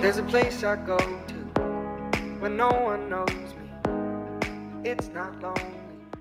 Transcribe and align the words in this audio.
There's 0.00 0.18
a 0.18 0.22
place 0.22 0.62
I 0.62 0.76
go 0.76 0.98
to 0.98 1.34
when 2.38 2.56
no 2.56 2.68
one 2.68 3.08
knows 3.08 3.54
me. 3.56 3.68
It's 4.84 5.08
not 5.08 5.40
lonely. 5.42 5.76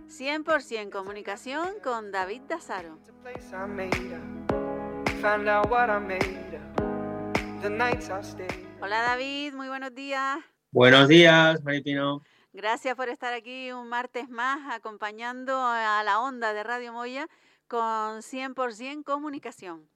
100% 0.08 0.90
comunicación 0.90 1.80
con 1.84 2.12
David 2.12 2.44
Dazaro. 2.48 2.98
It's 3.02 3.10
a 3.10 3.14
place 3.22 3.54
I 3.54 3.68
made 3.68 4.14
up. 4.14 5.12
Find 5.22 5.50
out 5.50 5.70
what 5.70 5.90
I 5.90 6.00
made 6.00 6.56
up. 6.56 7.62
The 7.62 7.70
nights 7.70 8.10
I 8.10 8.22
stayed. 8.24 8.66
Hola 8.82 9.02
David, 9.02 9.54
muy 9.54 9.68
buenos 9.68 9.94
días. 9.94 10.40
Buenos 10.72 11.08
días, 11.10 11.62
Maripino. 11.64 12.22
Gracias 12.54 12.96
por 12.96 13.10
estar 13.10 13.34
aquí 13.34 13.74
un 13.74 13.90
martes 13.90 14.30
más 14.30 14.74
acompañando 14.74 15.60
a 15.62 16.02
la 16.04 16.22
onda 16.22 16.54
de 16.54 16.64
Radio 16.64 16.94
Moya 16.94 17.28
con 17.68 18.22
100% 18.22 19.04
comunicación. 19.04 19.90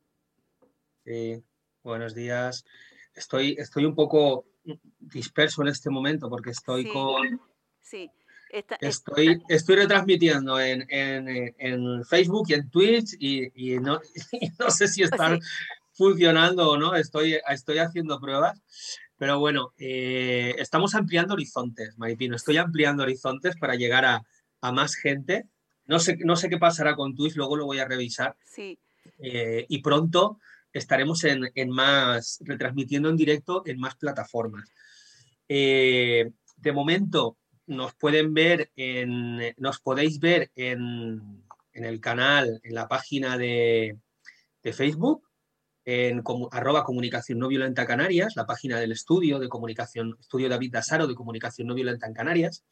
Sí, 1.05 1.41
buenos 1.81 2.13
días. 2.13 2.65
Estoy, 3.19 3.55
estoy 3.59 3.83
un 3.85 3.95
poco 3.95 4.45
disperso 4.99 5.61
en 5.61 5.67
este 5.67 5.89
momento 5.89 6.29
porque 6.29 6.51
estoy 6.51 6.83
Sí. 6.83 6.89
con. 6.89 7.41
Sí, 7.81 8.09
esta- 8.49 8.77
Estoy, 8.79 9.41
estoy 9.49 9.75
retransmitiendo 9.75 10.59
en, 10.59 10.85
en- 10.89 11.53
en 11.57 12.05
Facebook 12.05 12.45
y 12.49 12.53
en 12.53 12.69
Twitch 12.69 13.15
y, 13.19 13.51
y 13.73 13.79
no, 13.79 13.99
y 14.31 14.49
no 14.57 14.71
sé 14.71 14.87
si 14.87 15.03
están 15.03 15.39
funcionando 15.93 16.69
o 16.71 16.77
no. 16.77 16.95
Estoy, 16.95 17.37
estoy 17.49 17.79
haciendo 17.79 18.19
pruebas. 18.19 18.61
Pero 19.17 19.37
bueno, 19.37 19.73
eh, 19.77 20.55
estamos 20.59 20.95
ampliando 20.95 21.33
horizontes, 21.33 21.97
Maripino. 21.97 22.37
Estoy 22.37 22.55
ampliando 22.57 23.03
horizontes 23.03 23.55
para 23.57 23.75
llegar 23.75 24.05
a, 24.05 24.21
a 24.61 24.71
más 24.71 24.95
gente. 24.95 25.45
No 25.87 25.99
sé, 25.99 26.17
no 26.23 26.37
sé 26.37 26.47
qué 26.47 26.57
pasará 26.57 26.95
con 26.95 27.15
Twitch, 27.15 27.35
luego 27.35 27.57
lo 27.57 27.65
voy 27.65 27.79
a 27.79 27.85
revisar. 27.85 28.37
sí, 28.45 28.79
eh, 29.17 29.65
y 29.67 29.81
pronto 29.81 30.39
estaremos 30.73 31.23
en, 31.23 31.49
en 31.55 31.69
más, 31.69 32.39
retransmitiendo 32.41 33.09
en 33.09 33.17
directo 33.17 33.63
en 33.65 33.79
más 33.79 33.95
plataformas. 33.95 34.71
Eh, 35.47 36.31
de 36.57 36.71
momento 36.71 37.37
nos 37.67 37.95
pueden 37.95 38.33
ver 38.33 38.71
en, 38.75 39.53
nos 39.57 39.79
podéis 39.79 40.19
ver 40.19 40.51
en, 40.55 41.43
en 41.73 41.85
el 41.85 41.99
canal, 41.99 42.59
en 42.63 42.75
la 42.75 42.87
página 42.87 43.37
de, 43.37 43.97
de 44.63 44.73
Facebook, 44.73 45.27
en 45.85 46.23
comu- 46.23 46.49
arroba 46.51 46.83
comunicación 46.83 47.39
no 47.39 47.47
violenta 47.47 47.87
Canarias, 47.87 48.35
la 48.35 48.45
página 48.45 48.79
del 48.79 48.91
estudio 48.91 49.39
de 49.39 49.49
comunicación, 49.49 50.17
estudio 50.19 50.49
David 50.49 50.73
Dasaro 50.73 51.07
de 51.07 51.15
comunicación 51.15 51.67
no 51.67 51.73
violenta 51.73 52.05
en 52.05 52.13
Canarias, 52.13 52.63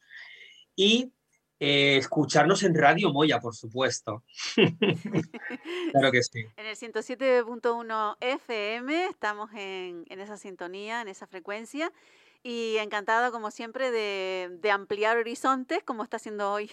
y 0.75 1.11
eh, 1.59 1.97
escucharnos 1.97 2.63
en 2.63 2.75
Radio 2.75 3.11
Moya, 3.11 3.39
por 3.39 3.55
supuesto. 3.55 4.23
claro 5.91 6.11
que 6.11 6.21
sí. 6.21 6.45
En 6.55 6.65
el 6.65 6.75
107.1 6.75 8.17
FM 8.21 9.05
estamos 9.05 9.49
en, 9.53 10.05
en 10.07 10.19
esa 10.19 10.37
sintonía, 10.37 11.01
en 11.01 11.07
esa 11.07 11.27
frecuencia. 11.27 11.91
Y 12.43 12.77
encantada, 12.77 13.31
como 13.31 13.51
siempre, 13.51 13.91
de, 13.91 14.49
de 14.61 14.71
ampliar 14.71 15.17
horizontes, 15.17 15.83
como 15.83 16.03
está 16.03 16.17
haciendo 16.17 16.51
hoy 16.51 16.71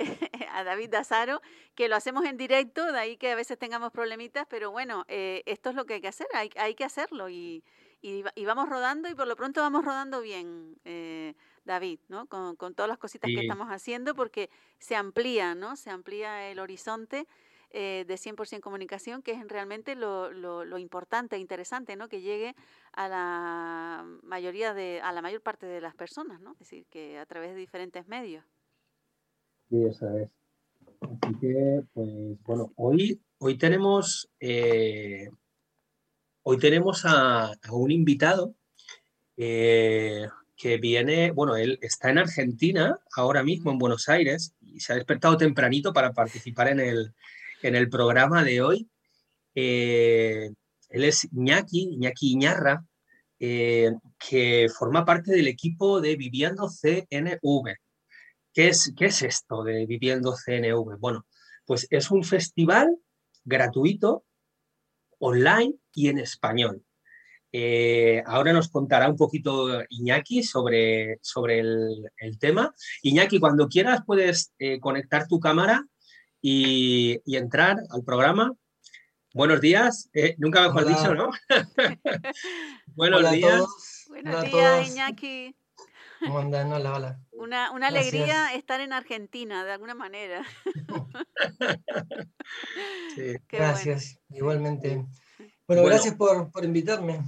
a 0.52 0.64
David 0.64 0.90
Dazaro, 0.90 1.42
que 1.74 1.88
lo 1.88 1.96
hacemos 1.96 2.24
en 2.24 2.36
directo, 2.36 2.92
de 2.92 2.98
ahí 2.98 3.16
que 3.16 3.32
a 3.32 3.34
veces 3.34 3.58
tengamos 3.58 3.90
problemitas, 3.92 4.46
pero 4.48 4.70
bueno, 4.70 5.04
eh, 5.08 5.42
esto 5.46 5.70
es 5.70 5.76
lo 5.76 5.84
que 5.84 5.94
hay 5.94 6.00
que 6.00 6.08
hacer, 6.08 6.28
hay, 6.32 6.50
hay 6.56 6.74
que 6.74 6.84
hacerlo. 6.84 7.28
Y, 7.28 7.64
y, 8.00 8.24
y 8.34 8.44
vamos 8.44 8.68
rodando, 8.68 9.08
y 9.08 9.14
por 9.14 9.26
lo 9.26 9.36
pronto 9.36 9.60
vamos 9.60 9.84
rodando 9.84 10.20
bien, 10.20 10.78
eh, 10.84 11.34
David, 11.66 11.98
¿no? 12.08 12.26
Con, 12.26 12.56
con 12.56 12.74
todas 12.74 12.88
las 12.88 12.98
cositas 12.98 13.28
que 13.28 13.40
estamos 13.40 13.68
haciendo, 13.68 14.14
porque 14.14 14.48
se 14.78 14.96
amplía, 14.96 15.54
¿no? 15.54 15.76
Se 15.76 15.90
amplía 15.90 16.50
el 16.50 16.58
horizonte 16.60 17.26
eh, 17.70 18.04
de 18.06 18.14
100% 18.14 18.60
comunicación, 18.60 19.22
que 19.22 19.32
es 19.32 19.48
realmente 19.48 19.96
lo, 19.96 20.30
lo, 20.30 20.64
lo 20.64 20.78
importante 20.78 21.36
e 21.36 21.40
interesante, 21.40 21.96
¿no? 21.96 22.08
Que 22.08 22.22
llegue 22.22 22.54
a 22.92 23.08
la 23.08 24.06
mayoría 24.22 24.72
de, 24.72 25.00
a 25.02 25.12
la 25.12 25.20
mayor 25.20 25.42
parte 25.42 25.66
de 25.66 25.80
las 25.80 25.94
personas, 25.94 26.40
¿no? 26.40 26.52
Es 26.52 26.60
decir, 26.60 26.86
que 26.86 27.18
a 27.18 27.26
través 27.26 27.50
de 27.50 27.56
diferentes 27.56 28.06
medios. 28.06 28.44
Sí, 29.68 29.84
esa 29.84 30.22
es. 30.22 30.30
Así 31.00 31.34
que, 31.40 31.82
pues, 31.92 32.42
bueno, 32.44 32.72
hoy, 32.76 33.20
hoy 33.38 33.58
tenemos, 33.58 34.30
eh, 34.40 35.28
hoy 36.44 36.58
tenemos 36.58 37.04
a, 37.04 37.52
a 37.52 37.72
un 37.72 37.90
invitado 37.90 38.54
eh, 39.36 40.26
que 40.56 40.78
viene, 40.78 41.30
bueno, 41.30 41.56
él 41.56 41.78
está 41.82 42.10
en 42.10 42.18
Argentina 42.18 42.98
ahora 43.14 43.42
mismo, 43.42 43.70
en 43.70 43.78
Buenos 43.78 44.08
Aires, 44.08 44.54
y 44.60 44.80
se 44.80 44.92
ha 44.92 44.96
despertado 44.96 45.36
tempranito 45.36 45.92
para 45.92 46.12
participar 46.12 46.68
en 46.68 46.80
el, 46.80 47.14
en 47.62 47.76
el 47.76 47.90
programa 47.90 48.42
de 48.42 48.62
hoy. 48.62 48.88
Eh, 49.54 50.50
él 50.88 51.04
es 51.04 51.28
Iñaki, 51.30 51.90
Iñaki 51.92 52.32
Iñarra, 52.32 52.84
eh, 53.38 53.92
que 54.18 54.68
forma 54.70 55.04
parte 55.04 55.32
del 55.32 55.46
equipo 55.46 56.00
de 56.00 56.16
Viviendo 56.16 56.68
CNV. 56.70 57.76
¿Qué 58.54 58.68
es, 58.68 58.94
¿Qué 58.96 59.06
es 59.06 59.22
esto 59.22 59.62
de 59.62 59.84
Viviendo 59.84 60.34
CNV? 60.34 60.98
Bueno, 60.98 61.26
pues 61.66 61.86
es 61.90 62.10
un 62.10 62.24
festival 62.24 62.96
gratuito, 63.44 64.24
online 65.18 65.74
y 65.92 66.08
en 66.08 66.18
español. 66.18 66.85
Eh, 67.52 68.22
ahora 68.26 68.52
nos 68.52 68.68
contará 68.68 69.08
un 69.08 69.16
poquito 69.16 69.82
Iñaki 69.88 70.42
sobre, 70.42 71.18
sobre 71.22 71.60
el, 71.60 72.10
el 72.18 72.38
tema. 72.38 72.74
Iñaki, 73.02 73.38
cuando 73.40 73.68
quieras 73.68 74.00
puedes 74.06 74.52
eh, 74.58 74.78
conectar 74.80 75.26
tu 75.28 75.40
cámara 75.40 75.84
y, 76.40 77.20
y 77.24 77.36
entrar 77.36 77.78
al 77.90 78.04
programa. 78.04 78.52
Buenos 79.32 79.60
días, 79.60 80.08
Eh, 80.14 80.34
nunca 80.38 80.62
mejor 80.62 80.84
Hola. 80.84 80.96
dicho, 80.96 81.14
¿no? 81.14 81.30
Buenos 82.94 83.20
hola 83.20 83.30
días. 83.32 83.52
a 83.52 83.56
todos. 83.58 84.04
Buenos 84.08 84.34
hola 84.34 84.40
a 84.40 84.44
días, 84.44 84.76
todos. 84.76 84.88
Iñaki. 84.88 85.56
¿Cómo 86.20 86.38
andan? 86.38 86.72
Hola, 86.72 86.94
hola. 86.94 87.20
Una, 87.32 87.70
una 87.72 87.88
alegría 87.88 88.54
estar 88.54 88.80
en 88.80 88.94
Argentina, 88.94 89.62
de 89.64 89.72
alguna 89.72 89.94
manera. 89.94 90.42
Sí. 90.74 90.74
Qué 93.14 93.38
bueno. 93.58 93.60
Gracias, 93.72 94.18
igualmente. 94.30 95.04
Bueno, 95.66 95.82
Bueno. 95.82 95.94
gracias 95.96 96.14
por, 96.14 96.50
por 96.50 96.64
invitarme. 96.64 97.20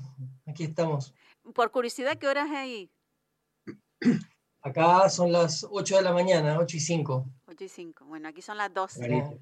Aquí 0.46 0.64
estamos. 0.64 1.14
Por 1.54 1.70
curiosidad, 1.70 2.16
¿qué 2.18 2.28
horas 2.28 2.46
es 2.50 2.56
ahí? 2.56 2.90
Acá 4.62 5.08
son 5.08 5.32
las 5.32 5.66
8 5.68 5.96
de 5.96 6.02
la 6.02 6.12
mañana, 6.12 6.58
8 6.58 6.76
y 6.76 6.80
5. 6.80 7.26
8 7.46 7.64
y 7.64 7.68
5. 7.68 8.04
Bueno, 8.06 8.28
aquí 8.28 8.42
son 8.42 8.56
las 8.58 8.72
12. 8.72 9.00
Tempranito. 9.00 9.38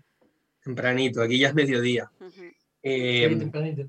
Tempranito, 0.63 1.23
aquí 1.23 1.39
ya 1.39 1.49
es 1.49 1.55
mediodía. 1.55 2.11
Ujú. 2.21 2.43
Eh, 2.83 3.35
tempranito. 3.39 3.89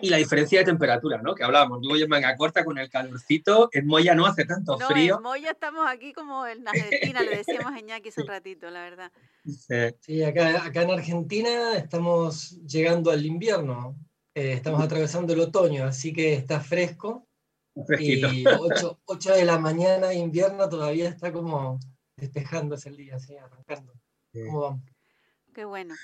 y 0.00 0.08
la 0.08 0.16
diferencia 0.16 0.58
de 0.60 0.64
temperatura, 0.64 1.20
¿no? 1.22 1.34
Que 1.34 1.44
hablábamos. 1.44 1.80
Yo 1.82 1.90
voy 1.90 2.02
en 2.02 2.08
manga 2.08 2.34
corta 2.36 2.64
con 2.64 2.78
el 2.78 2.88
calorcito. 2.88 3.68
En 3.72 3.86
Moya 3.86 4.14
no 4.14 4.26
hace 4.26 4.44
tanto 4.44 4.76
No, 4.78 4.86
frío. 4.88 5.16
en 5.18 5.22
Moya 5.22 5.50
estamos 5.52 5.84
aquí 5.88 6.12
como 6.12 6.46
en 6.46 6.66
Argentina, 6.66 7.22
le 7.22 7.36
decíamos 7.36 7.72
a 7.72 7.78
Iñaki 7.78 8.08
hace 8.08 8.22
un 8.22 8.28
ratito, 8.28 8.70
la 8.70 8.80
verdad. 8.82 9.12
Eh, 9.68 9.94
Sí, 10.00 10.22
acá, 10.24 10.64
acá 10.64 10.82
en 10.82 10.90
Argentina 10.92 11.74
estamos 11.76 12.58
llegando 12.66 13.10
al 13.10 13.24
invierno. 13.26 13.96
Eh, 14.34 14.52
estamos 14.52 14.82
atravesando 14.82 15.32
el 15.32 15.40
otoño, 15.40 15.84
así 15.84 16.12
que 16.12 16.34
está 16.34 16.60
fresco. 16.60 17.26
fresquito. 17.86 18.28
Y 18.32 18.44
8, 18.46 19.00
8 19.06 19.32
de 19.34 19.44
la 19.44 19.58
mañana 19.58 20.08
de 20.08 20.16
invierno 20.16 20.68
todavía 20.68 21.08
está 21.08 21.32
como 21.32 21.78
despejándose 22.16 22.88
el 22.88 22.96
día, 22.96 23.16
así, 23.16 23.36
arrancando. 23.36 23.92
¿Cómo 24.32 24.60
vamos? 24.60 24.82
Qué 25.52 25.64
bueno. 25.64 25.94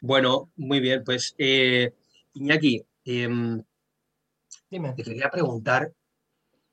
Bueno, 0.00 0.50
muy 0.56 0.80
bien. 0.80 1.02
Pues, 1.04 1.34
eh, 1.38 1.94
Iñaki, 2.34 2.84
em, 3.04 3.62
Dime. 4.70 4.92
te 4.94 5.02
quería 5.04 5.30
preguntar 5.30 5.92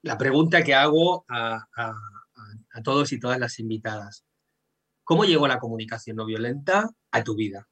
la 0.02 0.18
pregunta 0.18 0.64
que 0.64 0.74
hago 0.76 1.26
a, 1.28 1.68
a- 1.76 1.90
a- 1.90 2.54
a 2.74 2.82
todos 2.84 3.12
y 3.14 3.20
todas 3.20 3.40
las 3.40 3.60
invitadas. 3.60 4.26
¿Cómo 5.04 5.24
llegó 5.26 5.48
la 5.48 5.60
comunicación 5.60 6.18
no 6.18 6.26
violenta 6.26 6.90
a 7.12 7.24
tu 7.24 7.36
vida? 7.36 7.68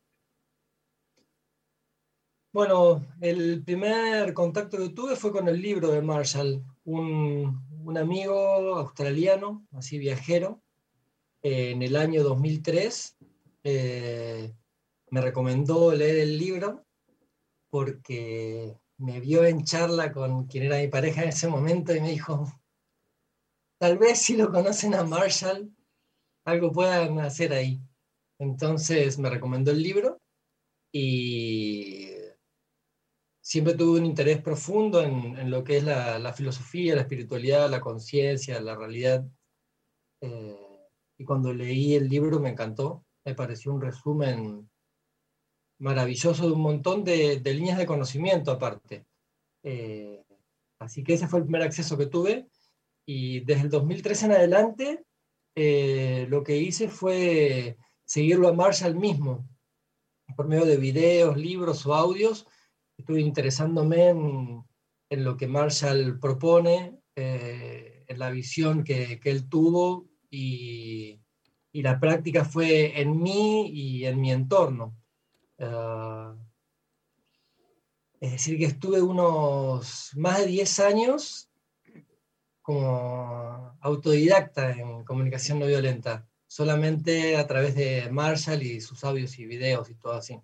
Bueno, 2.53 3.03
el 3.19 3.63
primer 3.63 4.31
contacto 4.35 4.77
que 4.77 4.89
tuve 4.89 5.15
fue 5.15 5.31
con 5.31 5.47
el 5.47 5.59
libro 5.59 5.89
de 5.89 6.03
Marshall, 6.03 6.63
un, 6.83 7.65
un 7.83 7.97
amigo 7.97 8.75
australiano, 8.75 9.65
así 9.71 9.97
viajero, 9.97 10.61
eh, 11.41 11.71
en 11.71 11.81
el 11.81 11.95
año 11.95 12.21
2003 12.21 13.17
eh, 13.63 14.53
me 15.09 15.21
recomendó 15.21 15.95
leer 15.95 16.17
el 16.19 16.37
libro 16.37 16.85
porque 17.71 18.77
me 18.97 19.19
vio 19.19 19.43
en 19.45 19.63
charla 19.63 20.11
con 20.11 20.45
quien 20.45 20.65
era 20.65 20.77
mi 20.77 20.89
pareja 20.89 21.23
en 21.23 21.29
ese 21.29 21.47
momento 21.47 21.95
y 21.95 22.01
me 22.01 22.11
dijo, 22.11 22.45
tal 23.79 23.97
vez 23.97 24.21
si 24.21 24.37
lo 24.37 24.51
conocen 24.51 24.93
a 24.93 25.03
Marshall, 25.03 25.75
algo 26.45 26.71
puedan 26.71 27.17
hacer 27.17 27.51
ahí. 27.51 27.81
Entonces 28.37 29.17
me 29.17 29.31
recomendó 29.31 29.71
el 29.71 29.81
libro 29.81 30.21
y 30.91 32.12
siempre 33.43 33.73
tuve 33.73 33.99
un 33.99 34.05
interés 34.05 34.41
profundo 34.41 35.01
en, 35.03 35.37
en 35.37 35.51
lo 35.51 35.63
que 35.65 35.77
es 35.77 35.83
la, 35.83 36.17
la 36.17 36.31
filosofía, 36.31 36.95
la 36.95 37.01
espiritualidad, 37.01 37.69
la 37.69 37.81
conciencia, 37.81 38.61
la 38.61 38.75
realidad. 38.75 39.25
Eh, 40.21 40.89
y 41.17 41.25
cuando 41.25 41.53
leí 41.53 41.93
el 41.95 42.07
libro 42.07 42.39
me 42.39 42.49
encantó, 42.49 43.05
me 43.25 43.35
pareció 43.35 43.73
un 43.73 43.81
resumen 43.81 44.69
maravilloso 45.79 46.47
de 46.47 46.53
un 46.53 46.61
montón 46.61 47.03
de, 47.03 47.41
de 47.41 47.53
líneas 47.53 47.77
de 47.77 47.85
conocimiento 47.85 48.49
aparte. 48.49 49.05
Eh, 49.61 50.23
así 50.79 51.03
que 51.03 51.15
ese 51.15 51.27
fue 51.27 51.39
el 51.39 51.45
primer 51.45 51.63
acceso 51.63 51.97
que 51.97 52.05
tuve. 52.05 52.47
Y 53.05 53.41
desde 53.41 53.63
el 53.63 53.69
2003 53.69 54.23
en 54.23 54.31
adelante, 54.31 55.03
eh, 55.55 56.27
lo 56.29 56.43
que 56.43 56.55
hice 56.55 56.87
fue 56.87 57.77
seguirlo 58.05 58.47
a 58.47 58.53
Marshall 58.53 58.95
mismo, 58.95 59.45
por 60.37 60.47
medio 60.47 60.65
de 60.65 60.77
videos, 60.77 61.35
libros 61.35 61.85
o 61.85 61.93
audios. 61.93 62.47
Estuve 62.97 63.21
interesándome 63.21 64.09
en, 64.09 65.23
lo 65.23 65.37
que 65.37 65.47
Marshall 65.47 66.19
propone, 66.19 66.99
eh, 67.15 68.05
en 68.07 68.19
la 68.19 68.29
visión 68.31 68.83
que, 68.83 69.19
él 69.23 69.49
tuvo 69.49 70.09
y, 70.29 71.19
la 71.73 71.99
práctica 71.99 72.45
fue 72.45 73.01
en 73.01 73.21
mí 73.21 73.69
y 73.69 74.05
en 74.05 74.21
mi 74.21 74.31
entorno. 74.31 74.95
Uh, 75.57 76.37
es 78.19 78.31
decir, 78.31 78.57
que 78.57 78.65
estuve 78.65 79.01
unos 79.01 80.11
más 80.15 80.39
de 80.39 80.45
10 80.45 80.79
años 80.79 81.49
como 82.61 83.77
autodidacta 83.81 84.71
en 84.71 85.03
comunicación 85.03 85.59
no 85.59 85.65
violenta, 85.65 86.25
solamente 86.47 87.35
a 87.35 87.45
través 87.45 87.75
de 87.75 88.09
Marshall 88.09 88.63
y 88.63 88.79
sus 88.79 89.03
audios 89.03 89.37
y 89.37 89.45
videos 89.45 89.89
y 89.89 89.95
todo 89.95 90.13
así. 90.13 90.39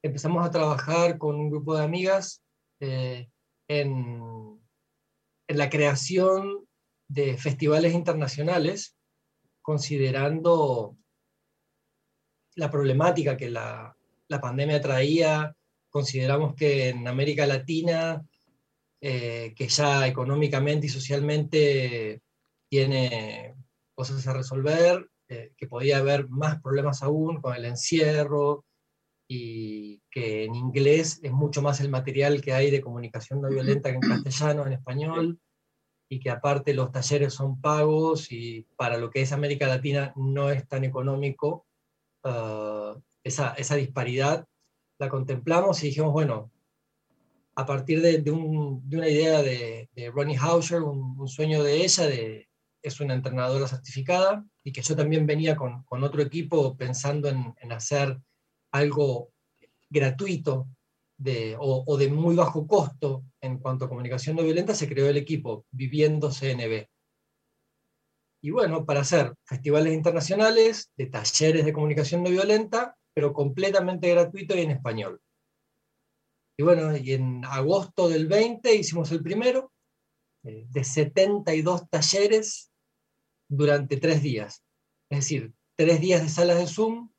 empezamos 0.00 0.46
a 0.46 0.50
trabajar 0.50 1.18
con 1.18 1.34
un 1.34 1.50
grupo 1.50 1.76
de 1.76 1.82
amigas 1.82 2.42
eh, 2.78 3.28
en, 3.68 4.60
en, 5.48 5.58
la 5.58 5.68
creación 5.68 6.66
de 7.08 7.36
festivales 7.36 7.92
internacionales, 7.92 8.96
considerando 9.62 10.96
la 12.54 12.70
problemática 12.70 13.36
que 13.36 13.50
la, 13.50 13.96
la 14.28 14.40
pandemia 14.40 14.80
traía, 14.80 15.56
consideramos 15.90 16.54
que 16.54 16.90
en 16.90 17.08
América 17.08 17.44
Latina, 17.44 18.24
eh, 19.00 19.54
que 19.56 19.68
ya 19.68 20.06
económicamente 20.06 20.86
y 20.86 20.90
socialmente 20.90 22.22
tiene 22.68 23.54
cosas 23.94 24.26
a 24.26 24.32
resolver, 24.32 25.08
eh, 25.28 25.52
que 25.56 25.66
podía 25.66 25.98
haber 25.98 26.28
más 26.28 26.60
problemas 26.60 27.02
aún 27.02 27.40
con 27.40 27.54
el 27.54 27.64
encierro 27.64 28.64
y 29.28 30.02
que 30.10 30.44
en 30.44 30.54
inglés 30.54 31.20
es 31.22 31.32
mucho 31.32 31.62
más 31.62 31.80
el 31.80 31.88
material 31.88 32.40
que 32.40 32.52
hay 32.52 32.70
de 32.70 32.80
comunicación 32.80 33.40
no 33.40 33.48
violenta 33.48 33.90
que 33.90 33.96
en 33.96 34.00
castellano, 34.00 34.66
en 34.66 34.72
español, 34.72 35.40
y 36.12 36.18
que 36.18 36.30
aparte 36.30 36.74
los 36.74 36.90
talleres 36.90 37.32
son 37.32 37.60
pagos 37.60 38.32
y 38.32 38.66
para 38.76 38.98
lo 38.98 39.10
que 39.10 39.22
es 39.22 39.30
América 39.30 39.68
Latina 39.68 40.12
no 40.16 40.50
es 40.50 40.66
tan 40.66 40.82
económico. 40.82 41.66
Uh, 42.24 43.00
esa, 43.22 43.54
esa 43.54 43.76
disparidad 43.76 44.44
la 44.98 45.08
contemplamos 45.08 45.82
y 45.82 45.86
dijimos, 45.86 46.12
bueno, 46.12 46.50
a 47.54 47.66
partir 47.66 48.00
de, 48.00 48.18
de, 48.18 48.30
un, 48.30 48.88
de 48.88 48.96
una 48.96 49.08
idea 49.08 49.42
de, 49.42 49.88
Ronnie 50.14 50.38
Hauscher, 50.38 50.82
un, 50.82 51.28
sueño 51.28 51.62
de 51.62 51.84
ella, 51.84 52.06
de, 52.06 52.48
es 52.82 53.00
una 53.00 53.14
entrenadora 53.14 53.66
certificada, 53.66 54.44
y 54.64 54.72
que 54.72 54.82
yo 54.82 54.96
también 54.96 55.26
venía 55.26 55.56
con, 55.56 55.84
otro 55.90 56.22
equipo 56.22 56.76
pensando 56.76 57.28
en, 57.28 57.54
hacer 57.72 58.18
algo 58.72 59.32
gratuito 59.88 60.68
o, 61.58 61.84
o, 61.86 61.96
de 61.98 62.08
muy 62.08 62.34
bajo 62.34 62.66
costo 62.66 63.24
en 63.40 63.58
cuanto 63.58 63.84
a 63.84 63.88
comunicación 63.88 64.36
no 64.36 64.42
violenta, 64.42 64.74
se 64.74 64.88
creó 64.88 65.08
el 65.08 65.16
equipo 65.16 65.66
Viviendo 65.70 66.30
CNB. 66.30 66.86
Y 68.42 68.50
bueno, 68.50 68.86
para 68.86 69.00
hacer 69.00 69.34
festivales 69.44 69.92
internacionales, 69.92 70.90
de 70.96 71.06
talleres 71.06 71.64
de 71.64 71.72
comunicación 71.74 72.22
no 72.22 72.30
violenta, 72.30 72.96
pero 73.12 73.34
completamente 73.34 74.08
gratuito 74.08 74.56
y 74.56 74.60
en 74.60 74.70
español. 74.70 75.20
Y 76.60 76.62
bueno, 76.62 76.94
y 76.94 77.14
en 77.14 77.42
agosto 77.46 78.06
del 78.06 78.26
20 78.26 78.74
hicimos 78.74 79.10
el 79.12 79.22
primero, 79.22 79.72
eh, 80.42 80.66
de 80.68 80.84
72 80.84 81.88
talleres 81.88 82.70
durante 83.48 83.96
tres 83.96 84.20
días. 84.20 84.62
Es 85.08 85.20
decir, 85.20 85.54
tres 85.74 86.02
días 86.02 86.20
de 86.20 86.28
salas 86.28 86.58
de 86.58 86.66
Zoom, 86.66 87.10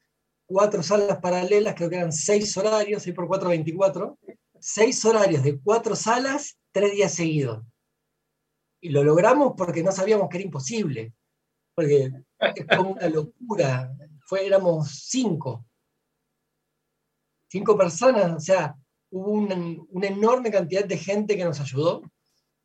cuatro 0.45 0.83
salas 0.83 1.17
paralelas, 1.21 1.73
creo 1.73 1.89
que 1.89 1.95
eran 1.95 2.13
seis 2.13 2.55
horarios, 2.55 3.01
6 3.01 3.15
por 3.15 3.27
4, 3.27 3.49
24, 3.49 4.19
seis 4.59 5.03
horarios 5.05 5.41
de 5.41 5.59
cuatro 5.59 5.95
salas, 5.95 6.59
tres 6.71 6.91
días 6.91 7.11
seguidos. 7.11 7.65
Y 8.79 8.89
lo 8.89 9.03
logramos 9.03 9.53
porque 9.57 9.81
no 9.81 9.91
sabíamos 9.91 10.29
que 10.29 10.37
era 10.37 10.45
imposible, 10.45 11.15
porque 11.73 12.11
es 12.37 12.77
como 12.77 12.91
una 12.91 13.09
locura. 13.09 13.91
Fue, 14.19 14.45
éramos 14.45 15.07
cinco, 15.07 15.65
cinco 17.49 17.75
personas, 17.75 18.37
o 18.37 18.39
sea, 18.39 18.77
hubo 19.11 19.31
una, 19.31 20.07
enorme 20.07 20.51
cantidad 20.51 20.85
de 20.85 20.97
gente 20.97 21.37
que 21.37 21.43
nos 21.43 21.59
ayudó. 21.59 22.01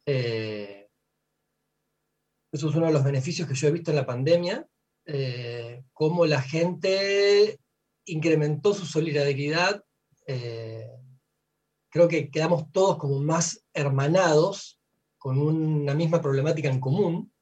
Eh, 0.07 0.89
eso 2.53 2.69
es 2.69 2.75
uno 2.75 2.87
de 2.87 2.93
los 2.93 3.05
beneficios 3.05 3.47
que 3.47 3.55
yo 3.55 3.69
he 3.69 3.73
visto 3.73 3.91
en 3.91 3.97
la 3.97 4.07
pandemia, 4.07 4.67
eh, 5.05 5.85
cómo 5.93 6.25
la 6.25 6.41
gente 6.41 7.59
incrementó 8.07 8.73
su 8.73 8.87
solidaridad. 8.87 9.85
Eh, 10.27 10.89
creo 11.91 12.09
que 12.09 12.31
quedamos 12.31 12.71
todos 12.73 12.97
como 12.97 13.19
más 13.21 13.65
hermanados, 13.75 14.81
con 15.19 15.39
una 15.39 15.95
misma 15.95 16.21
problemática 16.23 16.71
en 16.71 16.81
común, 16.81 17.33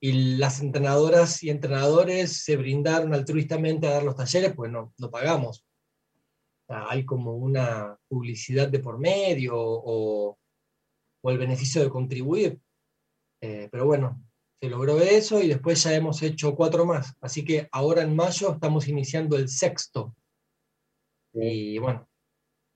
y 0.00 0.36
las 0.36 0.60
entrenadoras 0.60 1.42
y 1.42 1.50
entrenadores 1.50 2.44
se 2.44 2.56
brindaron 2.56 3.14
altruistamente 3.14 3.86
a 3.86 3.92
dar 3.92 4.02
los 4.02 4.16
talleres, 4.16 4.52
pues 4.54 4.70
no, 4.70 4.92
no 4.96 5.10
pagamos 5.10 5.67
hay 6.68 7.04
como 7.04 7.34
una 7.34 7.98
publicidad 8.08 8.68
de 8.68 8.78
por 8.78 8.98
medio 8.98 9.54
o, 9.56 10.38
o 11.22 11.30
el 11.30 11.38
beneficio 11.38 11.82
de 11.82 11.90
contribuir. 11.90 12.60
Eh, 13.40 13.68
pero 13.70 13.86
bueno, 13.86 14.22
se 14.60 14.68
logró 14.68 15.00
eso 15.00 15.40
y 15.40 15.48
después 15.48 15.82
ya 15.82 15.94
hemos 15.94 16.22
hecho 16.22 16.54
cuatro 16.54 16.84
más. 16.84 17.14
Así 17.20 17.44
que 17.44 17.68
ahora 17.72 18.02
en 18.02 18.14
mayo 18.14 18.52
estamos 18.52 18.88
iniciando 18.88 19.36
el 19.36 19.48
sexto. 19.48 20.14
Y 21.32 21.78
bueno, 21.78 22.08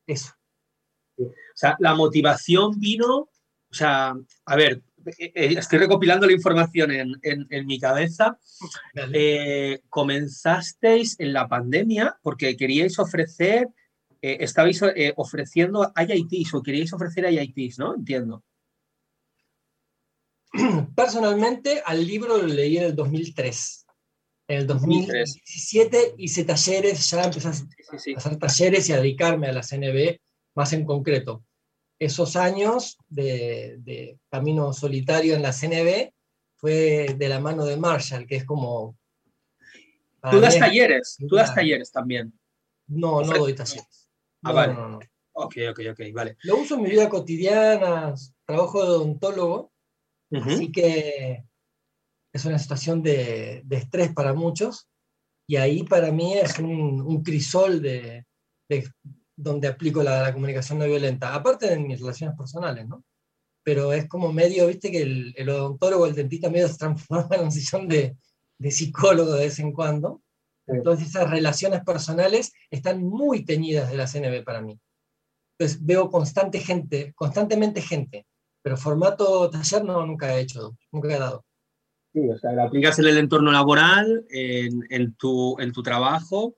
eso. 0.06 0.32
O 1.18 1.32
sea, 1.54 1.76
la 1.80 1.94
motivación 1.94 2.78
vino, 2.78 3.16
o 3.16 3.75
sea, 3.75 4.14
a 4.46 4.56
ver, 4.56 4.82
eh, 5.18 5.32
eh, 5.34 5.54
estoy 5.58 5.80
recopilando 5.80 6.26
la 6.26 6.32
información 6.32 6.90
en, 6.92 7.12
en, 7.22 7.46
en 7.50 7.66
mi 7.66 7.78
cabeza. 7.78 8.38
Eh, 9.12 9.82
comenzasteis 9.88 11.18
en 11.18 11.32
la 11.32 11.49
pandemia 11.49 12.18
porque 12.22 12.56
queríais 12.56 12.99
ofrecer 12.99 13.68
eh, 14.22 14.38
estabais 14.40 14.80
eh, 14.82 15.12
ofreciendo 15.16 15.92
IITs 15.96 16.54
o 16.54 16.62
queríais 16.62 16.92
ofrecer 16.92 17.24
IITs, 17.30 17.78
¿no? 17.78 17.94
Entiendo. 17.94 18.42
Personalmente, 20.96 21.82
al 21.84 22.06
libro 22.06 22.36
lo 22.38 22.46
leí 22.46 22.78
en 22.78 22.84
el 22.84 22.94
2003. 22.94 23.86
En 24.48 24.58
el 24.58 24.66
2017 24.66 25.96
2003. 25.96 26.14
hice 26.18 26.44
talleres, 26.44 27.10
ya 27.10 27.24
empecé 27.24 27.48
a 27.48 27.52
sí, 27.52 27.66
sí. 27.98 28.14
hacer 28.16 28.36
talleres 28.38 28.88
y 28.88 28.92
a 28.92 28.96
dedicarme 28.96 29.48
a 29.48 29.52
la 29.52 29.62
CNB 29.62 30.18
más 30.54 30.72
en 30.72 30.84
concreto. 30.84 31.44
Esos 31.98 32.36
años 32.36 32.98
de, 33.08 33.76
de 33.80 34.18
camino 34.30 34.72
solitario 34.72 35.34
en 35.34 35.42
la 35.42 35.52
CNB 35.52 36.12
fue 36.56 37.14
de 37.16 37.28
la 37.28 37.40
mano 37.40 37.64
de 37.64 37.76
Marshall, 37.76 38.26
que 38.26 38.36
es 38.36 38.44
como 38.44 38.96
Tú 40.30 40.40
das 40.40 40.56
talleres, 40.56 41.16
tú 41.18 41.34
das 41.34 41.52
talleres 41.52 41.90
también. 41.90 42.32
No, 42.86 43.22
no 43.22 43.38
doy 43.38 43.54
talleres. 43.54 44.01
Ah, 44.42 44.52
vale. 44.52 44.75
Ok, 45.32 45.56
ok, 45.70 45.80
ok, 45.92 46.00
vale. 46.12 46.37
Lo 46.42 46.58
uso 46.58 46.75
en 46.75 46.82
mi 46.82 46.90
vida 46.90 47.08
cotidiana, 47.08 48.14
trabajo 48.44 48.82
de 48.82 48.88
odontólogo, 48.88 49.72
así 50.30 50.70
que 50.70 51.44
es 52.32 52.44
una 52.44 52.58
situación 52.58 53.02
de, 53.02 53.64
estrés 53.70 54.12
para 54.12 54.34
muchos, 54.34 54.88
y 55.46 55.56
ahí 55.56 55.84
para 55.84 56.11
mí 56.12 56.34
es 56.34 56.58
un, 56.58 57.22
crisol 57.22 57.80
de, 57.80 58.26
donde 59.37 59.68
aplico 59.68 60.02
la, 60.02 60.32
comunicación 60.32 60.78
no 60.78 60.87
violenta, 60.87 61.34
aparte 61.34 61.68
de 61.68 61.78
mis 61.78 62.00
relaciones 62.00 62.37
personales, 62.37 62.87
¿no? 62.87 63.04
Pero 63.64 63.92
es 63.92 64.08
como 64.08 64.32
medio, 64.32 64.66
viste, 64.66 64.90
que 64.90 65.02
el, 65.02 65.49
odontólogo, 65.49 66.06
el 66.06 66.14
dentista 66.14 66.50
medio 66.50 66.68
se 66.68 66.78
transforma 66.78 67.37
en 67.37 67.44
un 67.44 67.52
sillón 67.52 67.88
de, 67.88 68.16
de 68.58 68.70
psicólogo 68.70 69.32
de 69.32 69.44
vez 69.44 69.58
en 69.61 69.72
cuando. 69.72 70.20
Entonces 70.66 71.09
esas 71.09 71.28
relaciones 71.31 71.83
personales 71.85 72.52
están 72.71 73.02
muy 73.02 73.45
teñidas 73.45 73.90
de 73.90 73.97
la 73.97 74.07
CNB 74.07 74.45
para 74.45 74.62
mí. 74.62 74.78
Entonces 75.59 75.85
veo 75.85 76.11
constante 76.11 76.61
gente, 76.61 77.12
constantemente 77.14 77.81
gente, 77.81 78.26
pero 78.62 78.76
formato 78.76 79.50
taller 79.50 79.85
no, 79.85 80.07
nunca 80.07 80.35
he 80.35 80.40
hecho, 80.40 80.76
nunca 80.90 81.14
he 81.14 81.19
dado. 81.19 81.45
Sí, 82.12 82.21
o 82.28 82.38
sea, 82.38 82.52
lo 82.52 82.64
aplicas 82.64 82.99
en 82.99 83.07
el 83.07 83.19
entorno 83.19 83.50
laboral, 83.50 84.25
en, 84.28 84.85
en, 84.90 85.14
tu, 85.14 85.59
en 85.59 85.73
tu 85.73 85.83
trabajo, 85.83 86.57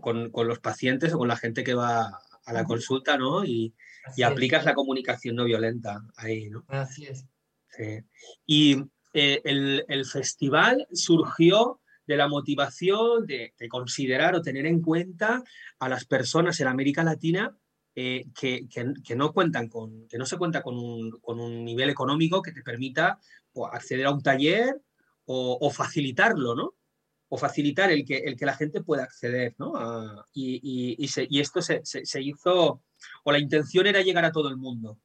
con, 0.00 0.30
con, 0.30 0.48
los 0.48 0.60
pacientes 0.60 1.12
o 1.12 1.18
con 1.18 1.28
la 1.28 1.36
gente 1.36 1.64
que 1.64 1.74
va 1.74 2.20
a 2.46 2.52
la 2.52 2.64
consulta, 2.64 3.18
¿no? 3.18 3.44
Y, 3.44 3.74
y 4.16 4.22
aplicas 4.22 4.64
la 4.64 4.74
comunicación 4.74 5.36
no 5.36 5.44
violenta 5.44 6.00
ahí, 6.16 6.48
¿no? 6.48 6.64
Así 6.68 7.06
es. 7.06 7.26
Sí. 7.70 8.00
Y 8.46 8.84
eh, 9.14 9.40
el, 9.44 9.84
el, 9.88 10.04
festival 10.04 10.86
surgió 10.92 11.80
de 12.06 12.16
la 12.16 12.28
motivación 12.28 13.26
de, 13.26 13.52
considerar 13.68 14.34
o 14.34 14.42
tener 14.42 14.66
en 14.66 14.80
cuenta 14.80 15.42
a 15.78 15.88
las 15.88 16.04
personas 16.04 16.60
en 16.60 16.68
América 16.68 17.02
Latina 17.02 17.56
eh, 17.94 18.26
que, 18.38 18.68
que, 18.68 19.16
no 19.16 19.32
cuentan 19.32 19.68
con, 19.68 20.08
que 20.08 20.18
no 20.18 20.26
se 20.26 20.36
cuenta 20.36 20.62
con 20.62 20.76
un, 20.76 21.12
con 21.20 21.40
un 21.40 21.64
nivel 21.64 21.90
económico 21.90 22.42
que 22.42 22.52
te 22.52 22.62
permita 22.62 23.18
acceder 23.72 24.06
a 24.06 24.10
un 24.10 24.22
taller 24.22 24.80
o, 25.26 25.70
facilitarlo, 25.70 26.54
¿no? 26.54 26.74
O 27.28 27.38
facilitar 27.38 27.90
el 27.90 28.04
que, 28.04 28.18
el 28.18 28.36
que 28.36 28.46
la 28.46 28.56
gente 28.56 28.82
pueda 28.82 29.04
acceder, 29.04 29.54
¿no? 29.58 29.72
y, 30.32 30.60
y, 30.62 31.08
y, 31.30 31.40
esto 31.40 31.62
se, 31.62 31.80
se, 31.84 32.22
hizo, 32.22 32.82
o 33.22 33.32
la 33.32 33.38
intención 33.38 33.86
era 33.86 34.02
llegar 34.02 34.24
a 34.24 34.32
todo 34.32 34.48
el 34.48 34.56
mundo. 34.56 34.98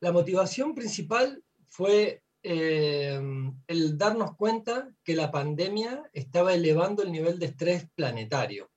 La 0.00 0.10
motivación 0.10 0.74
principal 0.74 1.42
fue 1.68 2.22
eh, 2.42 3.20
el 3.66 3.98
darnos 3.98 4.36
cuenta 4.36 4.92
que 5.02 5.16
la 5.16 5.30
pandemia 5.30 6.08
estaba 6.12 6.54
elevando 6.54 7.02
el 7.02 7.10
nivel 7.10 7.38
de 7.38 7.46
estrés 7.46 7.88
planetario. 7.94 8.70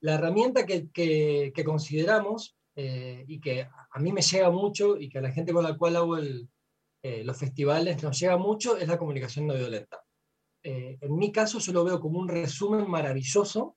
La 0.00 0.14
herramienta 0.14 0.66
que, 0.66 0.90
que, 0.90 1.64
consideramos 1.64 2.56
eh, 2.74 3.24
y 3.28 3.40
que 3.40 3.62
a 3.62 3.98
mí 4.00 4.12
me 4.12 4.22
llega 4.22 4.50
mucho 4.50 4.96
y 4.96 5.08
que 5.08 5.18
a 5.18 5.20
la 5.22 5.30
gente 5.30 5.52
con 5.52 5.62
la 5.62 5.76
cual 5.76 5.96
hago 5.96 6.16
el, 6.16 6.48
eh, 7.02 7.22
los 7.22 7.36
festivales 7.36 8.02
nos 8.02 8.18
llega 8.18 8.36
mucho 8.36 8.76
es 8.76 8.88
la 8.88 8.98
comunicación 8.98 9.46
no 9.46 9.54
violenta. 9.54 10.02
en 10.62 11.16
mi 11.16 11.30
caso 11.30 11.60
yo 11.60 11.72
lo 11.72 11.84
veo 11.84 12.00
como 12.00 12.18
un 12.18 12.28
resumen 12.28 12.90
maravilloso 12.90 13.76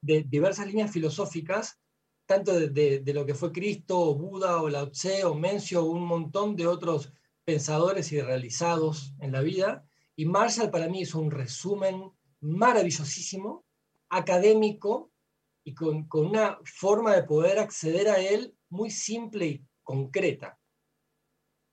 de 0.00 0.22
diversas 0.22 0.66
líneas 0.66 0.92
filosóficas, 0.92 1.80
tanto 2.26 2.52
de, 2.52 2.68
de, 2.68 3.00
de 3.00 3.14
lo 3.14 3.26
que 3.26 3.34
fue 3.34 3.50
Cristo, 3.50 3.98
o 3.98 4.14
Buda, 4.14 4.62
o 4.62 4.68
Lao 4.68 4.90
Tse, 4.90 5.24
o 5.24 5.34
Mencio, 5.34 5.82
o 5.82 5.90
un 5.90 6.06
montón 6.06 6.54
de 6.54 6.66
otros 6.68 7.12
pensadores 7.44 8.12
y 8.12 8.20
realizados 8.20 9.14
en 9.20 9.32
la 9.32 9.40
vida, 9.40 9.84
y 10.16 10.26
Marshall 10.26 10.70
para 10.70 10.88
mí 10.88 11.02
es 11.02 11.14
un 11.14 11.30
resumen 11.30 12.12
maravillosísimo, 12.40 13.64
académico, 14.08 15.12
y 15.64 15.74
con, 15.74 16.08
una 16.12 16.58
forma 16.64 17.14
de 17.14 17.22
poder 17.22 17.58
acceder 17.58 18.08
a 18.08 18.20
él 18.20 18.54
muy 18.68 18.90
simple 18.90 19.46
y 19.46 19.64
concreta. 19.82 20.58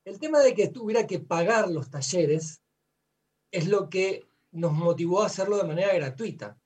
El 0.04 0.18
tema 0.18 0.40
de 0.40 0.54
que 0.54 0.68
tuviera 0.68 1.06
que 1.06 1.18
pagar 1.18 1.68
los 1.68 1.90
talleres 1.90 2.62
es 3.50 3.66
lo 3.66 3.88
que 3.90 4.26
nos 4.52 4.72
motivó 4.72 5.22
a 5.22 5.26
hacerlo 5.26 5.56
de 5.56 5.64
manera 5.64 5.92
gratuita. 5.94 6.58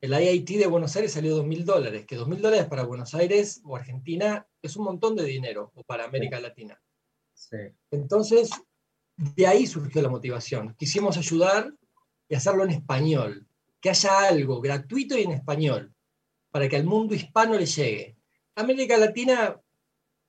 El 0.00 0.12
IIT 0.12 0.58
de 0.58 0.66
Buenos 0.66 0.94
Aires 0.96 1.12
salió 1.12 1.42
2.000 1.42 1.64
dólares, 1.64 2.06
que 2.06 2.18
2.000 2.18 2.40
dólares 2.40 2.66
para 2.66 2.84
Buenos 2.84 3.14
Aires 3.14 3.62
o 3.64 3.76
Argentina 3.76 4.46
es 4.60 4.76
un 4.76 4.84
montón 4.84 5.16
de 5.16 5.24
dinero, 5.24 5.72
o 5.74 5.84
para 5.84 6.04
América 6.04 6.40
Latina. 6.40 6.80
Entonces, 7.90 8.50
de 9.16 9.46
ahí 9.46 9.66
surgió 9.66 10.02
la 10.02 10.08
motivación. 10.08 10.74
Quisimos 10.74 11.16
ayudar 11.16 11.72
y 12.28 12.34
hacerlo 12.34 12.64
en 12.64 12.70
español, 12.70 13.46
que 13.80 13.90
haya 13.90 14.28
algo 14.28 14.60
gratuito 14.60 15.16
y 15.16 15.22
en 15.22 15.32
español, 15.32 15.94
para 16.50 16.68
que 16.68 16.76
al 16.76 16.84
mundo 16.84 17.14
hispano 17.14 17.56
le 17.56 17.66
llegue. 17.66 18.16
América 18.56 18.96
Latina 18.96 19.60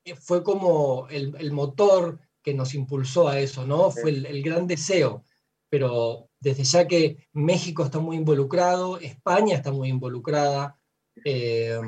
eh, 0.03 0.15
fue 0.15 0.43
como 0.43 1.07
el, 1.09 1.51
motor 1.51 2.19
que 2.41 2.53
nos 2.53 2.73
impulsó 2.73 3.27
a 3.27 3.39
eso, 3.39 3.65
¿no? 3.65 3.91
Fue 3.91 4.11
el, 4.11 4.43
gran 4.43 4.67
deseo, 4.67 5.23
pero 5.69 6.29
desde 6.39 6.63
ya 6.63 6.87
que 6.87 7.27
México 7.33 7.83
está 7.83 7.99
muy 7.99 8.17
involucrado, 8.17 8.99
España 8.99 9.55
está 9.55 9.71
muy 9.71 9.89
involucrada, 9.89 10.77
eh, 11.23 11.79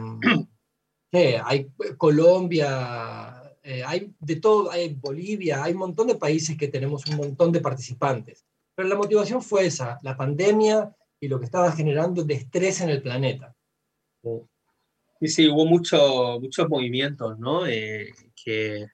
hay 1.43 1.71
Colombia, 1.97 3.36
eh, 3.69 3.83
hay 3.85 4.13
de 4.21 4.37
todo, 4.37 4.71
hay 4.71 4.93
Bolivia, 4.93 5.61
hay 5.61 5.73
un 5.73 5.79
montón 5.79 6.07
de 6.07 6.15
países 6.15 6.55
que 6.55 6.69
tenemos 6.69 7.05
un 7.07 7.17
montón 7.17 7.51
de 7.51 7.59
participantes. 7.59 8.45
Pero 8.73 8.87
la 8.87 8.95
motivación 8.95 9.41
fue 9.43 9.65
esa, 9.65 9.99
la 10.03 10.15
pandemia 10.15 10.95
y 11.19 11.27
lo 11.27 11.37
que 11.37 11.45
estaba 11.47 11.73
generando 11.73 12.23
de 12.23 12.35
estrés 12.35 12.79
en 12.79 12.91
el 12.91 13.01
planeta. 13.01 13.53
Sí, 15.19 15.27
sí, 15.27 15.49
hubo 15.49 15.65
mucho, 15.65 16.39
muchos 16.39 16.69
movimientos, 16.69 17.37
¿no? 17.39 17.67
Eh, 17.67 18.13
que, 18.41 18.85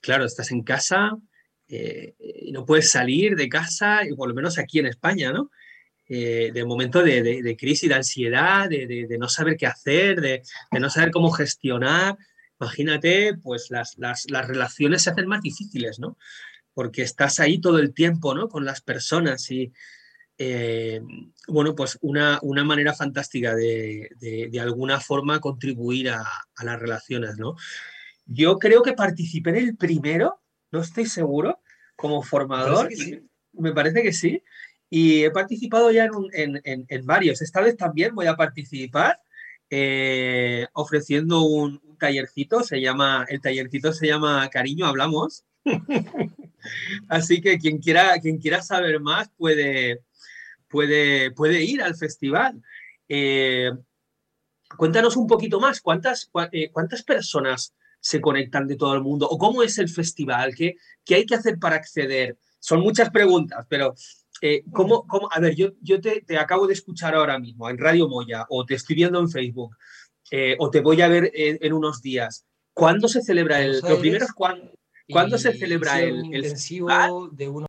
claro, 0.00 0.26
estás 0.26 0.52
en 0.52 0.62
casa 0.62 1.18
eh, 1.66 2.14
y 2.20 2.52
no 2.52 2.64
puedes 2.64 2.92
salir 2.92 3.34
de 3.34 3.48
casa, 3.48 4.06
y 4.08 4.14
por 4.14 4.28
lo 4.28 4.34
menos 4.34 4.58
aquí 4.58 4.78
en 4.78 4.86
España, 4.86 5.32
¿no? 5.32 5.50
de 6.08 6.64
momento 6.66 7.02
de, 7.02 7.22
de, 7.22 7.56
crisis, 7.58 7.86
de 7.86 7.96
ansiedad, 7.96 8.66
de, 8.66 8.86
de, 8.86 9.18
no 9.18 9.28
saber 9.28 9.58
qué 9.58 9.66
hacer, 9.66 10.22
de, 10.22 10.42
no 10.80 10.88
saber 10.88 11.10
cómo 11.10 11.30
gestionar 11.30 12.16
imagínate, 12.60 13.34
pues 13.34 13.70
las, 13.70 13.96
relaciones 14.46 15.02
se 15.02 15.10
hacen 15.10 15.26
más 15.26 15.42
difíciles, 15.42 15.98
¿no? 15.98 16.16
Porque 16.74 17.02
estás 17.02 17.40
ahí 17.40 17.60
todo 17.60 17.78
el 17.78 17.94
tiempo, 17.94 18.34
¿no? 18.34 18.48
Con 18.48 18.64
las 18.64 18.80
personas 18.80 19.50
y, 19.50 19.72
eh, 20.38 21.00
bueno, 21.48 21.74
pues 21.74 21.98
una, 22.00 22.40
manera 22.64 22.94
fantástica 22.94 23.54
de, 23.54 24.10
de, 24.18 24.60
alguna 24.60 25.00
forma 25.00 25.40
contribuir 25.40 26.10
a, 26.10 26.24
las 26.62 26.78
relaciones, 26.78 27.36
¿no? 27.36 27.56
Yo 28.26 28.58
creo 28.58 28.82
que 28.82 28.92
participé 28.92 29.50
en 29.50 29.56
el 29.56 29.76
primero, 29.76 30.40
no 30.70 30.80
estoy 30.80 31.06
seguro, 31.06 31.60
como 31.96 32.22
formador, 32.22 32.88
me 33.52 33.72
parece 33.72 34.02
que 34.02 34.12
sí, 34.12 34.42
y 34.90 35.24
he 35.24 35.30
participado 35.30 35.90
ya 35.90 36.08
en, 36.32 36.60
en, 36.64 37.06
varios. 37.06 37.42
Esta 37.42 37.60
vez 37.60 37.76
también 37.76 38.14
voy 38.14 38.26
a 38.26 38.36
participar 38.36 39.20
eh, 39.70 40.66
ofreciendo 40.72 41.42
un, 41.42 41.80
tallercito, 41.98 42.62
se 42.62 42.80
llama, 42.80 43.26
el 43.28 43.40
tallercito 43.40 43.92
se 43.92 44.06
llama 44.06 44.48
Cariño 44.50 44.86
Hablamos. 44.86 45.44
Así 47.08 47.40
que 47.40 47.58
quien 47.58 47.78
quiera, 47.78 48.18
quien 48.20 48.38
quiera 48.38 48.62
saber 48.62 49.00
más 49.00 49.30
puede, 49.36 50.02
puede, 50.68 51.30
puede 51.32 51.62
ir 51.62 51.82
al 51.82 51.96
festival. 51.96 52.62
Eh, 53.08 53.70
cuéntanos 54.76 55.16
un 55.16 55.26
poquito 55.26 55.60
más, 55.60 55.80
¿cuántas, 55.80 56.30
eh, 56.52 56.70
¿cuántas 56.70 57.02
personas 57.02 57.74
se 58.00 58.20
conectan 58.20 58.66
de 58.66 58.76
todo 58.76 58.94
el 58.94 59.02
mundo? 59.02 59.28
¿O 59.28 59.38
cómo 59.38 59.62
es 59.62 59.78
el 59.78 59.88
festival? 59.88 60.54
¿Qué, 60.54 60.76
qué 61.04 61.16
hay 61.16 61.26
que 61.26 61.34
hacer 61.34 61.58
para 61.58 61.76
acceder? 61.76 62.38
Son 62.60 62.80
muchas 62.80 63.10
preguntas, 63.10 63.66
pero 63.68 63.94
eh, 64.42 64.64
¿cómo, 64.72 65.06
cómo, 65.06 65.28
a 65.32 65.40
ver, 65.40 65.54
yo, 65.54 65.70
yo 65.80 66.00
te, 66.00 66.20
te, 66.22 66.38
acabo 66.38 66.66
de 66.66 66.74
escuchar 66.74 67.14
ahora 67.14 67.38
mismo 67.38 67.68
en 67.68 67.78
Radio 67.78 68.08
Moya 68.08 68.46
o 68.48 68.64
te 68.64 68.74
estoy 68.74 68.96
viendo 68.96 69.18
en 69.18 69.30
Facebook. 69.30 69.76
Eh, 70.30 70.56
o 70.58 70.70
te 70.70 70.80
voy 70.80 71.00
a 71.00 71.08
ver 71.08 71.30
en, 71.34 71.72
unos 71.72 72.02
días. 72.02 72.46
¿Cuándo 72.74 73.08
se 73.08 73.22
celebra 73.22 73.62
el? 73.62 73.80
Lo 73.80 73.98
primero 73.98 74.24
es 74.24 74.32
cuándo, 74.32 75.38
se 75.38 75.54
celebra 75.54 76.00
el, 76.02 76.26
intensivo 76.26 77.28
de 77.32 77.48
uno. 77.48 77.66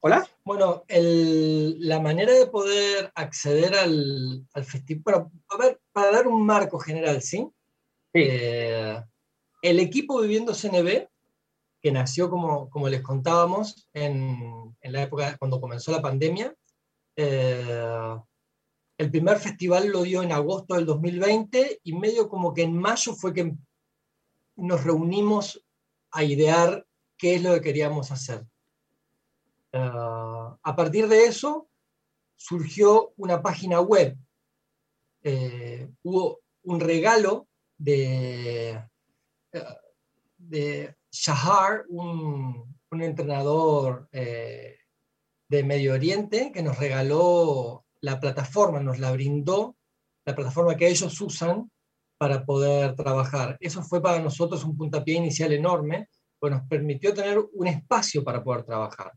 ¿Hola? 0.00 0.26
Bueno, 0.44 0.84
la 0.88 2.00
manera 2.00 2.32
de 2.32 2.46
poder 2.46 3.12
acceder 3.14 3.74
al, 3.74 4.46
festival, 4.64 5.28
a 5.48 5.56
ver, 5.58 5.80
para 5.92 6.12
dar 6.12 6.26
un 6.26 6.46
marco 6.46 6.78
general, 6.78 7.20
¿sí? 7.22 7.46
Eh, 8.14 9.02
el 9.62 9.80
equipo 9.80 10.20
Viviendo 10.20 10.54
CNB, 10.54 11.08
que 11.86 11.92
nació, 11.92 12.28
como, 12.28 12.68
como 12.68 12.88
les 12.88 13.00
contábamos, 13.00 13.88
en, 13.94 14.76
en 14.80 14.92
la 14.92 15.02
época 15.02 15.36
cuando 15.38 15.60
comenzó 15.60 15.92
la 15.92 16.02
pandemia, 16.02 16.52
eh, 17.14 18.16
el 18.98 19.08
primer 19.08 19.38
festival 19.38 19.86
lo 19.86 20.02
dio 20.02 20.20
en 20.24 20.32
agosto 20.32 20.74
del 20.74 20.84
2020 20.84 21.82
y 21.84 21.92
medio 21.92 22.28
como 22.28 22.52
que 22.52 22.62
en 22.62 22.76
mayo 22.76 23.14
fue 23.14 23.32
que 23.32 23.54
nos 24.56 24.82
reunimos 24.82 25.64
a 26.10 26.24
idear 26.24 26.84
qué 27.16 27.36
es 27.36 27.44
lo 27.44 27.54
que 27.54 27.60
queríamos 27.60 28.10
hacer. 28.10 28.44
Ah, 29.72 30.58
a 30.60 30.74
partir 30.74 31.06
de 31.06 31.26
eso, 31.26 31.68
surgió 32.34 33.12
una 33.16 33.40
página 33.42 33.80
web. 33.80 34.18
Eh, 35.22 35.88
hubo 36.02 36.40
un 36.64 36.80
regalo 36.80 37.46
de, 37.78 38.82
de 40.36 40.96
Shahar, 41.16 41.84
un, 41.88 42.76
entrenador 42.90 44.08
eh, 44.12 44.78
de 45.50 45.64
Medio 45.64 45.92
Oriente, 45.92 46.50
que 46.52 46.62
nos 46.62 46.78
regaló 46.78 47.84
la 48.00 48.18
plataforma, 48.18 48.80
nos 48.80 48.98
la 48.98 49.12
brindó, 49.12 49.76
la 50.24 50.34
plataforma 50.34 50.76
que 50.76 50.88
ellos 50.88 51.20
usan 51.20 51.70
para 52.18 52.46
poder 52.46 52.94
trabajar. 52.94 53.58
Eso 53.60 53.82
fue 53.82 54.00
para 54.00 54.20
nosotros 54.20 54.64
un 54.64 54.76
puntapié 54.76 55.16
inicial 55.16 55.52
enorme, 55.52 56.08
pues 56.38 56.52
nos 56.52 56.62
permitió 56.68 57.12
tener 57.12 57.44
un 57.52 57.66
espacio 57.66 58.24
para 58.24 58.42
poder 58.42 58.64
trabajar. 58.64 59.12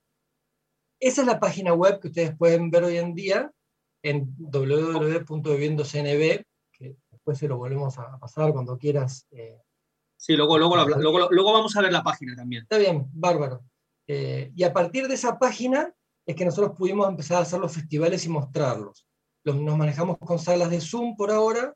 Esa 1.00 1.22
es 1.22 1.28
la 1.28 1.40
página 1.40 1.74
web 1.74 2.02
que 2.02 2.10
ustedes 2.10 2.36
pueden 2.36 2.70
ver 2.70 2.84
hoy 2.84 2.98
en 2.98 3.16
día 3.16 3.50
en 4.04 4.36
www.viviendocnb, 4.38 6.44
que 6.74 6.98
después 7.10 7.38
se 7.38 7.48
lo 7.48 7.56
volvemos 7.58 7.98
a 7.98 8.20
pasar 8.20 8.52
cuando 8.52 8.78
quieras. 8.78 9.26
Eh, 9.32 9.62
sí, 10.20 10.36
luego, 10.36 10.58
luego, 10.58 10.76
luego, 10.76 11.30
luego, 11.32 11.54
vamos 11.54 11.76
a 11.76 11.82
ver 11.82 11.92
la 11.92 12.04
página 12.04 12.36
también. 12.36 12.64
Está 12.64 12.78
bien, 12.78 13.08
bárbaro. 13.14 13.64
Eh, 14.08 14.52
y 14.56 14.64
a 14.64 14.74
partir 14.74 15.08
de 15.08 15.16
esa 15.16 15.40
página 15.40 15.94
es 16.26 16.36
que 16.36 16.46
nosotros 16.46 16.76
pudimos 16.78 17.08
empezar 17.08 17.38
a 17.38 17.42
hacer 17.42 17.60
los 17.60 17.72
festivales 17.72 18.26
y 18.26 18.30
mostrarlos. 18.30 19.08
Los, 19.44 19.56
nos 19.56 19.78
manejamos 19.78 20.18
con 20.18 20.40
salas 20.40 20.70
de 20.70 20.82
Zoom 20.82 21.16
por 21.16 21.32
ahora. 21.32 21.74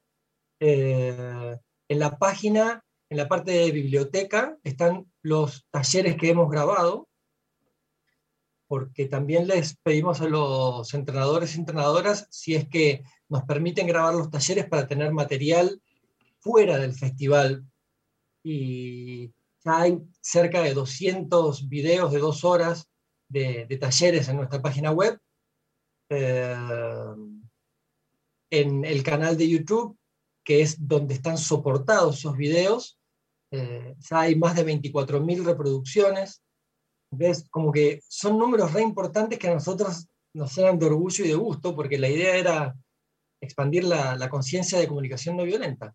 Eh, 0.60 1.58
en 1.88 2.00
la 2.00 2.18
página, 2.18 2.84
en 3.10 3.18
la 3.18 3.28
parte 3.28 3.52
de 3.52 3.72
biblioteca, 3.72 4.58
están 4.64 5.12
los 5.22 5.66
talleres 5.72 6.18
que 6.18 6.30
hemos 6.30 6.50
grabado 6.50 7.08
porque 8.74 9.06
también 9.06 9.48
les 9.48 9.78
pedimos 9.84 10.20
a 10.22 10.28
los 10.28 10.92
entrenadores 10.96 11.56
y 11.56 11.60
entrenadoras 11.60 12.26
si 12.32 12.56
es 12.56 12.68
que 12.68 13.04
nos 13.30 13.44
permiten 13.44 13.86
grabar 13.86 14.16
los 14.16 14.32
talleres 14.32 14.66
para 14.66 14.88
tener 14.88 15.12
material 15.12 15.80
fuera 16.40 16.80
del 16.80 16.96
festival. 16.96 17.64
Y 18.44 19.28
ya 19.64 19.82
hay 19.82 20.00
cerca 20.22 20.62
de 20.62 20.74
200 20.74 21.70
videos 21.70 22.12
de 22.12 22.20
dos 22.20 22.44
horas 22.44 22.90
de, 23.30 23.66
talleres 23.80 24.28
en 24.28 24.38
nuestra 24.38 24.62
página 24.62 24.92
web. 24.92 25.20
Eh, 26.10 26.56
en 28.52 28.86
el 28.86 29.02
canal 29.02 29.38
de 29.38 29.50
YouTube, 29.50 29.98
que 30.44 30.62
es 30.62 30.88
donde 30.88 31.16
están 31.16 31.38
soportados 31.38 32.20
esos 32.20 32.38
videos, 32.38 33.00
eh, 33.52 33.96
ya 33.98 34.22
hay 34.22 34.36
más 34.36 34.56
de 34.56 34.66
24.000 34.66 35.44
reproducciones 35.44 36.44
¿Ves? 37.16 37.48
Como 37.50 37.72
que 37.72 38.02
son 38.08 38.40
números 38.40 38.74
re 38.74 38.82
importantes 38.82 39.38
que 39.38 39.48
a 39.48 39.54
nosotros 39.54 40.08
nos 40.34 40.58
eran 40.58 40.80
de 40.80 40.88
orgullo 40.88 41.24
y 41.24 41.28
de 41.28 41.36
gusto, 41.36 41.76
porque 41.76 42.00
la 42.00 42.10
idea 42.10 42.36
era 42.36 42.76
expandir 43.40 43.84
la, 43.84 44.16
la 44.16 44.30
conciencia 44.30 44.80
de 44.80 44.88
comunicación 44.88 45.38
no 45.38 45.44
violenta. 45.44 45.94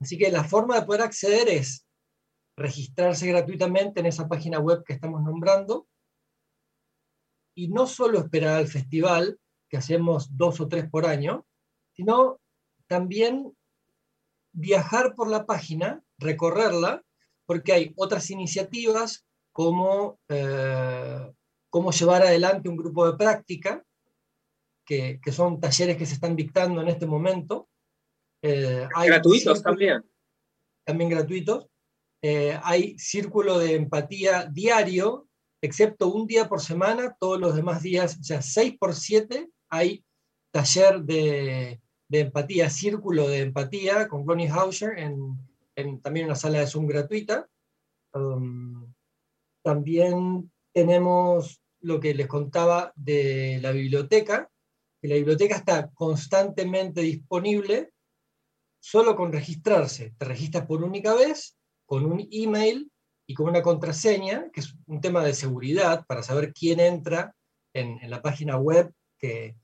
Así 0.00 0.18
que 0.18 0.30
la 0.30 0.44
forma 0.44 0.78
de 0.78 0.86
poder 0.86 1.02
acceder 1.02 1.48
es 1.48 1.86
registrarse 2.56 3.26
gratuitamente 3.26 4.00
en 4.00 4.06
esa 4.06 4.28
página 4.28 4.58
web 4.58 4.84
que 4.84 4.92
estamos 4.92 5.22
nombrando 5.22 5.88
y 7.56 7.68
no 7.68 7.86
solo 7.86 8.18
esperar 8.18 8.56
al 8.56 8.68
festival, 8.68 9.38
que 9.68 9.76
hacemos 9.76 10.36
dos 10.36 10.60
o 10.60 10.68
tres 10.68 10.88
por 10.88 11.06
año, 11.06 11.46
sino 11.92 12.40
también 12.86 13.56
viajar 14.52 15.14
por 15.14 15.28
la 15.28 15.46
página, 15.46 16.02
recorrerla, 16.18 17.02
porque 17.46 17.72
hay 17.72 17.92
otras 17.96 18.30
iniciativas 18.30 19.24
cómo, 19.52 20.18
eh, 20.28 21.32
cómo 21.70 21.92
llevar 21.92 22.22
adelante 22.22 22.68
un 22.68 22.76
grupo 22.76 23.06
de 23.06 23.16
práctica, 23.16 23.84
que, 24.84 25.20
son 25.32 25.60
talleres 25.60 25.96
que 25.96 26.06
se 26.06 26.14
están 26.14 26.36
dictando 26.36 26.82
en 26.82 26.88
este 26.88 27.06
momento. 27.06 27.68
Eh, 28.46 28.86
hay 28.94 29.08
gratuitos 29.08 29.62
también. 29.62 30.04
También 30.84 31.08
gratuitos. 31.08 31.66
Eh, 32.22 32.58
hay 32.62 32.98
círculo 32.98 33.58
de 33.58 33.74
empatía 33.74 34.44
diario, 34.44 35.26
excepto 35.62 36.08
un 36.08 36.26
día 36.26 36.46
por 36.46 36.60
semana, 36.60 37.16
todos 37.18 37.40
los 37.40 37.56
demás 37.56 37.82
días, 37.82 38.18
o 38.20 38.22
sea, 38.22 38.42
6 38.42 38.76
por 38.78 38.94
7 38.94 39.48
hay 39.70 40.04
taller 40.52 41.00
de, 41.00 41.80
de 42.08 42.20
empatía, 42.20 42.68
círculo 42.68 43.28
de 43.28 43.40
empatía 43.40 44.08
con 44.08 44.28
Ronnie 44.28 44.50
Hauscher 44.50 44.98
en, 44.98 45.38
en, 45.74 46.00
también 46.02 46.26
una 46.26 46.34
sala 46.34 46.60
de 46.60 46.66
Zoom 46.66 46.86
gratuita. 46.86 47.48
Um, 48.12 48.92
también 49.62 50.52
tenemos 50.74 51.62
lo 51.80 51.98
que 51.98 52.12
les 52.12 52.26
contaba 52.26 52.92
de 52.94 53.58
la 53.62 53.72
biblioteca, 53.72 54.50
que 55.00 55.08
la 55.08 55.14
biblioteca 55.14 55.56
está 55.56 55.90
constantemente 55.92 57.00
disponible 57.00 57.93
solo 58.84 59.16
con 59.16 59.32
registrarse. 59.32 60.14
Te 60.18 60.26
registras 60.26 60.66
por 60.66 60.84
única 60.84 61.14
vez, 61.14 61.56
con 61.86 62.04
un 62.04 62.28
email 62.30 62.92
y 63.26 63.32
con 63.32 63.48
una 63.48 63.62
contraseña, 63.62 64.50
que 64.52 64.60
es 64.60 64.74
un 64.84 65.00
tema 65.00 65.24
de 65.24 65.32
seguridad 65.32 66.04
para 66.06 66.22
saber 66.22 66.52
quién 66.52 66.80
entra 66.80 67.34
en, 67.72 67.98
la 68.10 68.20
página 68.20 68.58
web, 68.58 68.92
que, 69.18 69.56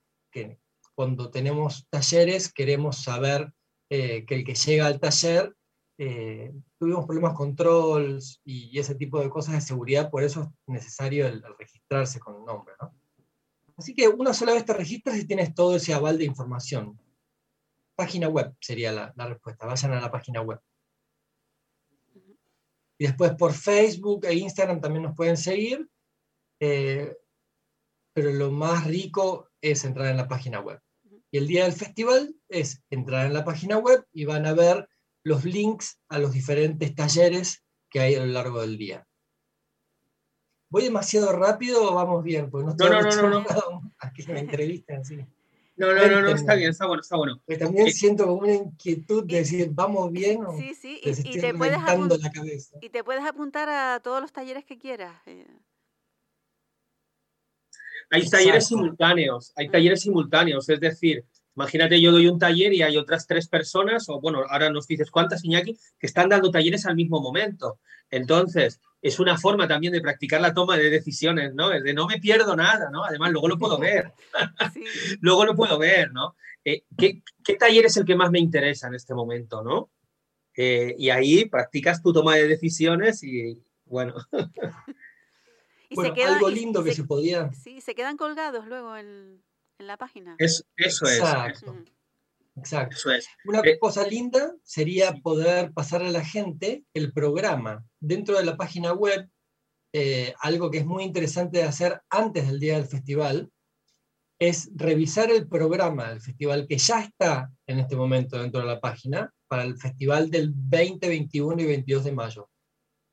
cuando 0.95 1.31
tenemos 1.31 1.87
talleres 1.91 2.51
queremos 2.51 3.03
saber 3.03 3.53
eh, 3.91 4.25
que 4.25 4.37
el 4.37 4.45
que 4.45 4.55
llega 4.55 4.87
al 4.87 5.01
taller 5.01 5.55
eh, 5.99 6.55
tuvimos 6.79 7.05
problemas 7.05 7.35
con 7.35 7.55
trolls 7.55 8.41
y, 8.43 8.79
ese 8.79 8.95
tipo 8.95 9.21
de 9.21 9.29
cosas 9.29 9.55
de 9.55 9.61
seguridad, 9.61 10.11
por 10.11 10.23
eso 10.23 10.43
es 10.45 10.49
necesario 10.67 11.27
el, 11.27 11.43
registrarse 11.59 12.21
con 12.21 12.37
el 12.37 12.45
nombre. 12.47 12.73
¿no? 12.81 12.95
Así 13.77 13.95
que 13.95 14.09
una 14.09 14.33
sola 14.33 14.55
vez 14.55 14.65
te 14.65 14.73
registras 14.73 15.19
y 15.19 15.27
tienes 15.27 15.55
todo 15.55 15.77
ese 15.77 15.93
aval 15.93 16.17
de 16.17 16.25
información. 16.25 16.99
Página 18.01 18.29
web 18.29 18.57
sería 18.59 18.93
la, 18.93 19.27
respuesta, 19.29 19.67
vayan 19.67 19.93
a 19.93 20.01
la 20.01 20.11
página 20.11 20.41
web. 20.41 20.59
Y 22.99 23.07
después 23.07 23.33
por 23.33 23.53
Facebook 23.53 24.25
e 24.25 24.33
Instagram 24.33 24.81
también 24.81 25.03
nos 25.03 25.15
pueden 25.15 25.37
seguir, 25.37 25.87
eh, 26.61 27.15
pero 28.15 28.31
lo 28.31 28.51
más 28.51 28.87
rico 28.87 29.51
es 29.61 29.85
entrar 29.85 30.07
en 30.07 30.17
la 30.17 30.29
página 30.29 30.61
web. 30.61 30.81
Y 31.31 31.37
el 31.37 31.47
día 31.47 31.65
del 31.65 31.75
festival 31.75 32.35
es 32.49 32.83
entrar 32.89 33.27
en 33.27 33.35
la 33.35 33.45
página 33.45 33.77
web 33.77 34.07
y 34.15 34.25
van 34.25 34.47
a 34.47 34.55
ver 34.55 34.89
los 35.23 35.45
links 35.45 36.01
a 36.09 36.19
los 36.19 36.33
diferentes 36.33 36.95
talleres 36.95 37.63
que 37.91 38.01
hay 38.01 38.15
a 38.15 38.21
lo 38.21 38.33
largo 38.33 38.63
del 38.63 38.79
día. 38.79 39.07
¿Voy 40.71 40.85
demasiado 40.85 41.33
rápido 41.33 41.93
o 41.93 41.95
vamos 41.95 42.25
bien? 42.25 42.49
Pues 42.51 42.65
no, 42.65 42.75
no, 42.75 43.03
no, 43.03 43.29
no, 43.29 43.41
no. 43.41 43.93
A 43.99 44.11
que 44.15 44.27
me 44.33 44.41
entrevisten 44.41 45.01
así. 45.01 45.19
No, 45.81 45.95
no, 45.95 46.07
no, 46.09 46.21
no, 46.21 46.29
está 46.29 46.57
bien, 46.57 46.73
está 46.73 46.87
bueno, 46.87 47.01
está 47.01 47.17
bueno. 47.17 47.41
Pues 47.47 47.59
también 47.59 47.91
siento 47.91 48.27
como 48.27 48.41
una 48.43 48.53
inquietud 48.53 49.25
de 49.25 49.39
decir, 49.39 49.71
¿vamos 49.73 50.13
bien? 50.13 50.45
O 50.45 50.55
sí, 50.55 50.75
sí, 50.75 51.01
y, 51.03 51.41
te 51.41 51.55
puedes 51.55 51.79
la 51.81 52.31
cabeza. 52.31 52.77
y 52.83 52.91
te 52.91 53.03
puedes 53.03 53.25
apuntar 53.25 53.71
a 53.71 53.99
todos 54.01 54.21
los 54.21 54.31
talleres 54.31 54.67
que 54.67 54.77
quieras. 54.77 55.17
Eh. 55.25 55.47
Hay 58.11 58.29
talleres 58.29 58.67
simultáneos, 58.67 59.55
hay 59.57 59.71
talleres 59.71 60.03
simultáneos, 60.03 60.69
es 60.69 60.81
decir, 60.81 61.25
Imagínate, 61.57 62.01
yo 62.01 62.13
doy 62.13 62.29
un 62.29 62.39
taller 62.39 62.73
y 62.73 62.83
hay 62.83 62.97
otras 62.97 63.27
tres 63.27 63.49
personas, 63.49 64.09
o 64.09 64.21
bueno, 64.21 64.45
ahora 64.49 64.71
nos 64.71 64.87
dices 64.87 65.11
cuántas, 65.11 65.45
Iñaki, 65.45 65.77
que 65.99 66.07
están 66.07 66.29
dando 66.29 66.51
talleres 66.51 66.87
al 66.87 66.95
mismo 66.95 67.21
momento. 67.21 67.81
Entonces, 68.11 68.81
es 69.03 69.19
una 69.19 69.37
forma 69.39 69.67
también 69.67 69.93
de 69.93 70.01
practicar 70.01 70.41
la 70.41 70.55
toma 70.55 70.77
de 70.77 70.91
decisiones, 70.91 71.55
¿no? 71.55 71.73
Es 71.73 71.83
de 71.83 71.95
no 71.95 72.07
me 72.07 72.19
pierdo 72.19 72.55
nada, 72.55 72.91
¿no? 72.91 73.05
Además, 73.05 73.33
luego 73.33 73.49
lo 73.49 73.59
puedo 73.59 73.79
ver. 73.79 74.13
luego 75.21 75.45
lo 75.45 75.55
puedo 75.55 75.79
ver, 75.79 76.13
¿no? 76.13 76.37
Eh, 76.65 76.85
¿qué, 76.97 77.23
taller 77.59 77.87
es 77.87 77.97
el 77.97 78.05
que 78.05 78.15
más 78.15 78.31
me 78.31 78.39
interesa 78.39 78.89
en 78.89 78.95
este 78.95 79.15
momento, 79.15 79.63
¿no? 79.63 79.91
Eh, 80.57 80.95
y 80.99 81.11
ahí 81.11 81.47
practicas 81.47 82.03
tu 82.03 82.13
toma 82.13 82.37
de 82.37 82.49
decisiones 82.49 83.23
y, 83.23 83.63
bueno. 83.87 84.15
y 85.91 86.21
algo 86.23 86.51
lindo 86.51 86.85
que 86.85 86.95
se, 86.95 87.05
podía... 87.05 87.51
Sí, 87.53 87.81
se 87.81 87.95
quedan 87.95 88.17
colgados 88.17 88.67
luego 88.67 88.97
en 88.97 89.43
en 89.81 89.87
la 89.87 89.97
página. 89.97 90.37
eso 90.39 90.65
es. 90.77 91.21
Exacto. 92.57 93.11
Una 93.47 93.61
eh, 93.61 93.79
cosa 93.79 94.07
linda 94.07 94.55
sería 94.63 95.15
poder 95.15 95.73
pasar 95.73 96.03
a 96.03 96.11
la 96.11 96.25
gente 96.25 96.85
el 96.95 97.13
programa 97.13 97.85
dentro 98.01 98.37
de 98.37 98.45
la 98.45 98.57
página 98.57 98.93
web, 98.93 99.29
eh, 99.93 100.35
algo 100.41 100.71
que 100.71 100.79
es 100.79 100.87
muy 100.87 101.05
interesante 101.05 101.59
de 101.59 101.65
hacer 101.65 102.03
antes 102.11 102.47
del 102.47 102.61
día 102.61 102.75
del 102.75 102.87
festival, 102.87 103.51
es 104.39 104.71
revisar 104.75 105.31
el 105.31 105.49
programa 105.49 106.11
del 106.11 106.21
festival 106.21 106.67
que 106.67 106.79
ya 106.79 107.01
está 107.03 107.51
en 107.67 107.79
este 107.79 107.97
momento 107.97 108.41
dentro 108.41 108.61
de 108.61 108.67
la 108.67 108.81
página 108.81 109.33
para 109.49 109.63
el 109.63 109.79
festival 109.79 110.31
del 110.31 110.53
20, 110.55 111.09
21 111.09 111.63
y 111.63 111.67
22 111.67 112.05
de 112.05 112.13
mayo. 112.13 112.51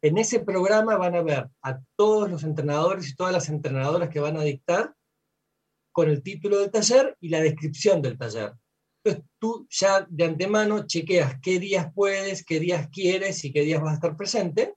En 0.02 0.18
ese 0.18 0.40
programa 0.40 0.98
van 0.98 1.16
a 1.16 1.22
ver 1.22 1.50
a 1.64 1.80
todos 1.96 2.30
los 2.30 2.44
entrenadores 2.44 3.10
y 3.10 3.16
todas 3.16 3.34
las 3.34 3.50
entrenadoras 3.50 4.10
que 4.10 4.20
van 4.20 4.38
a 4.38 4.44
dictar 4.44 4.94
con 5.98 6.10
el 6.10 6.22
título 6.22 6.60
del 6.60 6.70
taller 6.70 7.18
y 7.20 7.30
la 7.30 7.42
descripción 7.42 8.04
del 8.04 8.20
taller. 8.20 8.54
Entonces 9.04 9.32
tú 9.40 9.66
ya 9.68 10.06
de 10.08 10.26
antemano 10.26 10.86
chequeas 10.86 11.40
qué 11.42 11.58
días 11.58 11.92
puedes, 11.92 12.46
qué 12.46 12.60
días 12.60 12.88
quieres 12.90 13.44
y 13.44 13.52
qué 13.52 13.62
días 13.62 13.82
vas 13.82 13.94
a 13.94 13.96
estar 13.96 14.16
presente, 14.16 14.76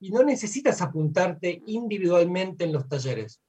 y 0.00 0.10
no 0.10 0.24
necesitas 0.24 0.82
apuntarte 0.82 1.62
individualmente 1.66 2.64
en 2.64 2.72
los 2.72 2.88
talleres. 2.88 3.40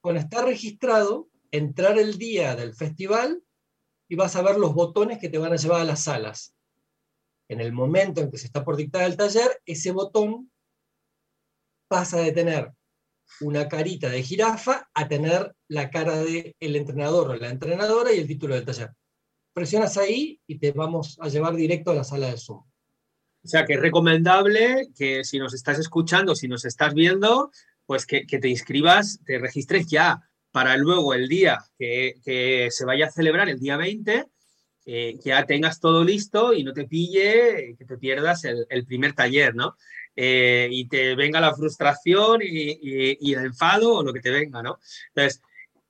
con 0.00 0.16
estar 0.16 0.44
registrado, 0.44 1.30
entrar 1.52 1.96
el 1.96 2.18
día 2.18 2.56
del 2.56 2.74
festival 2.74 3.40
y 4.08 4.16
vas 4.16 4.34
a 4.34 4.42
ver 4.42 4.58
los 4.58 4.74
botones 4.74 5.18
que 5.18 5.28
te 5.28 5.38
van 5.38 5.52
a 5.52 5.56
llevar 5.56 5.82
a 5.82 5.84
las 5.84 6.02
salas. 6.02 6.56
En 7.48 7.60
el 7.60 7.72
momento 7.72 8.20
en 8.20 8.32
que 8.32 8.36
se 8.36 8.46
está 8.46 8.64
por 8.64 8.76
dictar 8.76 9.04
el 9.04 9.16
taller, 9.16 9.62
ese 9.64 9.92
botón 9.92 10.50
pasa 11.86 12.18
de 12.18 12.32
tener 12.32 12.74
una 13.40 13.68
carita 13.68 14.08
de 14.08 14.22
jirafa 14.22 14.88
a 14.94 15.08
tener 15.08 15.54
la 15.68 15.90
cara 15.90 16.16
del 16.16 16.54
entrenador 16.60 17.30
o 17.30 17.36
la 17.36 17.50
entrenadora 17.50 18.12
y 18.12 18.18
el 18.18 18.26
título 18.26 18.54
del 18.54 18.64
taller. 18.64 18.90
Presionas 19.52 19.96
ahí 19.96 20.40
y 20.46 20.58
te 20.58 20.72
vamos 20.72 21.18
a 21.20 21.28
llevar 21.28 21.54
directo 21.54 21.90
a 21.90 21.94
la 21.94 22.04
sala 22.04 22.28
de 22.28 22.38
Zoom. 22.38 22.58
O 23.44 23.48
sea 23.48 23.66
que 23.66 23.74
es 23.74 23.80
recomendable 23.80 24.88
que 24.96 25.22
si 25.22 25.38
nos 25.38 25.52
estás 25.52 25.78
escuchando, 25.78 26.34
si 26.34 26.48
nos 26.48 26.64
estás 26.64 26.94
viendo, 26.94 27.50
pues 27.86 28.06
que, 28.06 28.24
te 28.24 28.48
inscribas, 28.48 29.20
te 29.24 29.38
registres 29.38 29.86
ya 29.86 30.22
para 30.50 30.76
luego 30.76 31.12
el 31.12 31.28
día 31.28 31.58
que, 31.78 32.68
se 32.70 32.84
vaya 32.86 33.06
a 33.06 33.10
celebrar, 33.10 33.48
el 33.48 33.60
día 33.60 33.76
20, 33.76 34.26
eh, 34.86 35.18
que 35.22 35.28
ya 35.28 35.44
tengas 35.44 35.78
todo 35.78 36.04
listo 36.04 36.54
y 36.54 36.64
no 36.64 36.72
te 36.72 36.86
pille, 36.86 37.76
que 37.78 37.84
te 37.84 37.98
pierdas 37.98 38.44
el, 38.44 38.86
primer 38.86 39.12
taller, 39.12 39.54
¿no? 39.54 39.76
Eh, 40.16 40.68
y 40.70 40.86
te 40.86 41.16
venga 41.16 41.40
la 41.40 41.54
frustración 41.54 42.40
y, 42.42 43.32
el 43.32 43.46
enfado 43.46 43.94
o 43.94 44.02
lo 44.02 44.12
que 44.12 44.20
te 44.20 44.30
venga, 44.30 44.62
¿no? 44.62 44.78
Entonces, 45.08 45.42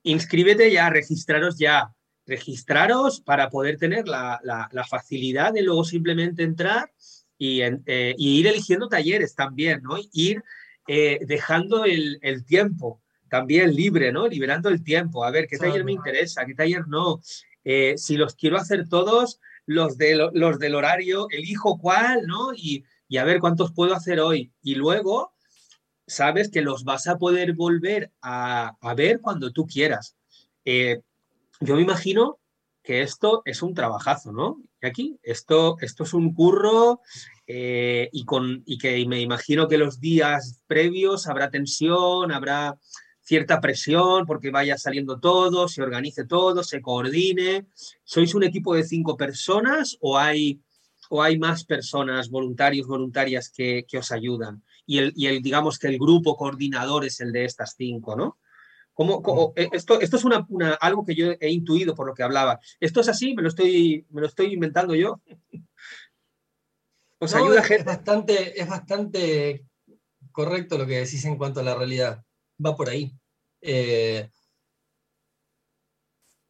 inscríbete 0.03 0.71
ya, 0.71 0.89
registraros 0.89 1.57
ya, 1.57 1.93
registraros 2.25 3.21
para 3.21 3.49
poder 3.49 3.77
tener 3.77 4.07
la, 4.07 4.39
la 4.43 4.83
facilidad 4.83 5.53
de 5.53 5.61
luego 5.61 5.83
simplemente 5.83 6.43
entrar 6.43 6.89
eh, 7.37 8.15
y, 8.17 8.39
ir 8.39 8.47
eligiendo 8.47 8.87
talleres 8.87 9.35
también, 9.35 9.81
¿no? 9.83 9.97
Ir 10.13 10.43
eh, 10.87 11.19
dejando 11.25 11.83
el, 11.85 12.19
tiempo 12.45 13.01
también 13.29 13.75
libre, 13.75 14.11
¿no? 14.11 14.27
Liberando 14.27 14.69
el 14.69 14.83
tiempo, 14.83 15.23
a 15.25 15.31
ver 15.31 15.47
qué 15.47 15.57
taller 15.57 15.83
me 15.83 15.91
interesa, 15.91 16.45
qué 16.45 16.55
taller 16.55 16.87
no. 16.87 17.19
Eh, 17.63 17.95
si 17.97 18.15
los 18.15 18.35
quiero 18.35 18.57
hacer 18.57 18.87
todos, 18.87 19.41
los, 19.65 19.97
de, 19.97 20.15
los 20.33 20.59
del 20.59 20.75
horario, 20.75 21.27
elijo 21.31 21.77
cuál, 21.77 22.25
¿no? 22.25 22.53
Y, 22.53 22.85
y, 23.07 23.17
a 23.17 23.23
ver 23.23 23.39
cuántos 23.39 23.71
puedo 23.71 23.95
hacer 23.95 24.19
hoy. 24.19 24.51
Y 24.61 24.75
luego, 24.75 25.33
sabes 26.07 26.49
que 26.49 26.61
los 26.61 26.83
vas 26.83 27.07
a 27.07 27.17
poder 27.17 27.53
volver 27.53 28.11
a, 28.21 28.75
a 28.79 28.93
ver 28.93 29.21
cuando 29.21 29.51
tú 29.51 29.65
quieras. 29.65 30.15
yo 30.63 31.75
me 31.75 31.81
imagino 31.81 32.39
que 32.85 33.01
esto 33.01 33.41
es 33.45 33.61
un 33.63 33.73
trabajazo, 33.73 34.31
¿no? 34.31 34.61
Y 34.81 34.87
aquí, 34.87 35.19
esto, 35.23 35.77
esto 35.81 36.03
es 36.03 36.13
un 36.13 36.33
curro 36.33 37.01
eh, 37.47 38.09
y, 38.13 38.25
con, 38.25 38.63
y 38.65 38.77
que 38.77 39.05
me 39.07 39.19
imagino 39.19 39.67
que 39.67 39.77
los 39.77 39.99
días 39.99 40.61
previos 40.67 41.27
habrá 41.27 41.49
tensión, 41.49 42.31
habrá 42.31 42.77
cierta 43.21 43.59
presión 43.59 44.25
porque 44.27 44.51
vaya 44.51 44.77
saliendo 44.77 45.19
todo, 45.19 45.67
se 45.67 45.81
organice 45.81 46.25
todo, 46.25 46.63
se 46.63 46.81
coordine. 46.81 47.65
¿Sois 48.03 48.35
un 48.35 48.43
equipo 48.43 48.75
de 48.75 48.83
cinco 48.83 49.17
personas 49.17 49.97
o 49.99 50.17
hay, 50.17 50.61
o 51.09 51.21
hay 51.21 51.37
más 51.37 51.63
personas, 51.65 52.29
voluntarios, 52.29 52.87
voluntarias 52.87 53.49
que, 53.49 53.85
que 53.87 53.97
os 53.97 54.11
ayudan? 54.11 54.63
Y 54.85 54.99
el, 54.99 55.13
y 55.15 55.27
el, 55.27 55.41
digamos 55.41 55.79
que 55.79 55.87
el 55.87 55.97
grupo 55.97 56.35
coordinador 56.35 57.05
es 57.05 57.19
el 57.19 57.31
de 57.31 57.45
estas 57.45 57.75
cinco, 57.77 58.15
¿no? 58.15 58.37
Eh, 59.55 59.69
esto, 59.73 59.99
esto 59.99 60.15
es 60.17 60.23
una, 60.23 60.47
algo 60.79 61.05
que 61.05 61.15
yo 61.15 61.33
he 61.39 61.49
intuido 61.49 61.93
por 61.95 62.07
lo 62.07 62.13
que 62.13 62.23
hablaba. 62.23 62.59
¿Esto 62.79 63.01
es 63.01 63.09
así? 63.09 63.35
¿Me 63.35 63.41
lo 63.41 63.49
estoy, 63.49 64.05
me 64.09 64.21
lo 64.21 64.27
estoy 64.27 64.53
inventando 64.53 64.95
yo? 64.95 65.21
¿Os 67.19 67.35
ayuda 67.35 67.59
es, 67.59 67.67
gente? 67.67 67.83
Bastante, 67.83 68.59
es 68.59 68.67
bastante 68.67 69.65
correcto 70.31 70.77
lo 70.77 70.85
que 70.85 70.99
decís 70.99 71.25
en 71.25 71.37
cuanto 71.37 71.59
a 71.59 71.63
la 71.63 71.75
realidad. 71.75 72.23
Va 72.63 72.75
por 72.75 72.89
ahí. 72.89 73.13
Eh, 73.61 74.29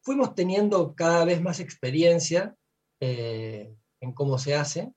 fuimos 0.02 0.34
teniendo 0.36 0.94
cada 0.94 1.24
vez 1.24 1.40
más 1.40 1.58
experiencia 1.58 2.54
eh, 3.00 3.74
en 4.06 4.12
cómo 4.12 4.38
se 4.38 4.54
hace. 4.54 4.92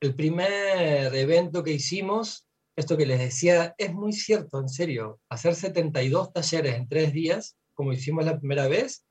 El 0.00 0.14
primer 0.14 1.14
evento 1.14 1.62
que 1.62 1.72
hicimos 1.72 2.48
esto 2.74 2.96
que 2.96 3.06
les 3.06 3.18
decía 3.18 3.74
es 3.76 3.92
muy 3.92 4.12
cierto, 4.12 4.58
en 4.58 4.68
serio. 4.68 5.20
Hacer 5.28 5.54
72 5.54 6.32
talleres 6.32 6.74
en 6.74 6.88
tres 6.88 7.12
días, 7.12 7.56
como 7.74 7.92
hicimos 7.92 8.24
la 8.24 8.38
primera 8.38 8.66
vez, 8.66 9.04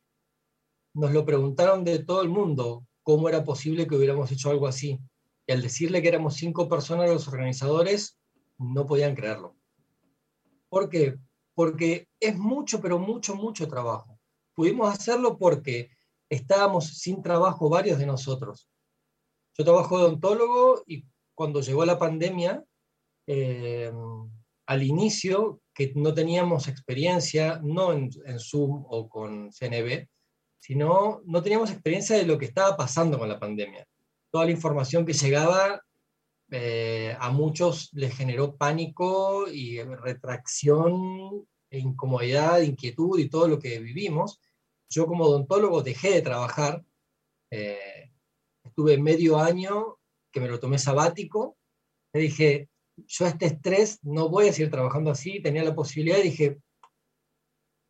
nos 0.94 1.12
lo 1.12 1.26
preguntaron 1.26 1.84
de 1.84 2.00
todo 2.00 2.24
el 2.24 2.30
mundo, 2.30 2.86
cómo 3.04 3.30
era 3.30 3.44
posible 3.44 3.88
que 3.88 3.96
hubiéramos 3.96 4.32
hecho 4.32 4.50
algo 4.50 4.67
así. 4.67 5.00
Y 5.48 5.52
al 5.52 5.62
decirle 5.62 6.02
que 6.02 6.08
éramos 6.08 6.36
cinco 6.36 6.67
personas 6.67 7.10
los 7.10 7.28
organizadores, 7.28 8.17
no 8.58 8.86
podían 8.86 9.15
creerlo. 9.15 9.56
¿Por 10.70 10.89
qué? 10.89 11.17
Porque 11.54 12.08
es 12.20 12.38
mucho, 12.38 12.82
pero 12.82 12.98
mucho, 12.98 13.36
mucho 13.36 13.67
trabajo. 13.67 14.20
Pudimos 14.56 14.91
hacerlo 14.91 15.38
porque 15.38 15.91
estábamos 16.30 16.98
sin 17.00 17.22
trabajo 17.22 17.70
varios 17.70 18.00
de 18.00 18.06
nosotros. 18.06 18.70
Yo 19.58 19.64
trabajo 19.66 19.98
de 19.98 20.06
odontólogo 20.06 20.84
y 20.88 21.06
cuando 21.36 21.62
llegó 21.62 21.86
la 21.86 22.00
pandemia 22.00 22.64
eh, 23.28 23.92
al 24.66 24.84
inicio 24.84 25.62
que 25.74 25.92
no 25.96 26.14
teníamos 26.14 26.68
experiencia, 26.68 27.60
no 27.64 27.94
en, 27.94 28.12
Zoom 28.40 28.86
o 28.88 29.10
con 29.10 29.52
CNB, 29.52 30.08
sino 30.60 31.22
no 31.26 31.42
teníamos 31.42 31.72
experiencia 31.72 32.18
de 32.18 32.26
lo 32.26 32.38
que 32.38 32.46
estaba 32.46 32.78
pasando 32.78 33.18
con 33.18 33.28
la 33.28 33.40
pandemia. 33.40 33.86
Toda 34.32 34.46
la 34.46 34.52
información 34.52 35.06
que 35.06 35.14
llegaba 35.14 35.82
eh, 36.52 37.16
a 37.20 37.32
muchos 37.32 37.90
les 37.94 38.16
generó 38.16 38.56
pánico 38.56 39.48
y 39.48 39.82
retracción, 39.82 41.48
e 41.72 41.80
incomodidad, 41.80 42.62
inquietud 42.62 43.18
y 43.18 43.30
todo 43.30 43.48
lo 43.48 43.58
que 43.58 43.80
vivimos. 43.80 44.40
Yo 44.90 45.08
como 45.08 45.24
odontólogo 45.24 45.82
dejé 45.82 46.12
de 46.12 46.22
trabajar, 46.22 46.84
eh, 47.50 48.01
estuve 48.63 48.97
medio 48.97 49.39
año 49.39 49.97
que 50.32 50.39
me 50.39 50.47
lo 50.47 50.60
tomé 50.60 50.78
sabático, 50.78 51.58
me 52.13 52.21
dije, 52.21 52.69
yo 53.08 53.26
este 53.26 53.47
estrés 53.47 54.00
no 54.04 54.30
voy 54.30 54.47
a 54.47 54.54
seguir 54.54 54.71
trabajando 54.71 55.12
así, 55.12 55.41
tenía 55.41 55.63
la 55.63 55.76
posibilidad 55.76 56.19
y 56.19 56.24
dije, 56.24 56.58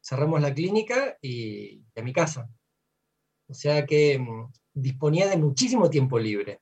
cerramos 0.03 0.41
la 0.41 0.53
clínica 0.53 1.17
y, 1.21 1.84
a 1.95 2.01
mi 2.01 2.13
casa. 2.13 2.49
O 3.47 3.53
sea 3.53 3.86
que 3.86 4.17
mm, 4.17 4.51
disponía 4.73 5.27
de 5.27 5.38
muchísimo 5.38 5.89
tiempo 5.89 6.17
libre. 6.17 6.62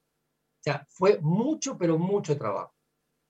O 0.59 0.63
sea, 0.63 0.85
fue 0.89 1.19
mucho, 1.21 1.77
pero 1.77 1.97
mucho 1.97 2.37
trabajo. 2.37 2.73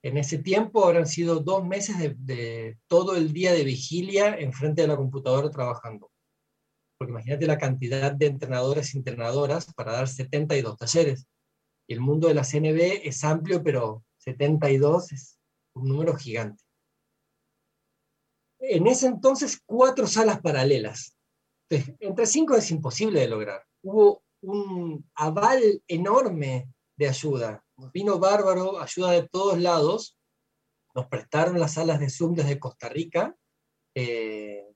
En 0.02 0.18
ese 0.18 0.38
tiempo 0.40 0.86
habrán 0.86 1.06
sido 1.06 1.42
dos 1.42 1.66
meses 1.66 2.00
de, 2.00 2.16
de 2.18 2.78
todo 2.88 3.16
el 3.16 3.34
día 3.34 3.54
de 3.54 3.64
vigilia 3.64 4.36
enfrente 4.38 4.82
de 4.82 4.88
la 4.88 4.96
computadora 4.96 5.52
trabajando. 5.52 6.10
Porque 7.00 7.12
imagínate 7.12 7.48
la 7.48 7.58
cantidad 7.58 8.12
de 8.12 8.26
entrenadores 8.26 8.94
y 8.94 8.98
entrenadoras 8.98 9.74
para 9.74 9.94
dar 9.94 10.10
72 10.10 10.78
talleres. 10.78 11.28
El 11.88 12.02
mundo 12.02 12.28
de 12.28 12.34
la 12.34 12.44
CNB 12.44 13.08
es 13.08 13.24
amplio, 13.24 13.64
pero 13.64 14.04
72 14.18 15.14
es 15.14 15.40
un 15.76 15.88
número 15.88 16.16
gigante. 16.18 16.62
En 18.60 18.86
ese 18.88 19.08
entonces, 19.08 19.62
cuatro 19.66 20.08
salas 20.08 20.42
paralelas. 20.42 21.16
entre 21.70 22.26
cinco 22.26 22.56
es 22.56 22.70
imposible 22.70 23.22
de 23.22 23.30
lograr. 23.30 23.64
Hubo 23.82 24.22
un 24.42 25.10
aval 25.16 25.82
enorme 25.88 26.70
de 26.98 27.08
ayuda. 27.08 27.64
Vino 27.94 28.20
bárbaro, 28.20 28.78
ayuda 28.78 29.12
de 29.12 29.30
todos 29.30 29.58
lados. 29.58 30.18
Nos 30.94 31.08
prestaron 31.08 31.58
las 31.60 31.76
salas 31.76 32.02
de 32.02 32.10
Zoom 32.10 32.34
desde 32.34 32.60
Costa 32.60 32.90
Rica. 32.90 33.38
Eh, 33.96 34.69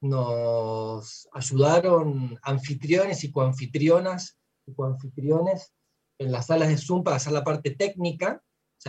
nos 0.00 1.28
ayudaron 1.32 2.38
anfitriones 2.42 3.24
y 3.24 3.30
coanfitrionas 3.30 4.38
y 4.66 4.74
coanfitriones 4.74 5.72
en 6.18 6.32
las 6.32 6.46
salas 6.46 6.68
de 6.68 6.78
Zoom 6.78 7.02
para 7.02 7.16
hacer 7.16 7.32
la 7.32 7.44
parte 7.44 7.70
técnica 7.72 8.42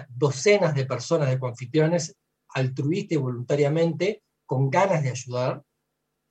docenas 0.09 0.75
de 0.75 0.85
personas, 0.85 1.29
de 1.29 1.39
confitriones, 1.39 2.15
altruista 2.49 3.15
y 3.15 3.17
voluntariamente, 3.17 4.23
con 4.45 4.69
ganas 4.69 5.03
de 5.03 5.09
ayudar. 5.09 5.63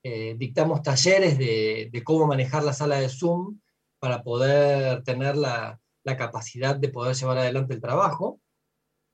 Eh, 0.03 0.35
dictamos 0.39 0.83
talleres 0.83 1.37
de, 1.39 2.03
cómo 2.05 2.27
manejar 2.27 2.63
la 2.63 2.73
sala 2.73 3.01
de 3.01 3.09
Zoom 3.09 3.61
para 3.99 4.23
poder 4.23 5.03
tener 5.03 5.37
la, 5.37 5.81
capacidad 6.05 6.77
de 6.77 6.89
poder 6.89 7.17
llevar 7.17 7.39
adelante 7.39 7.75
el 7.75 7.81
trabajo. 7.81 8.41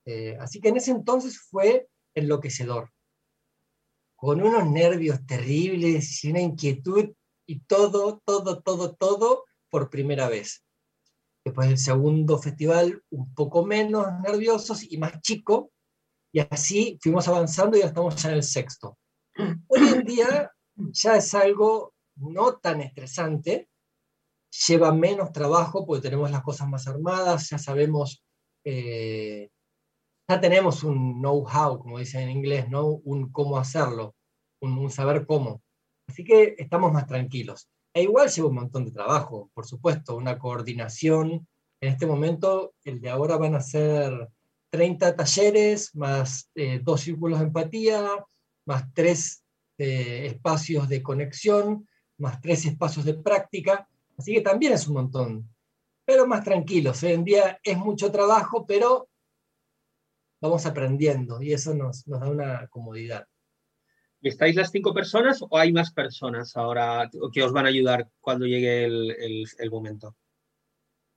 Eh, 0.04 0.36
así 0.40 0.60
que 0.60 0.68
en 0.68 0.76
ese 0.76 0.90
entonces 0.90 1.40
fue 1.40 1.88
enloquecedor, 2.14 2.90
con 4.22 4.40
unos 4.40 4.70
nervios 4.70 5.26
terribles 5.26 6.22
y 6.22 6.30
una 6.30 6.40
inquietud 6.40 7.12
y 7.44 7.58
todo, 7.64 8.22
todo, 8.24 8.62
todo, 8.62 8.94
todo 8.94 9.44
por 9.68 9.90
primera 9.90 10.28
vez. 10.28 10.64
Después 11.44 11.66
del 11.66 11.78
segundo 11.78 12.38
festival, 12.38 13.02
un 13.10 13.34
poco 13.34 13.66
menos 13.66 14.06
nerviosos 14.22 14.84
y 14.88 14.96
más 14.96 15.20
chico, 15.22 15.72
y 16.32 16.38
así 16.38 17.00
fuimos 17.02 17.26
avanzando 17.26 17.76
y 17.76 17.80
ya 17.80 17.86
estamos 17.86 18.24
en 18.24 18.30
el 18.30 18.44
sexto. 18.44 18.96
Hoy 19.66 19.88
en 19.88 20.04
día 20.04 20.52
ya 20.76 21.16
es 21.16 21.34
algo 21.34 21.92
no 22.14 22.58
tan 22.58 22.80
estresante, 22.80 23.68
lleva 24.68 24.94
menos 24.94 25.32
trabajo 25.32 25.84
porque 25.84 26.02
tenemos 26.02 26.30
las 26.30 26.44
cosas 26.44 26.68
más 26.68 26.86
armadas, 26.86 27.50
ya 27.50 27.58
sabemos, 27.58 28.24
eh, 28.62 29.50
ya 30.28 30.40
tenemos 30.40 30.84
un 30.84 31.20
know-how, 31.20 31.78
como 31.78 31.98
dicen 31.98 32.22
en 32.22 32.30
inglés, 32.30 32.68
¿no? 32.68 32.86
un 32.86 33.30
cómo 33.30 33.58
hacerlo. 33.58 34.14
un, 34.60 34.90
saber 34.90 35.26
cómo. 35.26 35.62
Así 36.08 36.24
que 36.24 36.54
estamos 36.58 36.92
más 36.92 37.06
tranquilos. 37.06 37.68
E 37.94 38.02
igual 38.02 38.28
lleva 38.30 38.48
un 38.48 38.54
montón 38.54 38.84
de 38.84 38.92
trabajo, 38.92 39.50
por 39.54 39.66
supuesto, 39.66 40.16
una 40.16 40.38
coordinación. 40.38 41.46
En 41.80 41.88
este 41.92 42.06
momento, 42.06 42.74
el 42.84 43.00
de 43.00 43.10
ahora 43.10 43.36
van 43.36 43.54
a 43.54 43.60
ser 43.60 44.28
30 44.70 45.16
talleres, 45.16 45.94
más 45.94 46.50
eh, 46.54 46.80
dos 46.82 47.02
círculos 47.02 47.40
de 47.40 47.46
empatía, 47.46 48.24
más 48.66 48.92
tres 48.94 49.44
eh, 49.78 50.26
espacios 50.26 50.88
de 50.88 51.02
conexión, 51.02 51.86
más 52.18 52.40
tres 52.40 52.64
espacios 52.64 53.04
de 53.04 53.14
práctica. 53.14 53.86
Así 54.16 54.32
que 54.32 54.40
también 54.40 54.72
es 54.72 54.86
un 54.86 54.94
montón. 54.94 55.50
Pero 56.06 56.26
más 56.26 56.44
tranquilos. 56.44 57.02
Hoy 57.02 57.12
en 57.12 57.24
día 57.24 57.60
es 57.62 57.76
mucho 57.76 58.10
trabajo, 58.10 58.64
pero 58.66 59.08
vamos 60.42 60.66
aprendiendo 60.66 61.40
y 61.40 61.52
eso 61.52 61.72
nos, 61.72 62.06
nos 62.06 62.20
da 62.20 62.28
una 62.28 62.66
comodidad. 62.66 63.26
¿Estáis 64.20 64.54
las 64.54 64.70
cinco 64.70 64.92
personas 64.92 65.40
o 65.40 65.56
hay 65.56 65.72
más 65.72 65.92
personas 65.92 66.56
ahora 66.56 67.08
que 67.32 67.42
os 67.42 67.52
van 67.52 67.66
a 67.66 67.70
ayudar 67.70 68.08
cuando 68.20 68.46
llegue 68.46 68.84
el, 68.84 69.46
el, 69.58 69.70
momento? 69.70 70.16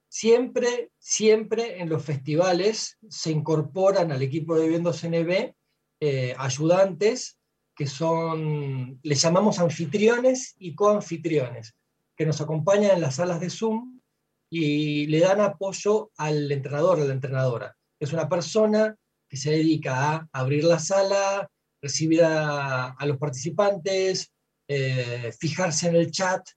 Siempre, 0.08 0.92
siempre 0.98 1.82
en 1.82 1.90
los 1.90 2.04
festivales 2.04 2.98
se 3.10 3.32
incorporan 3.32 4.12
al 4.12 4.22
equipo 4.22 4.56
de 4.56 4.64
Viviendo 4.64 4.94
CNB 4.94 5.54
eh, 6.00 6.36
ayudantes 6.38 7.40
que 7.76 7.88
son, 7.88 9.00
les 9.04 9.22
llamamos 9.22 9.60
anfitriones 9.60 10.56
y 10.58 10.74
coanfitriones, 10.76 11.76
que 12.16 12.26
nos 12.26 12.40
acompañan 12.40 12.92
en 12.92 13.02
las 13.02 13.16
salas 13.16 13.42
de 13.42 13.50
Zoom 13.50 14.00
y 14.50 15.08
le 15.08 15.20
dan 15.20 15.42
apoyo 15.42 16.12
al 16.18 16.50
entrenador, 16.52 17.02
a 17.02 17.04
la 17.04 17.14
entrenadora. 17.14 17.76
Es 18.00 18.14
una 18.14 18.30
persona 18.30 18.96
que 19.36 19.42
se 19.42 19.52
dedica 19.52 20.16
a 20.16 20.28
abrir 20.32 20.64
la 20.64 20.80
sala, 20.80 21.52
recibir 21.82 22.24
a, 22.24 22.96
los 23.06 23.18
participantes, 23.18 24.32
eh, 24.66 25.30
fijarse 25.38 25.90
en 25.90 25.98
el 25.98 26.10
chat, 26.10 26.48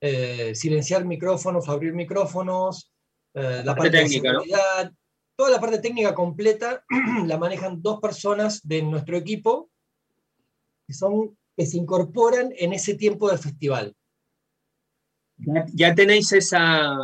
eh, 0.00 0.54
silenciar 0.54 1.04
micrófonos, 1.04 1.68
abrir 1.68 1.92
micrófonos, 1.92 2.90
eh, 3.34 3.60
la, 3.62 3.74
parte, 3.76 3.90
técnica, 3.90 4.32
toda 5.36 5.50
la 5.50 5.60
parte 5.60 5.78
técnica 5.78 6.14
completa 6.14 6.82
la 7.26 7.36
manejan 7.36 7.82
dos 7.82 8.00
personas 8.00 8.66
de 8.66 8.80
nuestro 8.80 9.18
equipo 9.18 9.70
que, 10.88 10.94
son, 10.94 11.36
que 11.54 11.66
se 11.66 11.76
incorporan 11.76 12.50
en 12.56 12.72
ese 12.72 12.94
tiempo 12.94 13.28
del 13.28 13.40
festival. 13.40 13.94
ya 15.74 15.94
tenéis 15.94 16.32
esa, 16.32 16.96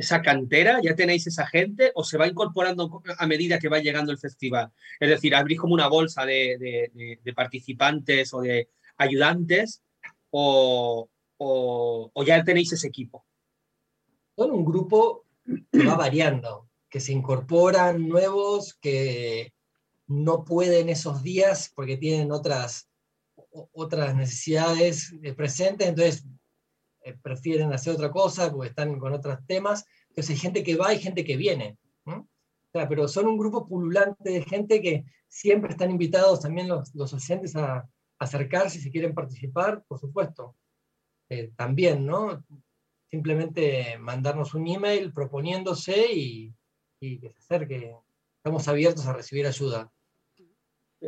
esa 0.00 0.22
cantera? 0.22 0.80
¿Ya 0.82 0.94
tenéis 0.94 1.26
esa 1.26 1.46
gente 1.46 1.92
o 1.94 2.02
se 2.02 2.16
va 2.16 2.26
incorporando 2.26 3.02
a 3.18 3.26
medida 3.26 3.58
que 3.58 3.68
va 3.68 3.80
llegando 3.80 4.10
el 4.10 4.18
festival? 4.18 4.72
Es 4.98 5.10
decir, 5.10 5.34
¿abrís 5.34 5.60
como 5.60 5.74
una 5.74 5.88
bolsa 5.88 6.24
de, 6.24 6.90
participantes 7.36 8.32
o 8.32 8.40
de 8.40 8.70
ayudantes 8.96 9.82
o, 10.30 11.08
ya 12.26 12.42
tenéis 12.42 12.72
ese 12.72 12.88
equipo? 12.88 13.26
Son 14.36 14.50
un 14.50 14.64
grupo 14.64 15.26
que 15.70 15.84
va 15.84 15.96
variando, 15.96 16.70
que 16.88 17.00
se 17.00 17.12
incorporan 17.12 18.08
nuevos, 18.08 18.74
que 18.80 19.52
no 20.06 20.44
pueden 20.46 20.88
esos 20.88 21.22
días 21.22 21.70
porque 21.74 21.98
tienen 21.98 22.32
otras, 22.32 22.88
otras 23.72 24.14
necesidades 24.14 25.14
presentes, 25.36 25.88
entonces 25.88 26.24
eh, 27.02 27.16
prefieren 27.22 27.72
hacer 27.72 27.94
otra 27.94 28.10
cosa 28.10 28.50
porque 28.50 28.68
están 28.68 28.98
con 28.98 29.12
otros 29.12 29.38
temas. 29.46 29.86
Entonces 30.08 30.30
hay 30.30 30.36
gente 30.36 30.62
que 30.62 30.76
va 30.76 30.92
y 30.94 30.98
gente 30.98 31.24
que 31.24 31.36
viene. 31.36 31.78
pero 32.72 33.08
son 33.08 33.26
un 33.26 33.38
grupo 33.38 33.66
pululante 33.66 34.30
de 34.30 34.42
gente 34.42 34.80
que 34.80 35.04
siempre 35.28 35.70
están 35.70 35.90
invitados 35.90 36.40
también 36.40 36.68
los, 36.68 36.94
los 36.94 37.10
docentes 37.10 37.56
a, 37.56 37.88
acercarse 38.18 38.78
si 38.78 38.90
quieren 38.90 39.14
participar, 39.14 39.82
por 39.88 39.98
supuesto. 39.98 40.54
Eh, 41.30 41.52
también, 41.56 42.04
¿no? 42.04 42.44
Simplemente 43.10 43.96
mandarnos 43.98 44.52
un 44.52 44.68
email 44.68 45.12
proponiéndose 45.12 46.12
y, 46.12 46.54
y 47.00 47.18
que 47.18 47.30
se 47.30 47.38
acerque. 47.38 47.96
Estamos 48.36 48.68
abiertos 48.68 49.06
a 49.06 49.14
recibir 49.14 49.46
ayuda. 49.46 49.90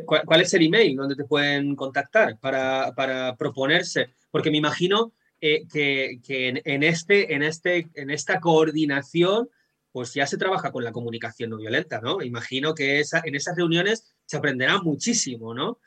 ¿Cuál, 0.05 0.41
es 0.41 0.53
el 0.55 0.65
email 0.65 0.95
donde 0.95 1.15
te 1.15 1.23
pueden 1.23 1.75
contactar 1.75 2.39
para, 2.39 2.93
para 2.95 3.35
proponerse? 3.35 4.15
Porque 4.31 4.49
me 4.49 4.57
imagino 4.57 5.13
eh, 5.45 5.67
que, 5.67 6.21
en, 6.63 6.83
este, 6.83 7.33
en, 7.33 7.43
este, 7.43 7.89
en 7.95 8.09
esta 8.11 8.39
coordinación 8.39 9.49
pues 9.91 10.13
ya 10.13 10.25
se 10.25 10.37
trabaja 10.37 10.71
con 10.71 10.85
la 10.85 10.93
comunicación 10.93 11.49
no 11.49 11.57
violenta, 11.57 11.99
¿no? 11.99 12.21
Imagino 12.21 12.73
que 12.73 13.01
esa, 13.01 13.21
en 13.25 13.35
esas 13.35 13.57
reuniones 13.57 14.15
se 14.25 14.37
aprenderá 14.37 14.81
muchísimo, 14.81 15.53
¿no? 15.53 15.81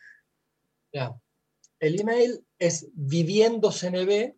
Ya. 0.92 1.18
El 1.80 1.98
email 1.98 2.44
es 2.58 2.86
viviendocnb. 2.92 4.34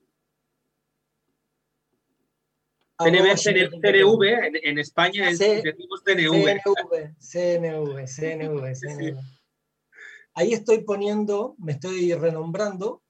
CNV, 2.97 3.37
CNV, 3.37 4.23
en, 4.23 4.57
en 4.63 4.79
España 4.79 5.31
es, 5.31 5.41
decimos 5.41 6.01
CNV. 6.05 6.61
CNV, 7.19 8.07
CNV, 8.07 8.75
CNV, 8.75 9.19
Ahí 10.35 10.53
estoy 10.53 10.85
poniendo, 10.85 11.57
me 11.59 11.73
estoy 11.73 12.15
renombrando 12.15 13.03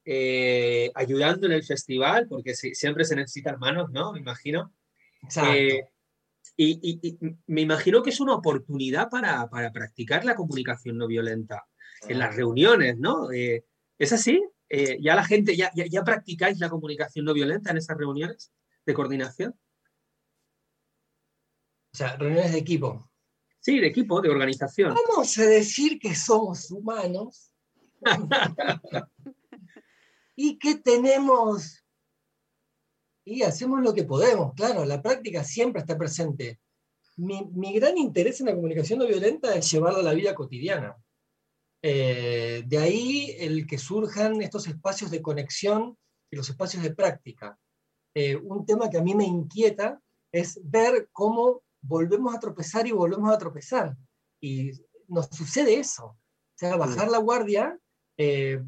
eh, 0.05 0.91
ayudando 0.95 1.47
en 1.47 1.53
el 1.53 1.65
festival, 1.65 2.29
porque 2.29 2.55
siempre 2.55 3.07
se 3.07 3.17
necesitan 3.17 3.59
manos, 3.59 3.91
¿no? 3.91 4.13
Me 4.13 4.21
imagino. 4.21 4.75
Eh, 5.43 5.83
y, 6.57 7.19
me 7.47 7.63
imagino 7.63 8.03
que 8.03 8.11
es 8.11 8.21
una 8.21 8.35
oportunidad 8.35 9.09
para, 9.09 9.49
practicar 9.73 10.25
la 10.25 10.35
comunicación 10.35 10.99
no 10.99 11.07
violenta 11.07 11.67
en 12.09 12.19
las 12.19 12.35
reuniones, 12.35 12.99
¿no? 12.99 13.31
Eh, 13.33 13.65
¿Es 13.99 14.13
así? 14.13 14.43
Eh, 14.69 14.99
¿Ya 15.01 15.15
la 15.15 15.25
gente, 15.25 15.57
ya, 15.57 15.71
ya, 15.75 16.05
practicáis 16.05 16.59
la 16.59 16.71
comunicación 16.71 17.25
no 17.25 17.35
violenta 17.35 17.71
en 17.71 17.79
esas 17.79 17.97
reuniones 17.97 18.53
de 18.87 18.95
coordinación? 18.95 19.59
O 21.93 21.97
sea, 21.97 22.17
reuniones 22.17 22.53
de 22.53 22.59
equipo. 22.59 23.11
Sí, 23.59 23.79
de 23.79 23.89
equipo, 23.89 24.21
de 24.21 24.31
organización. 24.31 24.95
Vamos 24.95 25.37
a 25.39 25.45
decir 25.45 25.99
que 25.99 26.15
somos 26.15 26.71
humanos 26.71 27.53
y 30.37 30.59
que 30.59 30.77
tenemos 30.77 31.80
y 33.25 33.43
hacemos 33.43 33.83
lo 33.83 33.95
que 33.95 34.05
podemos, 34.05 34.55
claro, 34.55 34.85
la 34.85 35.03
práctica 35.03 35.45
siempre 35.45 35.81
está 35.81 35.97
presente. 35.97 36.61
Mi, 37.17 37.75
gran 37.75 37.99
interés 37.99 38.41
en 38.41 38.47
la 38.47 38.55
comunicación 38.55 38.99
no 38.99 39.07
violenta 39.07 39.55
es 39.55 39.71
llevarla 39.71 40.01
a 40.01 40.03
la 40.03 40.15
vida 40.15 40.35
cotidiana. 40.35 40.97
Eh, 41.83 42.63
de 42.67 42.79
ahí 42.79 43.37
el 43.39 43.67
que 43.67 43.79
surjan 43.79 44.41
estos 44.41 44.67
espacios 44.67 45.11
de 45.11 45.21
conexión 45.21 45.97
y 46.31 46.37
los 46.37 46.49
espacios 46.49 46.83
de 46.83 46.95
práctica. 46.95 47.59
Eh, 48.15 48.37
un 48.37 48.65
tema 48.65 48.89
que 48.89 48.99
a 48.99 49.03
mí 49.03 49.15
me 49.15 49.25
inquieta 49.25 50.01
es 50.33 50.59
ver 50.65 51.09
cómo 51.13 51.63
volvemos 51.83 52.35
a 52.35 52.41
tropezar 52.41 52.87
y 52.87 52.93
volvemos 52.93 53.33
a 53.33 53.39
tropezar. 53.39 53.97
Y 54.41 54.73
nos 55.09 55.27
sucede 55.27 55.79
eso. 55.79 56.07
O 56.07 56.17
sea, 56.57 56.77
bajar 56.77 57.11
la 57.11 57.19
guardia, 57.19 57.79
eh, 58.17 58.63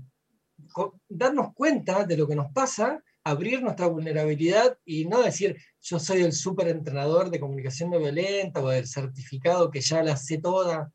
darnos 1.09 1.55
cuenta 1.55 2.05
de 2.05 2.17
lo 2.17 2.27
que 2.27 2.37
nos 2.37 2.53
pasa 2.53 3.03
abrir 3.25 3.63
nuestra 3.63 3.87
vulnerabilidad 3.87 4.79
y 4.85 5.05
no 5.05 5.23
decir 5.23 5.57
yo 5.81 5.99
soy 5.99 6.23
el 6.23 6.33
súper 6.33 6.69
entrenador 6.69 7.31
de 7.31 7.41
comunicación 7.41 7.91
no 7.91 7.99
violenta 7.99 8.61
o 8.61 8.71
el 8.71 8.87
certificado 8.87 9.71
que 9.71 9.81
ya 9.81 10.03
la 10.03 10.17
sé 10.17 10.39
toda. 10.39 10.91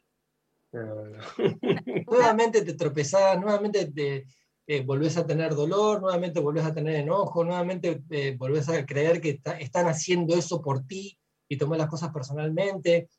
nuevamente 2.07 2.61
te 2.61 2.73
tropezás, 2.73 3.39
nuevamente 3.39 3.85
te 3.85 4.27
eh, 4.67 4.83
volvés 4.83 5.17
a 5.17 5.25
tener 5.25 5.55
dolor, 5.55 6.01
nuevamente 6.01 6.39
volvés 6.39 6.65
a 6.65 6.73
tener 6.73 6.95
enojo, 6.95 7.43
nuevamente 7.43 8.03
eh, 8.09 8.35
volvés 8.37 8.67
a 8.69 8.85
creer 8.85 9.21
que 9.21 9.41
están 9.59 9.87
haciendo 9.87 10.35
eso 10.35 10.61
por 10.61 10.85
ti 10.85 11.17
y 11.47 11.57
tomás 11.57 11.77
las 11.77 11.89
cosas 11.89 12.11
personalmente. 12.11 13.09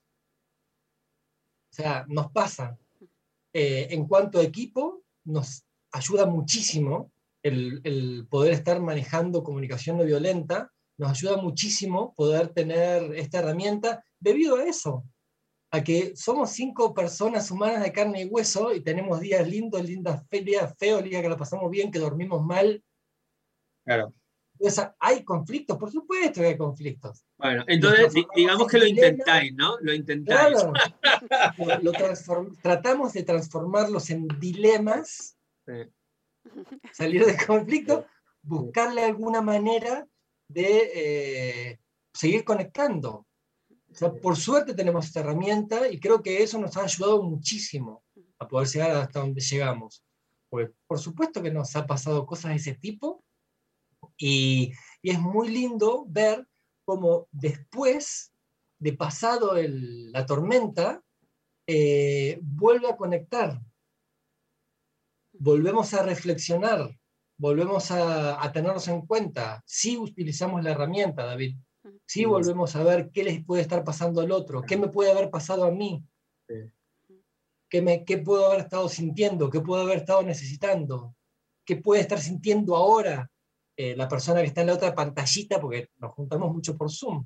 O 1.71 1.75
sea, 1.75 2.05
nos 2.09 2.31
pasa. 2.33 2.77
Eh, 3.53 3.89
en 3.91 4.07
cuanto 4.07 4.39
a 4.39 4.43
equipo, 4.43 5.03
nos 5.25 5.65
ayuda 5.93 6.27
muchísimo 6.27 7.11
el, 7.43 8.27
poder 8.29 8.53
estar 8.53 8.81
manejando 8.81 9.43
comunicación 9.43 9.99
no 9.99 10.05
violenta, 10.05 10.73
nos 10.99 11.11
ayuda 11.11 11.37
muchísimo 11.37 12.15
poder 12.15 12.49
tener 12.49 13.15
esta 13.15 13.39
herramienta 13.39 14.05
debido 14.19 14.57
a 14.57 14.65
eso, 14.65 15.05
a 15.71 15.85
que 15.85 16.17
somos 16.17 16.51
cinco 16.51 16.93
personas 16.95 17.51
humanas 17.51 17.83
de 17.83 17.93
carne 17.93 18.23
y 18.23 18.25
hueso 18.25 18.75
y 18.75 18.81
tenemos 18.81 19.21
días 19.21 19.47
lindos, 19.47 19.85
lindas 19.85 20.29
días 20.31 20.75
feos, 20.79 21.05
días 21.05 21.23
que 21.23 21.29
la 21.29 21.37
pasamos 21.37 21.71
bien, 21.71 21.91
que 21.91 21.99
dormimos 21.99 22.43
mal. 22.45 22.83
Claro. 23.85 24.13
¿Hay 24.99 25.25
conflictos? 25.25 25.79
Por 25.79 25.91
supuesto 25.91 26.41
que 26.41 26.49
hay 26.49 26.57
conflictos. 26.57 27.25
Bueno, 27.37 27.65
entonces 27.69 28.13
digamos 28.35 28.67
que 28.67 28.79
lo 28.79 28.87
intentáis, 28.87 29.55
¿no? 29.55 29.79
Lo 29.81 29.95
intentáis. 29.95 30.57
Claro. 30.59 30.73
tratamos 32.61 33.13
de 33.13 33.23
transformarlos 33.23 34.11
en 34.11 34.27
dilemas, 34.41 35.39
salir 36.93 37.25
del 37.25 37.45
conflicto, 37.47 38.07
buscarle 38.43 39.05
alguna 39.05 39.41
manera 39.41 40.07
de 40.49 40.91
eh, 40.95 41.81
seguir 42.13 42.45
conectando. 42.45 43.27
por 44.23 44.37
suerte 44.37 44.75
tenemos 44.75 45.07
esta 45.07 45.21
herramienta 45.21 45.89
y 45.89 45.99
creo 46.01 46.23
que 46.23 46.43
eso 46.43 46.59
nos 46.59 46.77
ha 46.77 46.85
ayudado 46.85 47.23
muchísimo 47.23 48.05
a 48.39 48.49
poder 48.49 48.69
llegar 48.69 48.91
hasta 48.93 49.21
donde 49.21 49.41
llegamos. 49.41 50.03
Pues, 50.51 50.71
por 50.87 50.99
supuesto 50.99 51.43
que 51.43 51.51
nos 51.51 51.77
ha 51.77 51.87
pasado 51.87 52.25
cosas 52.25 52.53
de 52.53 52.57
ese 52.57 52.75
tipo 52.75 53.23
y, 54.17 54.73
es 55.03 55.19
muy 55.21 55.49
lindo 55.49 56.05
ver 56.09 56.47
cómo 56.85 57.29
después 57.31 58.33
de 58.79 58.93
pasado 58.93 59.55
la 59.57 60.27
tormenta, 60.27 61.03
eh, 61.67 62.39
vuelve 62.43 62.89
a 62.89 62.97
conectar. 62.97 63.61
Volvemos 65.39 65.95
a 65.95 66.03
reflexionar, 66.03 66.91
volvemos 67.37 67.91
a, 67.91 68.43
a, 68.43 68.53
tenernos 68.53 68.89
en 68.89 69.03
cuenta. 69.07 69.63
Si 69.67 69.97
utilizamos 69.97 70.63
la 70.63 70.73
herramienta, 70.73 71.25
David. 71.25 71.57
Si 72.07 72.25
volvemos 72.25 72.75
a 72.77 72.83
ver 72.83 73.11
qué 73.13 73.25
les 73.25 73.45
puede 73.45 73.63
estar 73.63 73.85
pasando 73.85 74.21
al 74.21 74.33
otro, 74.33 74.63
qué 74.63 74.77
me 74.77 74.89
puede 74.89 75.11
haber 75.11 75.31
pasado 75.31 75.65
a 75.65 75.71
mí. 75.71 76.05
¿Qué, 77.69 77.83
me, 77.83 78.05
¿Qué 78.05 78.19
puedo 78.19 78.47
haber 78.47 78.61
estado 78.61 78.89
sintiendo? 78.89 79.51
¿Qué 79.51 79.61
puedo 79.61 79.83
haber 79.83 79.99
estado 79.99 80.23
necesitando? 80.23 81.15
¿Qué 81.65 81.77
puede 81.77 82.01
estar 82.01 82.19
sintiendo 82.19 82.75
ahora 82.77 83.31
eh, 83.77 83.95
la 83.95 84.09
persona 84.09 84.41
que 84.41 84.47
está 84.47 84.63
en 84.63 84.69
la 84.69 84.75
otra 84.75 84.95
pantallita? 84.95 85.61
Porque 85.61 85.91
nos 85.99 86.13
juntamos 86.13 86.53
mucho 86.53 86.77
por 86.77 86.91
Zoom. 86.91 87.25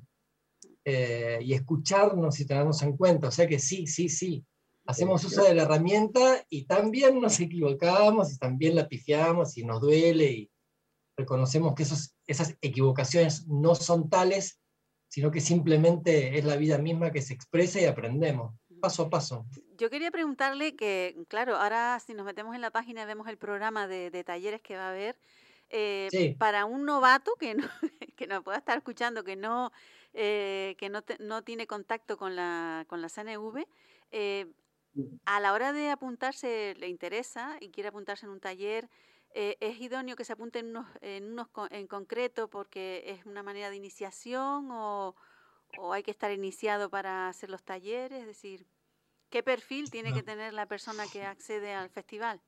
Eh, 0.85 1.39
y 1.41 1.53
escucharnos 1.53 2.37
y 2.39 2.45
tenernos 2.45 2.81
en 2.81 2.97
cuenta. 2.97 3.29
O 3.29 3.31
sea 3.31 3.47
que 3.47 3.57
sí, 3.57 3.87
sí, 3.87 4.09
sí. 4.09 4.45
Hacemos 4.85 5.23
uso 5.23 5.43
de 5.43 5.55
la 5.55 5.63
herramienta 5.63 6.45
y 6.49 6.65
también 6.65 7.21
nos 7.21 7.39
equivocamos 7.39 8.33
y 8.33 8.37
también 8.37 8.75
la 8.75 8.87
pifiamos 8.87 9.57
y 9.57 9.65
nos 9.65 9.79
duele 9.79 10.25
y 10.25 10.51
reconocemos 11.15 11.73
que 11.73 11.83
esos, 11.83 12.15
esas 12.27 12.55
equivocaciones 12.61 13.47
no 13.47 13.75
son 13.75 14.09
tales, 14.09 14.59
sino 15.07 15.31
que 15.31 15.41
simplemente 15.41 16.37
es 16.37 16.43
la 16.43 16.57
vida 16.57 16.77
misma 16.77 17.11
que 17.11 17.21
se 17.21 17.33
expresa 17.33 17.79
y 17.79 17.85
aprendemos 17.85 18.53
paso 18.83 19.03
a 19.03 19.09
paso. 19.09 19.45
Yo 19.77 19.89
quería 19.89 20.11
preguntarle 20.11 20.75
que, 20.75 21.15
claro, 21.29 21.55
ahora 21.55 22.01
si 22.05 22.13
nos 22.13 22.25
metemos 22.25 22.53
en 22.53 22.59
la 22.59 22.69
página 22.69 23.05
vemos 23.05 23.29
el 23.29 23.37
programa 23.37 23.87
de, 23.87 24.23
talleres 24.25 24.61
que 24.61 24.75
va 24.75 24.87
a 24.87 24.89
haber. 24.89 25.17
Eh, 25.69 26.35
para 26.37 26.65
un 26.65 26.85
novato 26.85 27.31
que 27.39 27.55
no, 27.55 27.63
que 28.17 28.27
no 28.27 28.43
pueda 28.43 28.57
estar 28.57 28.77
escuchando, 28.77 29.23
que 29.23 29.37
no, 29.37 29.71
eh, 30.13 30.75
que 30.77 30.89
no, 30.89 31.01
no, 31.19 31.43
tiene 31.43 31.65
contacto 31.65 32.17
con 32.17 32.35
la, 32.35 32.85
con 32.89 33.01
la 33.01 33.07
CNV, 33.07 33.65
eh, 34.11 34.51
a 35.25 35.39
la 35.39 35.53
hora 35.53 35.73
de 35.73 35.89
apuntarse 35.89 36.75
le 36.77 36.87
interesa 36.87 37.57
y 37.59 37.69
quiere 37.69 37.89
apuntarse 37.89 38.25
en 38.25 38.31
un 38.31 38.39
taller, 38.39 38.89
¿es 39.33 39.81
idóneo 39.81 40.15
que 40.15 40.25
se 40.25 40.33
apunte 40.33 40.59
en 40.59 40.67
unos, 40.67 40.85
en 41.01 41.31
unos 41.31 41.47
en 41.71 41.87
concreto 41.87 42.49
porque 42.49 43.03
es 43.07 43.25
una 43.25 43.41
manera 43.41 43.69
de 43.69 43.75
iniciación 43.75 44.69
o, 44.71 45.15
o 45.77 45.93
hay 45.93 46.03
que 46.03 46.11
estar 46.11 46.31
iniciado 46.31 46.89
para 46.89 47.29
hacer 47.29 47.49
los 47.49 47.63
talleres? 47.63 48.21
Es 48.21 48.27
decir, 48.27 48.67
¿qué 49.29 49.41
perfil 49.41 49.89
tiene 49.89 50.13
que 50.13 50.23
tener 50.23 50.53
la 50.53 50.67
persona 50.67 51.05
que 51.11 51.25
accede 51.25 51.73
al 51.73 51.89
festival? 51.89 52.41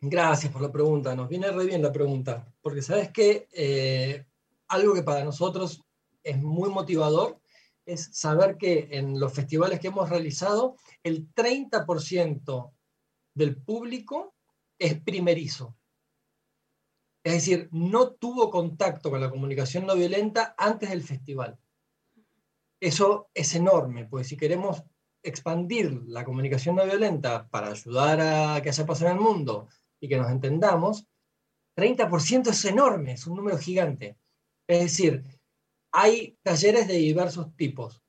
Gracias 0.00 0.52
por 0.52 0.62
la 0.62 0.70
pregunta, 0.70 1.14
nos 1.14 1.28
viene 1.28 1.50
re 1.50 1.64
bien 1.64 1.82
la 1.82 1.92
pregunta, 1.92 2.46
porque 2.60 2.82
sabes 2.82 3.10
que 3.10 3.48
eh, 3.52 4.24
algo 4.68 4.94
que 4.94 5.02
para 5.02 5.24
nosotros 5.24 5.82
es 6.22 6.36
muy 6.40 6.70
motivador 6.70 7.40
es 7.88 8.10
saber 8.12 8.58
que 8.58 8.88
en 8.92 9.18
los 9.18 9.32
festivales 9.32 9.80
que 9.80 9.88
hemos 9.88 10.10
realizado, 10.10 10.76
el 11.02 11.32
30% 11.32 12.72
del 13.34 13.56
público 13.56 14.34
es 14.78 15.00
primerizo. 15.00 15.76
Es 17.24 17.32
decir, 17.32 17.68
no 17.72 18.12
tuvo 18.12 18.50
contacto 18.50 19.10
con 19.10 19.20
la 19.20 19.30
comunicación 19.30 19.86
no 19.86 19.94
violenta 19.94 20.54
antes 20.56 20.90
del 20.90 21.02
festival. 21.02 21.58
Eso 22.80 23.30
es 23.34 23.54
enorme, 23.54 24.06
pues 24.06 24.28
si 24.28 24.36
queremos 24.36 24.84
expandir 25.22 25.90
la 26.06 26.24
comunicación 26.24 26.76
no 26.76 26.84
violenta 26.84 27.48
para 27.48 27.68
ayudar 27.68 28.20
a 28.20 28.62
que 28.62 28.68
haya 28.68 28.86
paz 28.86 29.02
en 29.02 29.08
el 29.08 29.20
mundo 29.20 29.68
y 29.98 30.08
que 30.08 30.16
nos 30.16 30.30
entendamos, 30.30 31.06
30% 31.76 32.50
es 32.50 32.64
enorme, 32.66 33.12
es 33.12 33.26
un 33.26 33.36
número 33.36 33.58
gigante. 33.58 34.18
Es 34.68 34.80
decir, 34.80 35.24
hay 35.92 36.38
talleres 36.42 36.88
de 36.88 36.94
diversos 36.94 37.54
tipos. 37.56 38.02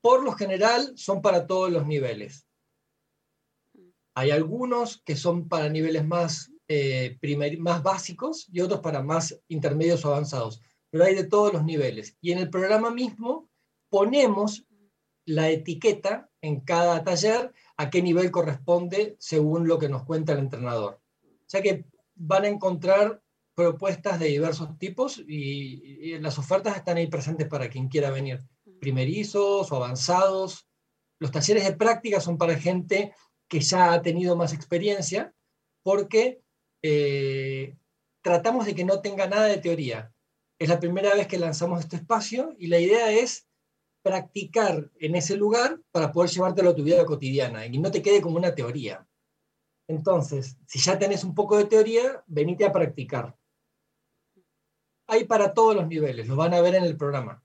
Por 0.00 0.22
lo 0.22 0.32
general 0.32 0.92
son 0.96 1.22
para 1.22 1.46
todos 1.46 1.70
los 1.70 1.86
niveles. 1.86 2.46
Hay 4.14 4.30
algunos 4.30 5.02
que 5.02 5.16
son 5.16 5.48
para 5.48 5.68
niveles 5.68 6.06
más, 6.06 6.50
eh, 6.68 7.18
más 7.58 7.82
básicos 7.82 8.48
y 8.50 8.60
otros 8.60 8.80
para 8.80 9.02
más 9.02 9.38
intermedios 9.48 10.04
o 10.04 10.08
avanzados. 10.08 10.62
Pero 10.90 11.04
hay 11.04 11.14
de 11.14 11.24
todos 11.24 11.52
los 11.52 11.64
niveles. 11.64 12.16
Y 12.20 12.32
en 12.32 12.38
el 12.38 12.48
programa 12.48 12.90
mismo 12.90 13.50
ponemos 13.88 14.66
la 15.26 15.50
etiqueta 15.50 16.30
en 16.40 16.60
cada 16.60 17.02
taller 17.02 17.52
a 17.76 17.90
qué 17.90 18.00
nivel 18.00 18.30
corresponde 18.30 19.16
según 19.18 19.66
lo 19.66 19.78
que 19.78 19.88
nos 19.88 20.04
cuenta 20.04 20.32
el 20.32 20.38
entrenador. 20.38 21.00
O 21.24 21.48
sea 21.48 21.60
que 21.62 21.84
van 22.14 22.44
a 22.44 22.48
encontrar 22.48 23.22
propuestas 23.56 24.20
de 24.20 24.26
diversos 24.26 24.78
tipos 24.78 25.18
y, 25.26 26.18
las 26.18 26.38
ofertas 26.38 26.76
están 26.76 26.98
ahí 26.98 27.08
presentes 27.08 27.48
para 27.48 27.68
quien 27.68 27.88
quiera 27.88 28.10
venir, 28.10 28.44
primerizos 28.80 29.72
o 29.72 29.76
avanzados. 29.76 30.68
Los 31.18 31.32
talleres 31.32 31.64
de 31.64 31.72
práctica 31.72 32.20
son 32.20 32.36
para 32.36 32.56
gente 32.56 33.14
que 33.48 33.60
ya 33.60 33.92
ha 33.92 34.02
tenido 34.02 34.36
más 34.36 34.52
experiencia 34.52 35.34
porque 35.82 36.42
eh, 36.82 37.76
tratamos 38.22 38.66
de 38.66 38.74
que 38.74 38.84
no 38.84 39.00
tenga 39.00 39.26
nada 39.26 39.46
de 39.46 39.58
teoría. 39.58 40.12
Es 40.58 40.68
la 40.68 40.78
primera 40.78 41.14
vez 41.14 41.26
que 41.26 41.38
lanzamos 41.38 41.80
este 41.80 41.96
espacio 41.96 42.54
y 42.58 42.66
la 42.66 42.78
idea 42.78 43.10
es 43.10 43.48
practicar 44.02 44.90
en 45.00 45.16
ese 45.16 45.36
lugar 45.36 45.80
para 45.90 46.12
poder 46.12 46.30
llevártelo 46.30 46.70
a 46.70 46.76
tu 46.76 46.82
vida 46.82 47.04
cotidiana 47.06 47.66
y 47.66 47.78
no 47.78 47.90
te 47.90 48.02
quede 48.02 48.20
como 48.20 48.36
una 48.36 48.54
teoría. 48.54 49.06
Entonces, 49.88 50.58
si 50.66 50.78
ya 50.78 50.98
tenés 50.98 51.24
un 51.24 51.34
poco 51.34 51.56
de 51.56 51.64
teoría, 51.64 52.22
venite 52.26 52.64
a 52.64 52.72
practicar. 52.72 53.36
Hay 55.06 55.24
para 55.24 55.54
todos 55.54 55.74
los 55.74 55.86
niveles, 55.86 56.28
lo 56.28 56.36
van 56.36 56.54
a 56.54 56.60
ver 56.60 56.74
en 56.74 56.84
el 56.84 56.96
programa. 56.96 57.42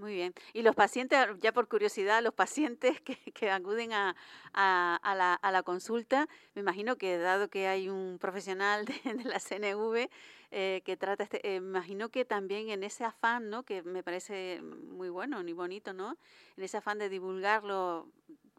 Muy 0.00 0.14
bien. 0.14 0.32
Y 0.54 0.62
los 0.62 0.74
pacientes, 0.74 1.18
ya 1.42 1.52
por 1.52 1.68
curiosidad, 1.68 2.22
los 2.22 2.32
pacientes 2.32 3.02
que, 3.34 3.50
acuden 3.50 3.92
a, 3.92 4.16
la, 4.54 5.62
consulta, 5.62 6.26
me 6.54 6.62
imagino 6.62 6.96
que 6.96 7.18
dado 7.18 7.50
que 7.50 7.68
hay 7.68 7.90
un 7.90 8.16
profesional 8.18 8.86
de 8.86 9.24
la 9.24 9.38
CNV, 9.38 10.08
eh, 10.52 10.80
que 10.86 10.96
trata 10.96 11.24
este, 11.24 11.46
eh, 11.46 11.56
imagino 11.56 12.08
que 12.08 12.24
también 12.24 12.70
en 12.70 12.82
ese 12.82 13.04
afán, 13.04 13.50
¿no? 13.50 13.62
Que 13.62 13.82
me 13.82 14.02
parece 14.02 14.62
muy 14.62 15.10
bueno 15.10 15.46
y 15.46 15.52
bonito, 15.52 15.92
¿no? 15.92 16.16
En 16.56 16.64
ese 16.64 16.78
afán 16.78 16.98
de 16.98 17.10
divulgarlo 17.10 18.08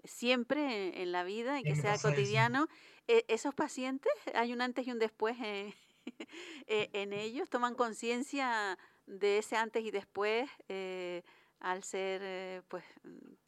siempre 0.03 1.01
en, 1.01 1.11
la 1.11 1.23
vida 1.23 1.59
y 1.59 1.63
que 1.63 1.75
sea 1.75 1.97
cotidiano, 1.97 2.67
e, 3.07 3.25
esos 3.27 3.55
pacientes, 3.55 4.13
hay 4.35 4.53
un 4.53 4.61
antes 4.61 4.85
y 4.85 4.91
un 4.91 4.99
después 4.99 5.37
eh, 6.67 6.89
en 6.93 7.13
ellos, 7.13 7.49
toman 7.49 7.75
conciencia 7.75 8.77
de 9.05 9.39
ese 9.39 9.55
antes 9.57 9.83
y 9.83 9.91
después 9.91 10.49
al 11.59 11.83
ser 11.83 12.63
pues 12.67 12.83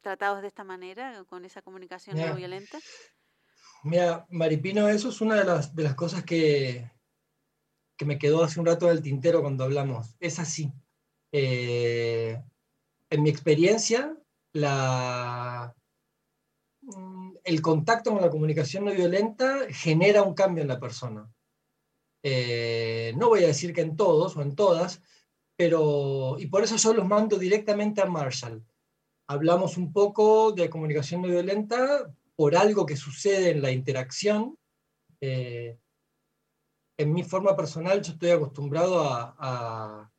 tratados 0.00 0.42
de 0.42 0.48
esta 0.48 0.62
manera, 0.62 1.24
con 1.24 1.44
esa 1.44 1.62
comunicación 1.62 2.16
no 2.16 2.34
violenta? 2.36 2.78
Mira, 3.84 4.26
Maripino, 4.30 4.88
eso 4.88 5.10
es 5.10 5.20
una 5.20 5.34
de 5.34 5.44
las, 5.44 5.74
de 5.74 5.82
las 5.82 5.94
cosas 5.94 6.24
que, 6.24 6.90
que 7.96 8.04
me 8.04 8.18
quedó 8.18 8.42
hace 8.42 8.58
un 8.58 8.66
rato 8.66 8.86
del 8.86 9.02
tintero 9.02 9.40
cuando 9.40 9.64
hablamos. 9.64 10.16
Es 10.20 10.38
así. 10.38 10.72
Eh, 11.32 12.42
en 13.10 13.22
mi 13.22 13.28
experiencia, 13.28 14.16
la, 14.52 15.74
mm, 16.82 17.34
el 17.44 17.60
contacto 17.60 18.12
con 18.12 18.22
la 18.22 18.30
comunicación 18.30 18.84
no 18.84 18.92
violenta 18.92 19.66
genera 19.68 20.22
un 20.22 20.34
cambio 20.34 20.62
en 20.62 20.68
la 20.68 20.80
persona. 20.80 21.30
Eh, 22.26 23.12
no 23.16 23.28
voy 23.28 23.44
a 23.44 23.48
decir 23.48 23.74
que 23.74 23.82
en 23.82 23.96
todos 23.96 24.34
o 24.36 24.42
en 24.42 24.56
todas, 24.56 25.02
pero, 25.56 26.36
y 26.38 26.46
por 26.46 26.64
eso 26.64 26.76
yo 26.76 26.94
los 26.94 27.06
mando 27.06 27.38
directamente 27.38 28.00
a 28.00 28.06
Marshall. 28.06 28.64
Hablamos 29.28 29.76
un 29.76 29.92
poco 29.92 30.52
de 30.52 30.70
comunicación 30.70 31.20
no 31.22 31.28
violenta 31.28 32.10
por 32.34 32.56
algo 32.56 32.86
que 32.86 32.96
sucede 32.96 33.50
en 33.50 33.60
la 33.62 33.70
interacción. 33.70 34.58
Eh, 35.20 35.78
en 36.96 37.12
mi 37.12 37.22
forma 37.22 37.54
personal 37.54 38.00
yo 38.02 38.12
estoy 38.12 38.30
acostumbrado 38.30 39.04
a, 39.04 39.36
a 39.38 40.10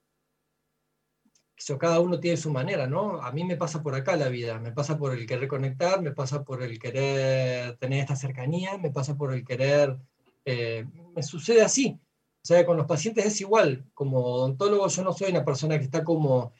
cada 1.80 1.99
uno 1.99 2.20
tiene 2.20 2.38
su 2.38 2.51
manera, 2.51 2.86
¿no? 2.86 3.22
A 3.22 3.32
mí 3.32 3.43
me 3.43 3.58
pasa 3.58 3.82
por 3.82 3.95
acá 3.95 4.16
la 4.16 4.30
vida, 4.30 4.60
me 4.60 4.72
pasa 4.72 4.97
por 4.97 5.14
el 5.14 5.26
querer 5.26 5.47
conectar, 5.47 6.01
me 6.01 6.12
pasa 6.12 6.43
por 6.43 6.62
el 6.62 6.78
querer 6.78 7.78
tener 7.78 8.01
esta 8.01 8.16
cercanía, 8.16 8.78
me 8.78 8.91
pasa 8.91 9.18
por 9.18 9.34
el 9.34 9.43
querer, 9.43 9.97
eh, 10.45 10.86
me 11.16 11.24
sucede 11.24 11.61
así. 11.61 11.97
O 12.43 12.47
sea, 12.47 12.66
con 12.66 12.78
los 12.78 12.86
pacientes 12.86 13.26
es 13.26 13.41
igual. 13.41 13.89
Como 13.93 14.20
odontólogo 14.20 14.88
yo 14.88 15.03
no 15.03 15.13
soy 15.13 15.32
una 15.32 15.45
persona 15.45 15.80
que 15.80 15.86
está 15.86 16.03
como, 16.03 16.51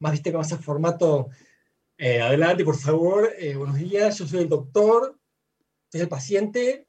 más 0.00 0.12
viste, 0.12 0.32
con 0.32 0.42
ese 0.42 0.58
formato, 0.58 1.30
eh, 1.96 2.20
adelante, 2.20 2.64
por 2.64 2.76
favor, 2.76 3.32
eh, 3.38 3.54
buenos 3.54 3.76
días, 3.76 4.18
yo 4.18 4.26
soy 4.26 4.40
el 4.40 4.48
doctor, 4.48 5.18
soy 5.90 6.02
el 6.02 6.08
paciente, 6.08 6.88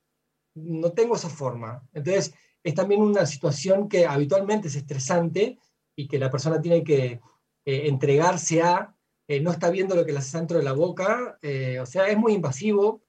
no 0.55 0.91
tengo 0.91 1.15
esa 1.15 1.29
forma. 1.29 1.87
Entonces, 1.93 2.33
es 2.63 2.73
también 2.73 3.01
una 3.01 3.25
situación 3.25 3.87
que 3.87 4.05
habitualmente 4.05 4.67
es 4.67 4.75
estresante 4.75 5.57
y 5.95 6.07
que 6.07 6.19
la 6.19 6.29
persona 6.29 6.59
tiene 6.59 6.83
que 6.83 7.21
eh, 7.63 7.87
entregarse 7.87 8.61
a, 8.61 8.93
no 9.41 9.51
está 9.51 9.69
viendo 9.69 9.95
lo 9.95 10.05
que 10.05 10.13
le 10.13 10.19
hace 10.19 10.37
dentro 10.37 10.57
de 10.57 10.63
la 10.63 10.71
boca, 10.71 11.37
o 11.81 11.85
sea, 11.85 12.07
es 12.07 12.17
muy 12.17 12.31
invasivo. 12.31 13.03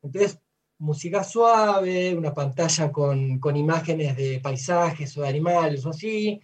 Entonces, 0.00 0.40
música 0.78 1.24
suave, 1.24 2.14
una 2.14 2.34
pantalla 2.34 2.92
con, 2.92 3.40
imágenes 3.56 4.16
de 4.16 4.40
paisajes 4.40 5.16
o 5.16 5.22
de 5.22 5.28
animales 5.28 5.84
o 5.86 5.90
así. 5.90 6.40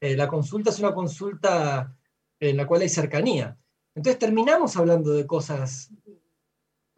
Eh, 0.00 0.16
la 0.16 0.28
consulta 0.28 0.70
es 0.70 0.78
una 0.78 0.94
consulta 0.94 1.96
en 2.40 2.56
la 2.56 2.66
cual 2.66 2.82
hay 2.82 2.88
cercanía. 2.88 3.56
Entonces 3.94 4.18
terminamos 4.18 4.76
hablando 4.76 5.12
de 5.12 5.26
cosas 5.26 5.90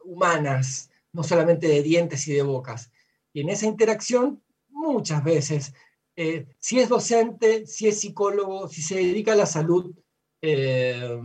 humanas, 0.04 0.90
no 1.12 1.22
solamente 1.22 1.68
de 1.68 1.82
dientes 1.82 2.26
y 2.28 2.34
de 2.34 2.42
bocas. 2.42 2.90
Y 3.32 3.42
en 3.42 3.50
esa 3.50 3.66
interacción, 3.66 4.42
muchas 4.68 5.22
veces, 5.22 5.74
eh, 6.16 6.46
si 6.58 6.80
es 6.80 6.88
docente, 6.88 7.66
si 7.66 7.86
es 7.88 8.00
psicólogo, 8.00 8.68
si 8.68 8.82
se 8.82 8.96
dedica 8.96 9.32
a 9.34 9.36
la 9.36 9.46
salud, 9.46 9.94
eh, 10.42 11.20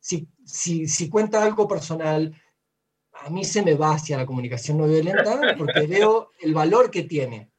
si, 0.00 0.28
si 0.44 1.10
cuenta 1.10 1.42
algo 1.42 1.68
personal, 1.68 2.34
a 3.22 3.30
mí 3.30 3.44
se 3.44 3.62
me 3.62 3.74
va 3.74 3.94
hacia 3.94 4.16
la 4.16 4.26
comunicación 4.26 4.78
no 4.78 4.86
violenta 4.86 5.54
porque 5.58 5.86
veo 5.86 6.30
el 6.40 6.54
valor 6.54 6.90
que 6.90 7.02
tiene. 7.02 7.50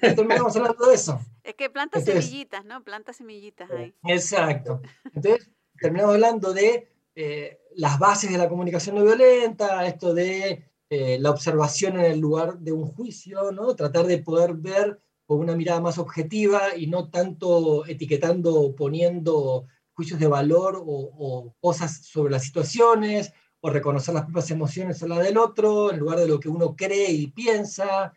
Terminamos 0.00 0.56
hablando 0.56 0.86
de 0.86 0.94
eso. 0.94 1.20
Es 1.42 1.54
que 1.54 1.70
planta 1.70 2.00
semillitas, 2.00 2.64
¿no? 2.64 2.82
Planta 2.82 3.12
semillitas 3.12 3.70
ahí. 3.70 3.94
Exacto. 4.04 4.80
Entonces, 5.14 5.50
terminamos 5.80 6.14
hablando 6.14 6.52
de 6.52 6.88
eh, 7.14 7.60
las 7.76 7.98
bases 7.98 8.30
de 8.30 8.38
la 8.38 8.48
comunicación 8.48 8.96
no 8.96 9.04
violenta, 9.04 9.86
esto 9.86 10.14
de 10.14 10.64
eh, 10.90 11.18
la 11.20 11.30
observación 11.30 11.98
en 11.98 12.06
el 12.06 12.18
lugar 12.18 12.58
de 12.58 12.72
un 12.72 12.86
juicio, 12.86 13.52
¿no? 13.52 13.74
Tratar 13.74 14.06
de 14.06 14.18
poder 14.18 14.54
ver 14.54 15.00
con 15.26 15.40
una 15.40 15.54
mirada 15.54 15.80
más 15.80 15.98
objetiva 15.98 16.76
y 16.76 16.86
no 16.86 17.10
tanto 17.10 17.86
etiquetando 17.86 18.54
o 18.54 18.74
poniendo 18.74 19.66
juicios 19.92 20.18
de 20.18 20.26
valor 20.26 20.76
o, 20.76 20.84
o 20.86 21.54
cosas 21.60 22.04
sobre 22.06 22.32
las 22.32 22.44
situaciones 22.44 23.32
o 23.60 23.70
reconocer 23.70 24.14
las 24.14 24.24
propias 24.24 24.50
emociones 24.50 25.02
o 25.02 25.08
la 25.08 25.18
del 25.18 25.36
otro, 25.36 25.92
en 25.92 25.98
lugar 25.98 26.18
de 26.18 26.28
lo 26.28 26.38
que 26.38 26.48
uno 26.48 26.76
cree 26.76 27.10
y 27.10 27.28
piensa, 27.28 28.12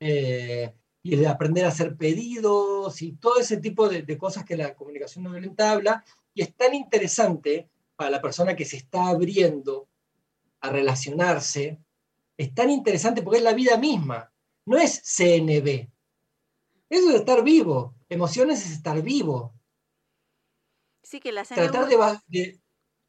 eh, 0.00 0.74
y 1.02 1.16
de 1.16 1.28
aprender 1.28 1.64
a 1.64 1.68
hacer 1.68 1.96
pedidos 1.96 3.00
y 3.00 3.12
todo 3.12 3.38
ese 3.38 3.58
tipo 3.58 3.88
de, 3.88 4.18
cosas 4.18 4.44
que 4.44 4.56
la 4.56 4.74
comunicación 4.74 5.24
no 5.24 5.30
violenta 5.30 5.70
habla, 5.70 6.04
y 6.34 6.42
es 6.42 6.54
tan 6.56 6.74
interesante 6.74 7.68
para 7.94 8.10
la 8.10 8.20
persona 8.20 8.56
que 8.56 8.64
se 8.64 8.76
está 8.76 9.08
abriendo 9.08 9.88
a 10.60 10.70
relacionarse, 10.70 11.78
es 12.36 12.54
tan 12.54 12.70
interesante 12.70 13.22
porque 13.22 13.38
es 13.38 13.44
la 13.44 13.54
vida 13.54 13.76
misma, 13.76 14.32
no 14.66 14.76
es 14.78 15.00
CNB. 15.04 15.88
Eso 16.90 17.10
es 17.10 17.14
estar 17.14 17.42
vivo, 17.44 17.94
emociones 18.08 18.66
es 18.66 18.72
estar 18.72 19.00
vivo. 19.00 19.54
Sí, 21.04 21.20
que 21.20 21.30
la 21.30 21.44
tratar 21.44 21.86
de, 21.86 22.60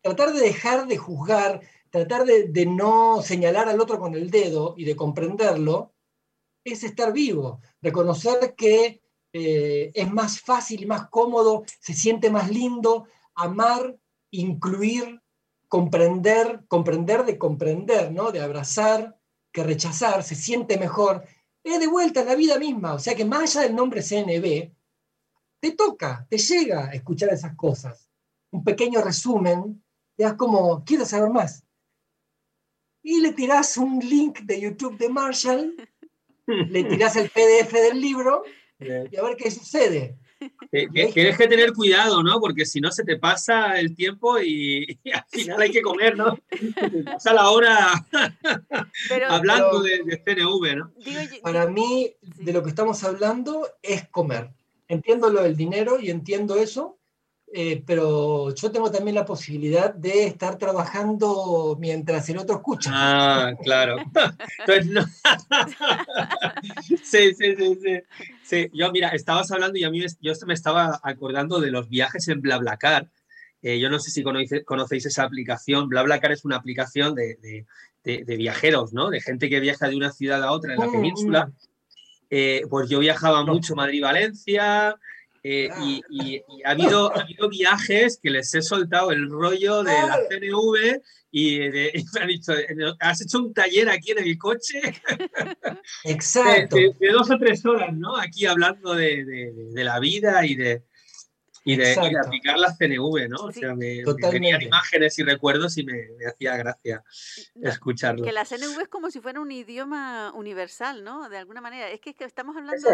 tratar 0.02 0.34
de 0.34 0.40
dejar 0.40 0.86
de 0.86 0.98
juzgar, 0.98 1.62
tratar 1.90 2.26
de, 2.26 2.66
no 2.66 3.22
señalar 3.22 3.70
al 3.70 3.80
otro 3.80 4.00
con 4.00 4.14
el 4.16 4.30
dedo 4.30 4.76
y 4.78 4.86
de 4.86 4.96
comprenderlo, 4.96 5.94
es 6.64 6.84
estar 6.84 7.14
vivo, 7.14 7.62
reconocer 7.82 8.56
que 8.56 9.02
eh, 9.34 9.92
es 9.94 10.12
más 10.12 10.42
fácil 10.42 10.84
y 10.84 10.86
más 10.86 11.10
cómodo, 11.10 11.64
se 11.80 11.94
siente 11.94 12.30
más 12.30 12.50
lindo 12.50 13.08
amar, 13.36 13.98
incluir, 14.32 15.22
comprender, 15.68 16.66
comprender 16.68 17.26
de 17.26 17.38
comprender, 17.38 18.12
¿no? 18.12 18.32
de 18.32 18.42
abrazar, 18.42 19.18
que 19.52 19.64
rechazar, 19.64 20.24
se 20.24 20.36
siente 20.36 20.78
mejor. 20.78 21.24
Es 21.64 21.80
de 21.80 21.88
vuelta 21.88 22.22
en 22.22 22.28
la 22.28 22.36
vida 22.36 22.58
misma, 22.58 22.94
o 22.94 23.00
sea 23.00 23.16
que 23.16 23.26
más 23.26 23.56
allá 23.56 23.68
del 23.68 23.76
nombre 23.76 24.02
CNB, 24.02 24.74
te 25.60 25.72
toca, 25.72 26.26
te 26.30 26.38
llega 26.38 26.88
a 26.88 26.94
escuchar 26.94 27.30
esas 27.30 27.56
cosas. 27.56 28.10
Un 28.52 28.64
pequeño 28.64 29.02
resumen, 29.02 29.84
te 30.16 30.24
das 30.24 30.34
como, 30.34 30.84
quiero 30.84 31.06
saber 31.06 31.30
más 31.30 31.67
y 33.04 33.22
le 33.22 33.34
tirás 33.34 33.78
un 33.78 34.00
link 34.00 34.40
de 34.42 34.62
YouTube 34.62 34.98
de 34.98 35.10
Marshall, 35.10 35.76
le 36.48 36.84
tirás 36.84 37.16
el 37.16 37.30
PDF 37.30 37.72
del 37.72 38.02
libro 38.02 38.44
y 38.80 39.16
a 39.16 39.24
ver 39.24 39.36
qué 39.38 39.50
sucede. 39.50 40.18
tienes 40.70 41.38
que 41.38 41.48
tener 41.48 41.74
cuidado, 41.74 42.22
¿no? 42.22 42.40
Porque 42.40 42.66
si 42.66 42.80
no 42.80 42.92
se 42.92 43.04
te 43.04 43.18
pasa 43.18 43.80
el 43.80 43.96
tiempo 43.96 44.40
y, 44.40 45.00
al 45.12 45.26
final 45.30 45.62
hay 45.62 45.72
que 45.72 45.82
comer, 45.82 46.16
¿no? 46.16 46.38
Te 46.50 47.04
pasa 47.04 47.34
la 47.34 47.50
hora 47.50 48.06
hablando 49.30 49.82
de, 49.82 50.04
de, 50.04 50.18
CNV, 50.24 50.76
¿no? 50.76 50.94
Para 51.42 51.68
mí, 51.68 52.14
de 52.22 52.54
lo 52.54 52.62
que 52.62 52.70
estamos 52.70 53.04
hablando 53.04 53.68
es 53.82 54.08
comer. 54.10 54.52
Entiendo 54.88 55.30
lo 55.30 55.44
del 55.44 55.58
dinero 55.58 56.00
y 56.00 56.12
entiendo 56.12 56.56
eso, 56.56 56.97
eh, 57.54 57.82
pero 57.86 58.54
yo 58.54 58.72
tengo 58.72 58.92
también 58.92 59.16
la 59.16 59.26
posibilidad 59.26 59.94
de 59.94 60.26
estar 60.26 60.58
trabajando 60.58 61.78
mientras 61.80 62.28
el 62.30 62.40
otro 62.40 62.58
escucha. 62.58 62.92
Ah, 62.94 63.54
claro. 63.64 63.98
Entonces, 64.60 64.88
no. 64.88 65.06
sí, 67.04 67.34
sí, 67.34 67.56
sí, 67.56 68.02
sí, 68.44 68.70
Yo, 68.74 68.92
mira, 68.92 69.10
estabas 69.10 69.50
hablando 69.52 69.78
y 69.78 69.86
a 69.86 69.90
mí 69.90 70.06
yo 70.20 70.34
me 70.46 70.54
estaba 70.54 71.00
acordando 71.02 71.62
de 71.62 71.72
los 71.72 71.88
viajes 71.88 72.28
en 72.28 72.42
BlaBlaCar. 72.42 73.10
Eh, 73.62 73.80
yo 73.80 73.90
no 73.90 74.00
sé 74.00 74.12
si 74.12 74.24
conocéis 74.64 75.06
esa 75.06 75.24
aplicación. 75.24 75.88
BlaBlaCar 75.88 76.34
es 76.34 76.44
una 76.44 76.58
aplicación 76.58 77.16
de, 77.16 77.38
de, 78.04 78.24
de, 78.26 78.36
viajeros, 78.36 78.92
¿no? 78.92 79.10
De 79.10 79.22
gente 79.22 79.50
que 79.50 79.62
viaja 79.62 79.88
de 79.88 79.96
una 79.96 80.12
ciudad 80.12 80.44
a 80.44 80.52
otra 80.52 80.74
en 80.74 80.80
la 80.80 80.88
mm, 80.88 80.92
península. 80.92 81.46
Mm. 81.48 81.54
Eh, 82.30 82.62
pues 82.70 82.90
yo 82.90 83.00
viajaba 83.00 83.46
mucho 83.46 83.74
Madrid-Valencia, 83.74 84.98
eh, 85.50 85.70
y, 86.10 86.42
ha, 86.66 86.72
habido, 86.72 87.16
ha 87.16 87.22
habido 87.22 87.48
viajes 87.48 88.20
que 88.22 88.30
les 88.30 88.54
he 88.54 88.62
soltado 88.62 89.12
el 89.12 89.30
rollo 89.30 89.82
de 89.82 89.94
la 89.94 90.20
CNV 90.30 91.02
y, 91.32 91.60
me 91.60 92.20
han 92.20 92.28
dicho, 92.28 92.52
¿has 93.00 93.22
hecho 93.22 93.40
un 93.40 93.54
taller 93.54 93.90
aquí 93.90 94.12
en 94.12 94.20
el 94.20 94.38
coche? 94.38 94.82
Exacto. 96.04 96.76
De, 96.76 97.12
dos 97.14 97.32
o 97.32 97.38
tres 97.38 97.66
horas, 97.66 97.96
¿no? 97.96 98.18
Aquí 98.18 98.46
hablando 98.46 98.94
de, 98.94 99.24
de 99.24 99.84
la 99.86 100.02
vida 100.02 100.46
y 100.46 100.56
de, 100.56 100.84
y 101.68 101.76
de, 101.76 101.96
aplicar 102.18 102.58
la 102.58 102.74
CNV, 102.74 103.28
¿no? 103.28 103.44
O 103.44 103.52
sea, 103.52 103.76
me, 103.76 104.02
venían 104.32 104.62
imágenes 104.62 105.20
y 105.20 105.24
recuerdos 105.24 105.78
y 105.78 105.84
me, 105.84 106.08
hacía 106.26 106.56
gracia 106.56 107.04
escucharlo. 107.62 108.24
Que 108.24 108.32
la 108.32 108.46
CNV 108.46 108.84
es 108.84 108.88
como 108.88 109.12
si 109.12 109.20
fuera 109.20 109.42
un 109.42 109.52
idioma 109.52 110.32
universal, 110.34 111.04
¿no? 111.04 111.28
De 111.28 111.38
alguna 111.38 111.60
manera. 111.60 111.90
Es 111.90 112.00
que, 112.00 112.16
estamos 112.20 112.56
hablando, 112.56 112.88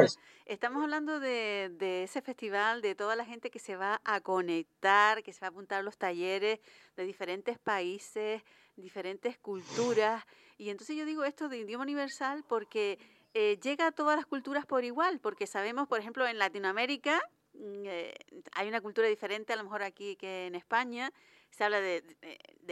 estamos 0.47 0.81
hablando 0.81 1.19
de, 1.19 1.69
de, 1.77 2.01
ese 2.01 2.23
festival, 2.23 2.81
de 2.81 2.95
toda 2.95 3.15
la 3.15 3.25
gente 3.25 3.51
que 3.51 3.59
se 3.59 3.75
va 3.75 4.01
a 4.03 4.21
conectar, 4.21 5.21
que 5.21 5.33
se 5.33 5.41
va 5.41 5.47
a 5.47 5.49
apuntar 5.51 5.81
a 5.81 5.83
los 5.83 5.99
talleres 5.99 6.59
de 6.97 7.05
diferentes 7.05 7.59
países, 7.59 8.41
diferentes 8.75 9.37
culturas. 9.37 10.23
Y 10.57 10.71
entonces 10.71 10.95
yo 10.95 11.05
digo 11.05 11.25
esto 11.25 11.47
de 11.47 11.59
idioma 11.59 11.83
universal 11.83 12.43
porque 12.49 12.97
eh, 13.35 13.59
llega 13.61 13.85
a 13.85 13.91
todas 13.91 14.15
las 14.15 14.25
culturas 14.25 14.65
por 14.65 14.83
igual, 14.83 15.19
porque 15.19 15.45
sabemos, 15.45 15.87
por 15.87 15.99
ejemplo, 15.99 16.25
en 16.25 16.39
Latinoamérica 16.39 17.21
eh, 17.55 18.13
hay 18.53 18.67
una 18.67 18.81
cultura 18.81 19.07
diferente 19.07 19.53
a 19.53 19.55
lo 19.55 19.63
mejor 19.63 19.83
aquí 19.83 20.15
que 20.15 20.47
en 20.47 20.55
España. 20.55 21.11
Se 21.51 21.63
habla 21.63 21.81
de, 21.81 22.01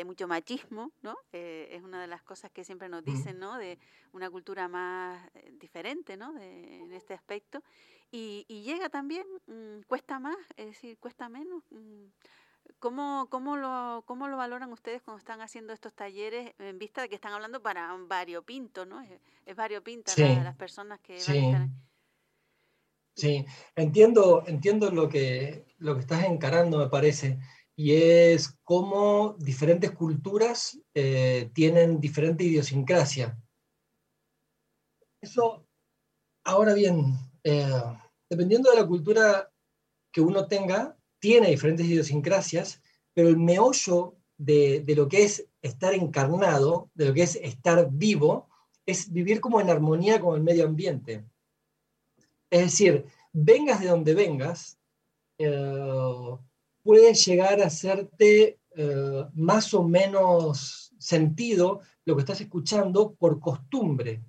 mucho 0.06 0.28
machismo, 0.28 0.92
¿no? 1.04 1.16
es 1.32 1.84
una 1.84 2.02
de 2.02 2.08
las 2.08 2.24
cosas 2.24 2.50
que 2.50 2.64
siempre 2.64 2.90
nos 2.90 3.06
dicen, 3.06 3.38
¿no? 3.38 3.60
De 3.60 3.78
una 4.12 4.28
cultura 4.32 4.68
más 4.68 5.24
eh, 5.36 5.52
diferente, 5.60 6.18
¿no? 6.18 6.36
en 6.40 6.92
este 6.92 7.14
aspecto. 7.14 7.62
Y, 8.12 8.64
llega 8.64 8.90
también, 8.90 9.26
mm, 9.48 9.84
cuesta 9.88 10.20
más, 10.20 10.38
es 10.58 10.68
decir, 10.68 10.98
cuesta 10.98 11.30
menos. 11.30 11.64
Mm, 11.70 12.08
¿Cómo, 12.80 13.28
cómo, 13.30 13.58
lo, 13.58 14.04
¿Cómo 14.06 14.28
lo 14.28 14.38
valoran 14.38 14.72
ustedes 14.72 15.02
cuando 15.02 15.20
están 15.20 15.42
haciendo 15.42 15.74
estos 15.74 15.94
talleres 15.94 16.54
en 16.60 16.78
vista 16.78 17.02
de 17.02 17.10
que 17.10 17.16
están 17.16 17.34
hablando 17.34 17.62
para 17.62 17.94
un 17.94 18.08
variopinto, 18.08 18.86
¿no? 18.86 19.02
Es, 19.02 19.12
es 19.46 19.56
variopinta 19.56 20.14
las 20.18 20.56
personas 20.56 21.00
que 21.00 21.14
van 21.28 21.38
a 21.38 21.46
estar 21.46 21.68
Sí, 23.16 23.46
entiendo, 23.76 24.44
entiendo 24.48 24.90
lo, 24.90 25.10
que, 25.10 25.66
lo 25.78 25.96
que 25.96 26.02
estás 26.02 26.26
encarando, 26.26 26.78
me 26.78 26.88
parece, 26.90 27.40
y 27.76 27.94
es 27.94 28.58
cómo 28.64 29.36
diferentes 29.40 29.92
culturas 29.92 30.80
eh, 30.94 31.50
tienen 31.54 32.00
diferente 32.00 32.44
idiosincrasia. 32.44 33.38
Eso, 35.22 35.68
ahora 36.46 36.74
bien, 36.74 37.16
eh, 37.44 37.84
dependiendo 38.30 38.72
de 38.72 38.78
la 38.78 38.88
cultura 38.88 39.52
que 40.12 40.22
uno 40.22 40.48
tenga, 40.48 40.98
tiene 41.20 41.50
diferentes 41.50 41.86
idiosincrasias, 41.86 42.82
pero 43.14 43.30
el 43.30 43.38
meollo 43.38 44.16
de, 44.38 44.82
de, 44.82 44.96
lo 44.96 45.08
que 45.08 45.24
es 45.24 45.48
estar 45.62 45.94
encarnado, 45.94 46.90
de 46.94 47.06
lo 47.06 47.14
que 47.14 47.24
es 47.24 47.36
estar 47.36 47.90
vivo, 47.92 48.50
es 48.86 49.12
vivir 49.12 49.42
como 49.42 49.62
en 49.62 49.70
armonía 49.70 50.20
con 50.20 50.36
el 50.36 50.44
medio 50.44 50.66
ambiente. 50.66 51.26
Es 52.52 52.62
decir, 52.62 53.06
vengas 53.32 53.80
de 53.80 53.88
donde 53.88 54.14
vengas, 54.14 54.78
eh, 55.38 56.38
puede 56.84 57.14
llegar 57.14 57.62
a 57.62 57.68
hacerte 57.68 58.60
eh, 58.76 59.26
más 59.34 59.74
o 59.74 59.84
menos 59.84 60.94
sentido 61.00 61.82
lo 62.06 62.16
que 62.16 62.22
estás 62.22 62.42
escuchando 62.42 63.16
por 63.16 63.40
costumbre. 63.40 64.24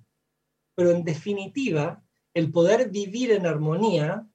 Pero 0.73 0.91
en 0.91 1.03
definitiva, 1.03 2.01
el 2.33 2.51
poder 2.51 2.89
vivir 2.89 3.31
en 3.31 3.45
armonía 3.45 4.27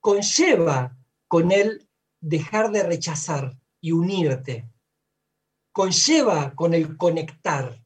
conlleva 0.00 0.96
con 1.26 1.52
él 1.52 1.88
dejar 2.20 2.70
de 2.70 2.84
rechazar 2.84 3.58
y 3.80 3.92
unirte. 3.92 4.70
Conlleva 5.72 6.54
con 6.54 6.72
el 6.72 6.96
conectar. 6.96 7.84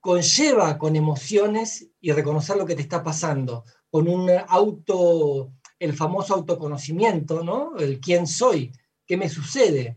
Conlleva 0.00 0.78
con 0.78 0.96
emociones 0.96 1.90
y 2.00 2.12
reconocer 2.12 2.56
lo 2.56 2.64
que 2.64 2.76
te 2.76 2.82
está 2.82 3.02
pasando. 3.02 3.64
Con 3.96 4.08
un 4.08 4.30
auto, 4.48 5.54
el 5.78 5.94
famoso 5.94 6.34
autoconocimiento, 6.34 7.42
¿no? 7.42 7.78
El 7.78 7.98
quién 7.98 8.26
soy, 8.26 8.70
qué 9.06 9.16
me 9.16 9.30
sucede. 9.30 9.96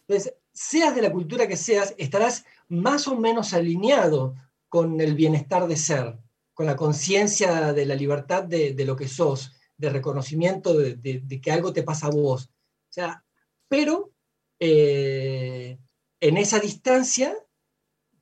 Entonces, 0.00 0.34
seas 0.52 0.92
de 0.96 1.02
la 1.02 1.12
cultura 1.12 1.46
que 1.46 1.56
seas, 1.56 1.94
estarás 1.98 2.44
más 2.66 3.06
o 3.06 3.16
menos 3.16 3.54
alineado 3.54 4.34
con 4.68 5.00
el 5.00 5.14
bienestar 5.14 5.68
de 5.68 5.76
ser, 5.76 6.18
con 6.52 6.66
la 6.66 6.74
conciencia 6.74 7.72
de 7.72 7.86
la 7.86 7.94
libertad 7.94 8.42
de, 8.42 8.74
lo 8.84 8.96
que 8.96 9.06
sos, 9.06 9.52
de 9.76 9.90
reconocimiento 9.90 10.76
de, 10.76 11.40
que 11.40 11.52
algo 11.52 11.72
te 11.72 11.84
pasa 11.84 12.08
a 12.08 12.10
vos. 12.10 12.46
O 12.46 12.92
sea, 12.92 13.24
pero 13.68 14.10
eh, 14.58 15.78
en 16.18 16.36
esa 16.38 16.58
distancia 16.58 17.36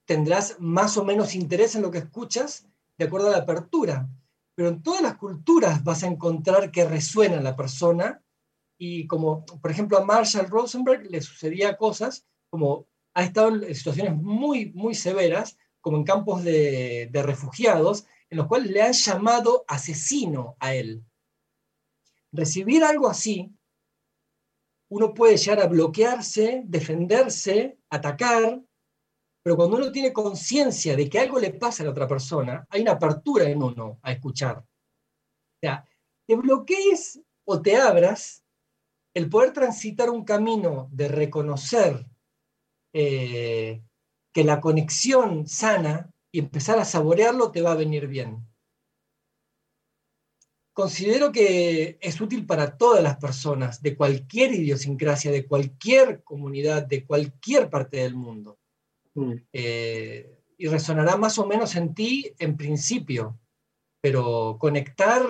tendrás 0.05 0.57
más 0.59 0.98
o 0.98 1.05
menos 1.07 1.34
interés 1.34 1.74
en 1.74 1.80
lo 1.80 1.90
que 1.90 2.00
escuchas 2.00 2.66
de 2.98 3.07
acuerdo 3.07 3.28
a 3.28 3.32
la 3.32 3.38
apertura. 3.38 4.11
Pero 4.55 4.68
en 4.68 4.82
todas 4.82 5.03
las 5.03 5.16
culturas 5.16 5.82
vas 5.82 6.03
a 6.03 6.09
encontrar 6.09 6.70
que 6.70 6.84
resuena 6.84 7.40
la 7.40 7.57
persona 7.57 8.22
y 8.78 9.07
como, 9.07 9.44
por 9.44 9.70
ejemplo, 9.70 9.98
a 9.98 10.05
Marshall 10.05 10.48
Rosenberg 10.48 11.11
le 11.11 11.20
sucedía 11.20 11.76
cosas 11.76 12.26
como 12.50 12.86
ha 13.14 13.24
estado 13.24 13.55
en 13.55 13.74
situaciones 13.74 14.14
muy, 14.16 14.72
muy 14.72 14.94
severas, 14.94 15.57
como 15.80 15.96
en 15.96 16.05
campos 16.05 16.44
de, 16.44 17.09
de 17.11 17.22
refugiados, 17.22 18.07
en 18.28 18.38
los 18.38 18.46
cuales 18.46 18.70
le 18.70 18.82
han 18.82 18.92
llamado 18.92 19.64
asesino 19.68 20.57
a 20.59 20.74
él. 20.74 21.05
Recibir 22.32 22.82
algo 22.84 23.09
así, 23.09 23.55
uno 24.90 25.14
puede 25.14 25.36
llegar 25.36 25.61
a 25.61 25.68
bloquearse, 25.68 26.62
defenderse, 26.66 27.78
atacar, 27.88 28.62
pero 29.43 29.57
cuando 29.57 29.76
uno 29.76 29.90
tiene 29.90 30.12
conciencia 30.12 30.95
de 30.97 31.09
que 31.09 31.18
algo 31.18 31.40
le 31.40 31.53
pasa 31.53 31.82
a 31.82 31.86
la 31.86 31.93
otra 31.93 32.07
persona, 32.07 32.66
hay 32.70 32.82
una 32.82 32.93
apertura 32.93 33.49
en 33.49 33.62
uno 33.62 33.99
a 34.03 34.12
escuchar. 34.12 34.59
O 34.59 35.59
sea, 35.61 35.84
te 36.26 36.36
bloquees 36.36 37.20
o 37.45 37.61
te 37.61 37.76
abras, 37.76 38.45
el 39.14 39.28
poder 39.28 39.53
transitar 39.53 40.11
un 40.11 40.24
camino 40.24 40.88
de 40.93 41.09
reconocer 41.09 42.07
eh, 42.95 43.82
que 44.32 44.45
la 44.45 44.61
conexión 44.61 45.47
sana 45.47 46.11
y 46.30 46.38
empezar 46.38 46.78
a 46.78 46.84
saborearlo 46.84 47.51
te 47.51 47.62
va 47.62 47.72
a 47.72 47.76
venir 47.76 48.07
bien. 48.07 48.47
Considero 50.72 51.32
que 51.32 51.99
es 52.01 52.20
útil 52.20 52.47
para 52.47 52.78
todas 52.78 53.03
las 53.03 53.18
personas, 53.18 53.82
de 53.82 53.95
cualquier 53.95 54.53
idiosincrasia, 54.53 55.30
de 55.30 55.47
cualquier 55.47 56.22
comunidad, 56.22 56.86
de 56.86 57.05
cualquier 57.05 57.68
parte 57.68 57.99
del 57.99 58.14
mundo. 58.14 58.59
Mm. 59.14 59.34
Eh, 59.52 60.38
y 60.56 60.68
resonará 60.68 61.16
más 61.16 61.38
o 61.38 61.46
menos 61.46 61.74
en 61.76 61.94
ti 61.94 62.32
en 62.38 62.56
principio, 62.56 63.38
pero 64.00 64.56
conectar 64.58 65.22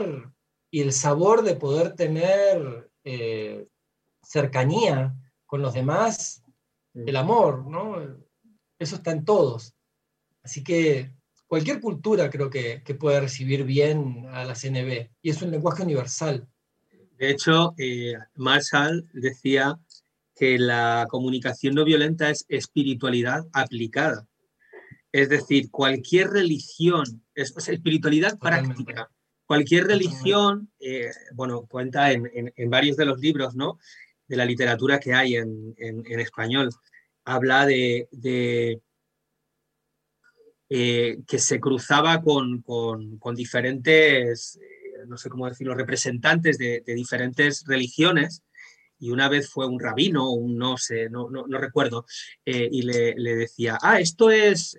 y 0.70 0.80
el 0.80 0.92
sabor 0.92 1.42
de 1.42 1.56
poder 1.56 1.94
tener 1.94 2.90
eh, 3.04 3.66
cercanía 4.22 5.14
con 5.46 5.62
los 5.62 5.74
demás, 5.74 6.42
mm. 6.94 7.08
el 7.08 7.16
amor, 7.16 7.66
¿no? 7.66 7.96
Eso 8.78 8.96
está 8.96 9.12
en 9.12 9.24
todos. 9.24 9.74
Así 10.42 10.64
que 10.64 11.14
cualquier 11.46 11.80
cultura 11.80 12.30
creo 12.30 12.50
que, 12.50 12.82
puede 12.98 13.20
recibir 13.20 13.64
bien 13.64 14.26
a 14.32 14.44
la 14.44 14.54
CNB 14.54 15.10
y 15.22 15.30
es 15.30 15.42
un 15.42 15.50
lenguaje 15.50 15.82
universal. 15.82 16.48
De 17.18 17.30
hecho, 17.30 17.74
eh, 17.78 18.14
Marshall 18.34 19.08
decía 19.12 19.78
que 20.42 20.58
la 20.58 21.06
comunicación 21.08 21.76
no 21.76 21.84
violenta 21.84 22.28
es 22.28 22.44
espiritualidad 22.48 23.46
aplicada. 23.52 24.26
Es 25.12 25.28
decir, 25.28 25.70
cualquier 25.70 26.30
religión, 26.30 27.22
es, 27.32 27.54
espiritualidad 27.68 28.40
práctica. 28.40 29.08
Cualquier 29.46 29.84
religión, 29.84 30.72
eh, 30.80 31.12
bueno, 31.34 31.64
cuenta 31.66 32.10
en, 32.10 32.52
varios 32.68 32.96
de 32.96 33.04
los 33.04 33.20
libros, 33.20 33.54
¿no? 33.54 33.78
De 34.26 34.36
la 34.36 34.44
literatura 34.44 34.98
que 34.98 35.14
hay 35.14 35.36
en, 35.36 35.76
español. 36.18 36.70
Habla 37.24 37.64
de 37.64 38.08
eh, 40.74 41.18
que 41.28 41.38
se 41.38 41.60
cruzaba 41.60 42.20
con, 42.20 42.64
diferentes, 43.36 44.56
eh, 44.56 45.04
no 45.06 45.18
sé 45.18 45.28
cómo 45.28 45.46
decirlo, 45.46 45.74
representantes 45.74 46.56
de, 46.56 46.82
diferentes 46.84 47.62
religiones. 47.64 48.42
Y 49.02 49.10
una 49.10 49.28
vez 49.28 49.50
fue 49.50 49.66
un 49.66 49.80
rabino, 49.80 50.30
un 50.30 50.56
no 50.56 50.76
sé, 50.78 51.10
no, 51.10 51.28
no, 51.28 51.58
recuerdo, 51.58 52.06
eh, 52.44 52.68
y 52.70 52.82
le, 52.82 53.14
decía, 53.36 53.78
ah, 53.82 54.00
esto 54.00 54.30
es 54.30 54.78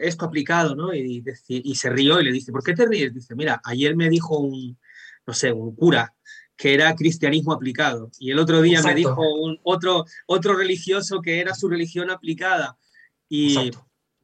esto 0.00 0.26
aplicado, 0.26 0.76
¿no? 0.76 0.94
Y, 0.94 1.24
y, 1.48 1.74
se 1.74 1.90
rió 1.90 2.20
y 2.20 2.24
le 2.24 2.30
dice, 2.30 2.52
¿por 2.52 2.62
qué 2.62 2.72
te 2.72 2.86
ríes? 2.86 3.12
Dice, 3.12 3.34
mira, 3.34 3.60
ayer 3.64 3.96
me 3.96 4.08
dijo 4.08 4.38
un, 4.38 4.78
no 5.26 5.34
sé, 5.34 5.52
un 5.52 5.74
cura 5.74 6.14
que 6.56 6.72
era 6.72 6.94
cristianismo 6.94 7.52
aplicado 7.52 8.10
y 8.18 8.30
el 8.30 8.38
otro 8.38 8.62
día 8.62 8.82
me 8.82 8.94
dijo 8.94 9.22
un, 9.34 9.58
otro, 9.62 10.06
otro 10.26 10.54
religioso 10.54 11.20
que 11.20 11.40
era 11.40 11.54
su 11.54 11.68
religión 11.68 12.10
aplicada. 12.10 12.78
Y, 13.28 13.70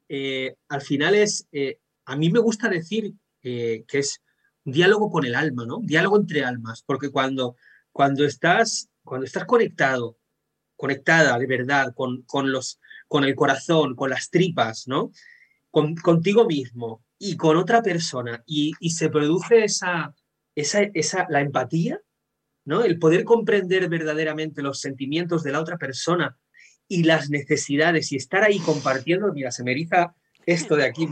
eh, 0.08 0.56
al 0.68 0.82
final 0.82 1.14
es, 1.14 1.46
eh, 1.52 1.78
a 2.04 2.16
mí 2.16 2.30
me 2.30 2.38
gusta 2.38 2.68
decir 2.68 3.14
eh, 3.42 3.84
que 3.88 3.98
es 3.98 4.22
un 4.64 4.72
diálogo 4.72 5.10
con 5.10 5.24
el 5.24 5.34
alma, 5.34 5.66
¿no? 5.66 5.78
Un 5.78 5.86
diálogo 5.86 6.16
entre 6.18 6.44
almas, 6.44 6.82
porque 6.86 7.10
cuando, 7.10 7.56
cuando, 7.92 8.24
estás, 8.24 8.88
cuando 9.04 9.26
estás 9.26 9.44
conectado, 9.44 10.18
conectada 10.76 11.38
de 11.38 11.46
verdad 11.46 11.94
con, 11.94 12.22
con, 12.22 12.50
los, 12.52 12.80
con 13.08 13.24
el 13.24 13.34
corazón, 13.34 13.94
con 13.94 14.10
las 14.10 14.30
tripas, 14.30 14.88
¿no? 14.88 15.12
Con, 15.70 15.94
contigo 15.94 16.46
mismo 16.46 17.04
y 17.18 17.36
con 17.36 17.56
otra 17.56 17.82
persona 17.82 18.42
y, 18.46 18.72
y 18.80 18.90
se 18.90 19.08
produce 19.08 19.64
esa, 19.64 20.14
esa, 20.54 20.82
esa, 20.82 21.26
la 21.30 21.40
empatía, 21.40 22.00
¿no? 22.64 22.84
El 22.84 22.98
poder 22.98 23.24
comprender 23.24 23.88
verdaderamente 23.88 24.62
los 24.62 24.80
sentimientos 24.80 25.42
de 25.42 25.52
la 25.52 25.60
otra 25.60 25.78
persona 25.78 26.36
y 26.88 27.04
las 27.04 27.30
necesidades 27.30 28.12
y 28.12 28.16
estar 28.16 28.42
ahí 28.42 28.58
compartiendo, 28.58 29.32
mira, 29.32 29.50
se 29.50 29.64
me 29.64 29.72
eriza 29.72 30.14
esto 30.44 30.76
de 30.76 30.84
aquí, 30.84 31.08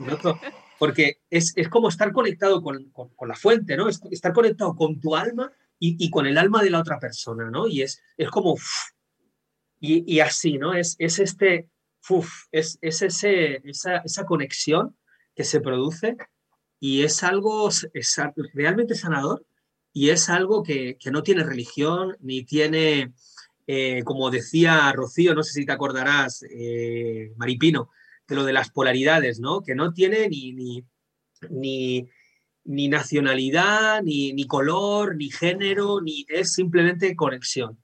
porque 0.79 1.21
es, 1.31 1.53
es, 1.57 1.69
como 1.69 1.89
estar 1.89 2.13
conectado 2.13 2.63
con, 2.63 2.91
con, 2.91 3.29
la 3.29 3.35
fuente, 3.35 3.77
¿no? 3.77 3.89
estar 3.89 4.33
conectado 4.33 4.75
con 4.75 5.01
tu 5.01 5.17
alma 5.17 5.53
y, 5.83 6.11
con 6.11 6.27
el 6.27 6.37
alma 6.37 6.63
de 6.63 6.71
la 6.71 6.81
otra 6.81 6.99
persona, 6.99 7.51
¿no? 7.51 7.67
Y 7.67 7.83
es, 7.83 8.03
es 8.17 8.29
como, 8.29 8.57
y, 9.81 10.15
y, 10.15 10.21
así, 10.21 10.59
¿no? 10.59 10.75
Es, 10.75 10.95
es 10.99 11.19
este, 11.19 11.71
uf, 12.09 12.31
es, 12.53 12.79
es 12.83 13.03
ese, 13.03 13.63
esa, 13.65 13.97
esa 13.99 14.27
conexión 14.27 14.97
que 15.35 15.45
se 15.45 15.61
produce 15.61 16.17
y 16.79 17.03
es 17.03 17.25
algo 17.25 17.69
es 17.69 18.17
realmente 18.53 18.95
sanador 18.95 19.47
y 19.93 20.11
es 20.11 20.29
algo 20.29 20.63
que, 20.63 20.99
que 20.99 21.11
no 21.11 21.23
tiene 21.23 21.45
religión 21.45 22.17
ni 22.21 22.45
tiene 22.45 23.15
eh, 23.73 24.03
como 24.03 24.31
decía 24.31 24.91
Rocío, 24.93 25.33
no 25.33 25.45
sé 25.45 25.53
si 25.53 25.65
te 25.65 25.71
acordarás, 25.71 26.43
eh, 26.51 27.33
Maripino, 27.37 27.91
de 28.27 28.35
lo 28.35 28.43
de 28.45 28.53
las 28.53 28.71
polaridades, 28.71 29.39
¿no? 29.39 29.63
Que 29.63 29.77
no 29.77 29.93
tiene 29.93 30.29
ni, 30.29 30.53
ni, 30.53 30.85
ni, 31.51 32.09
nacionalidad, 32.65 34.03
ni, 34.03 34.33
ni, 34.33 34.47
color, 34.47 35.17
ni 35.17 35.31
género, 35.31 36.01
ni 36.01 36.27
es 36.29 36.53
simplemente 36.53 37.17
conexión. 37.17 37.79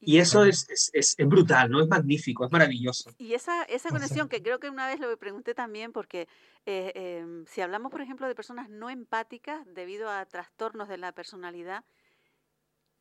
Y 0.00 0.18
eso 0.18 0.44
es, 0.44 0.90
es, 0.92 1.16
brutal, 1.26 1.70
¿no? 1.70 1.80
Es 1.80 1.88
magnífico, 1.88 2.44
es 2.44 2.52
maravilloso. 2.52 3.10
Y 3.18 3.34
esa, 3.34 3.64
esa 3.64 3.88
conexión, 3.88 4.28
que 4.28 4.42
creo 4.42 4.60
que 4.60 4.70
una 4.70 4.86
vez 4.86 5.00
lo 5.00 5.16
pregunté 5.16 5.54
también, 5.54 5.92
porque 5.92 6.28
eh, 6.66 6.92
em, 6.94 7.44
si 7.46 7.62
hablamos, 7.62 7.90
por 7.90 8.00
ejemplo, 8.00 8.28
de 8.28 8.36
personas 8.36 8.70
no 8.70 8.90
empáticas 8.90 9.66
debido 9.74 10.08
a 10.08 10.24
trastornos 10.26 10.88
de 10.88 10.98
la 10.98 11.10
personalidad, 11.10 11.84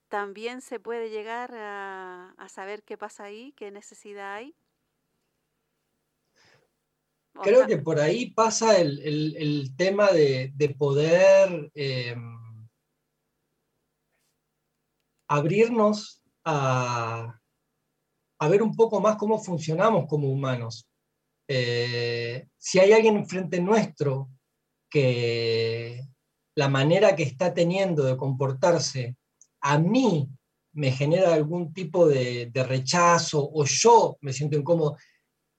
también 0.08 0.62
se 0.62 0.80
puede 0.80 1.10
llegar 1.10 1.54
a, 1.54 2.34
saber 2.50 2.84
qué 2.84 2.98
pasa 2.98 3.26
ahí, 3.26 3.54
qué 3.54 3.72
necesidad 3.72 4.36
hay. 4.36 4.56
Creo 7.44 7.68
que 7.68 7.78
por 7.78 8.00
ahí 8.00 8.32
pasa 8.32 8.78
el, 8.78 9.74
tema 9.76 10.12
de, 10.12 10.76
poder 10.78 11.72
em, 11.74 12.38
abrirnos 15.30 16.24
a, 16.46 17.40
ver 18.50 18.62
un 18.62 18.76
poco 18.76 19.00
más 19.00 19.18
cómo 19.18 19.40
funcionamos 19.40 20.06
como 20.08 20.30
humanos. 20.30 20.88
Eh, 21.48 22.48
si 22.58 22.80
hay 22.80 22.92
alguien 22.92 23.18
enfrente 23.18 23.60
nuestro 23.60 24.30
que, 24.90 26.08
la 26.58 26.70
manera 26.70 27.16
que 27.16 27.22
está 27.22 27.54
teniendo 27.54 28.04
de 28.04 28.18
comportarse 28.18 29.16
a 29.62 29.78
mí 29.78 30.28
me 30.74 30.92
genera 30.92 31.34
algún 31.34 31.72
tipo 31.72 32.08
de, 32.08 32.52
rechazo 32.68 33.48
o 33.54 33.64
yo 33.64 34.18
me 34.22 34.34
siento 34.34 34.58
incómodo, 34.58 34.98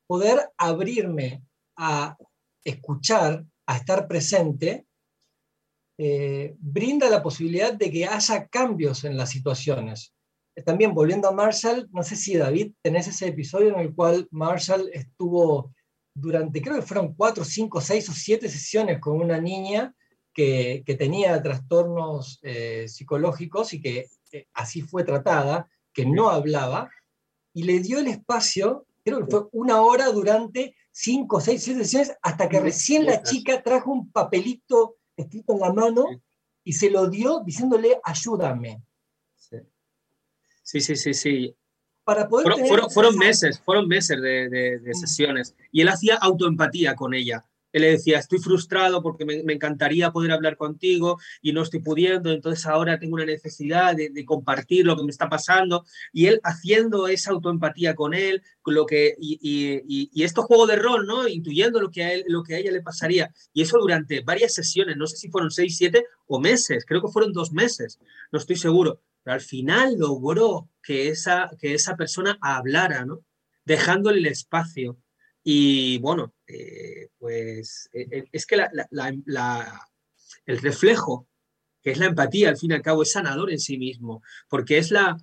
poder 0.08 0.50
abrirme 0.56 1.44
a 1.78 2.16
escuchar, 2.64 3.46
a 3.66 3.76
estar 3.76 4.06
presente, 4.06 4.86
eh, 5.96 6.54
brinda 6.58 7.08
la 7.08 7.22
posibilidad 7.22 7.72
de 7.72 7.90
que 7.90 8.06
haya 8.06 8.46
cambios 8.48 9.04
en 9.04 9.16
las 9.16 9.30
situaciones. 9.30 10.14
También 10.64 10.92
volviendo 10.92 11.28
a 11.28 11.32
Marshall, 11.32 11.88
no 11.92 12.02
sé 12.02 12.16
si 12.16 12.36
David 12.36 12.72
tenés 12.82 13.06
ese 13.06 13.28
episodio 13.28 13.72
en 13.74 13.80
el 13.80 13.94
cual 13.94 14.26
Marshall 14.30 14.90
estuvo 14.92 15.72
durante, 16.14 16.60
creo 16.60 16.76
que 16.76 16.86
fueron 16.86 17.14
cuatro, 17.14 17.44
cinco, 17.44 17.80
seis 17.80 18.08
o 18.08 18.12
siete 18.12 18.48
sesiones 18.48 19.00
con 19.00 19.20
una 19.20 19.40
niña 19.40 19.94
que, 20.34 20.84
tenía 20.98 21.40
trastornos 21.42 22.38
eh, 22.42 22.86
psicológicos 22.88 23.72
y 23.72 23.80
que 23.80 24.08
eh, 24.32 24.46
así 24.54 24.82
fue 24.82 25.04
tratada, 25.04 25.68
que 25.92 26.06
no 26.06 26.30
hablaba, 26.30 26.90
y 27.52 27.64
le 27.64 27.80
dio 27.80 27.98
el 27.98 28.06
espacio, 28.06 28.86
creo 29.08 29.24
que 29.24 29.30
fue 29.30 29.48
una 29.52 29.82
hora 29.82 30.10
durante 30.10 30.76
cinco, 30.90 31.40
seis, 31.40 31.62
siete 31.62 31.84
sesiones, 31.84 32.16
hasta 32.22 32.48
que 32.48 32.60
recién 32.60 33.06
la 33.06 33.22
chica 33.22 33.62
trajo 33.62 33.92
un 33.92 34.10
papelito 34.10 34.96
escrito 35.16 35.54
en 35.54 35.60
la 35.60 35.72
mano 35.72 36.06
y 36.64 36.72
se 36.72 36.90
lo 36.90 37.08
dio 37.08 37.40
diciéndole, 37.44 38.00
ayúdame. 38.04 38.82
Sí, 40.62 40.80
sí, 40.80 40.96
sí, 40.96 41.14
sí. 41.14 41.56
Para 42.04 42.28
poder 42.28 42.52
fueron, 42.90 43.16
meses, 43.16 43.60
fueron 43.60 43.88
meses 43.88 44.20
de, 44.20 44.80
mm. 44.84 44.94
sesiones. 44.94 45.54
Y 45.72 45.80
él 45.80 45.88
hacía 45.88 46.16
autoempatía 46.16 46.94
con 46.94 47.14
ella 47.14 47.44
él 47.78 47.82
le 47.82 47.90
decía, 47.92 48.18
estoy 48.18 48.38
frustrado 48.38 49.02
porque 49.02 49.24
me, 49.24 49.40
encantaría 49.52 50.12
poder 50.12 50.32
hablar 50.32 50.56
contigo 50.56 51.18
y 51.40 51.52
no 51.52 51.62
estoy 51.62 51.80
pudiendo, 51.80 52.30
entonces 52.30 52.66
ahora 52.66 52.98
tengo 52.98 53.14
una 53.14 53.24
necesidad 53.24 53.96
de, 53.96 54.24
compartir 54.24 54.84
lo 54.84 54.96
que 54.96 55.04
me 55.04 55.10
está 55.10 55.28
pasando. 55.28 55.84
Y 56.12 56.26
él 56.26 56.40
haciendo 56.44 57.08
esa 57.08 57.30
autoempatía 57.30 57.94
con 57.94 58.14
él, 58.14 58.42
lo 58.66 58.84
que, 58.86 59.14
y, 59.18 59.38
y, 59.40 60.10
y, 60.12 60.24
esto 60.24 60.42
juego 60.42 60.66
de 60.66 60.76
rol, 60.76 61.06
¿no? 61.06 61.26
Intuyendo 61.26 61.80
lo 61.80 61.90
que, 61.90 62.04
a 62.04 62.12
él, 62.12 62.24
lo 62.28 62.42
que 62.42 62.54
a 62.54 62.58
ella 62.58 62.70
le 62.70 62.82
pasaría. 62.82 63.32
Y 63.52 63.62
eso 63.62 63.78
durante 63.78 64.20
varias 64.20 64.54
sesiones, 64.54 64.96
no 64.96 65.06
sé 65.06 65.16
si 65.16 65.30
fueron 65.30 65.50
seis, 65.50 65.76
siete 65.76 66.04
o 66.26 66.38
meses, 66.38 66.84
creo 66.86 67.00
que 67.00 67.08
fueron 67.12 67.32
dos 67.32 67.52
meses, 67.52 67.98
no 68.30 68.38
estoy 68.38 68.56
seguro. 68.56 69.00
Pero 69.22 69.34
al 69.34 69.40
final 69.40 69.96
logró 69.98 70.68
que 70.82 71.08
esa, 71.08 71.50
que 71.58 71.74
esa 71.74 71.96
persona 71.96 72.38
hablara, 72.40 73.04
¿no? 73.04 73.24
Dejándole 73.64 74.18
el 74.18 74.26
espacio 74.26 74.98
y 75.50 75.96
bueno, 75.96 76.34
eh, 76.46 77.08
pues 77.16 77.88
eh, 77.94 78.06
eh, 78.10 78.24
es 78.30 78.44
que 78.44 78.56
el 80.44 80.58
reflejo, 80.58 81.26
que 81.82 81.92
es 81.92 81.98
la 81.98 82.04
empatía, 82.04 82.50
al 82.50 82.58
fin 82.58 82.72
y 82.72 82.74
al 82.74 82.82
cabo, 82.82 83.02
es 83.02 83.12
sanador 83.12 83.50
en 83.50 83.58
sí 83.58 83.78
mismo, 83.78 84.22
porque 84.50 84.76
es 84.76 84.90
la, 84.90 85.16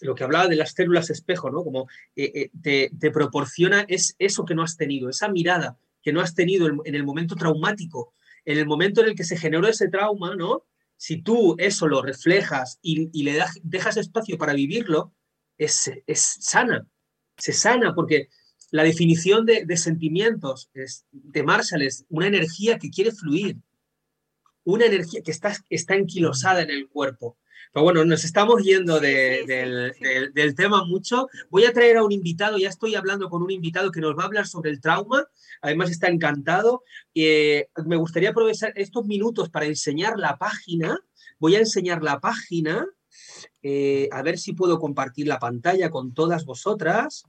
lo 0.00 0.14
que 0.14 0.22
hablaba 0.22 0.46
de 0.46 0.54
las 0.54 0.74
células 0.74 1.10
espejo, 1.10 1.50
¿no? 1.50 1.64
Como 1.64 1.88
te, 2.14 3.10
proporciona 3.12 3.84
es 3.88 4.14
eso 4.20 4.44
que 4.44 4.54
no 4.54 4.62
has 4.62 4.76
tenido, 4.76 5.10
esa 5.10 5.28
mirada 5.28 5.76
que 6.00 6.12
no 6.12 6.20
has 6.20 6.36
tenido 6.36 6.68
en 6.68 6.94
el 6.94 7.02
momento 7.02 7.34
traumático, 7.34 8.14
en 8.44 8.58
el 8.58 8.66
momento 8.66 9.00
en 9.00 9.08
el 9.08 9.16
que 9.16 9.24
se 9.24 9.36
generó 9.36 9.66
ese 9.66 9.88
trauma, 9.88 10.36
¿no? 10.36 10.62
Si 10.96 11.20
tú 11.20 11.56
eso 11.58 11.88
lo 11.88 12.00
reflejas 12.00 12.78
y, 12.80 13.24
le 13.24 13.42
dejas 13.64 13.96
espacio 13.96 14.38
para 14.38 14.52
vivirlo, 14.52 15.12
es, 15.58 15.90
es 16.06 16.36
sana, 16.38 16.86
se 17.36 17.52
sana, 17.52 17.94
porque 17.94 18.28
la 18.70 18.82
definición 18.82 19.46
de, 19.46 19.76
sentimientos 19.76 20.70
de 21.12 21.42
Marshall 21.42 21.82
es 21.82 22.04
una 22.08 22.26
energía 22.26 22.78
que 22.78 22.90
quiere 22.90 23.12
fluir, 23.12 23.58
una 24.64 24.86
energía 24.86 25.22
que 25.22 25.30
está, 25.30 25.56
está 25.70 25.94
enquilosada 25.94 26.62
en 26.62 26.70
el 26.70 26.88
cuerpo. 26.88 27.36
Pero 27.72 27.84
bueno, 27.84 28.04
nos 28.04 28.24
estamos 28.24 28.62
yendo 28.62 29.00
del, 29.00 30.54
tema 30.56 30.84
mucho. 30.84 31.28
Voy 31.50 31.64
a 31.66 31.72
traer 31.72 31.98
a 31.98 32.04
un 32.04 32.12
invitado, 32.12 32.56
ya 32.58 32.70
estoy 32.70 32.94
hablando 32.94 33.28
con 33.28 33.42
un 33.42 33.50
invitado 33.50 33.92
que 33.92 34.00
nos 34.00 34.16
va 34.16 34.22
a 34.22 34.26
hablar 34.26 34.46
sobre 34.46 34.70
el 34.70 34.80
trauma. 34.80 35.26
Además 35.60 35.90
está 35.90 36.08
encantado. 36.08 36.82
Eh, 37.14 37.68
me 37.84 37.96
gustaría 37.96 38.30
aprovechar 38.30 38.72
estos 38.76 39.04
minutos 39.04 39.50
para 39.50 39.66
enseñar 39.66 40.18
la 40.18 40.38
página. 40.38 40.98
Voy 41.38 41.56
a 41.56 41.58
enseñar 41.58 42.02
la 42.02 42.18
página 42.18 42.86
eh, 43.62 44.08
a 44.12 44.22
ver 44.22 44.38
si 44.38 44.52
puedo 44.52 44.78
compartir 44.78 45.26
la 45.26 45.38
pantalla 45.38 45.90
con 45.90 46.14
todas 46.14 46.44
vosotras. 46.44 47.24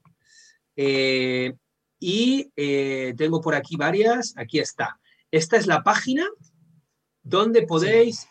Eh, 0.75 1.53
y 1.99 2.51
eh, 2.55 3.13
tengo 3.17 3.41
por 3.41 3.55
aquí 3.55 3.75
varias. 3.75 4.33
Aquí 4.37 4.59
está. 4.59 4.99
Esta 5.31 5.57
es 5.57 5.67
la 5.67 5.83
página 5.83 6.25
donde 7.23 7.63
podéis, 7.63 8.27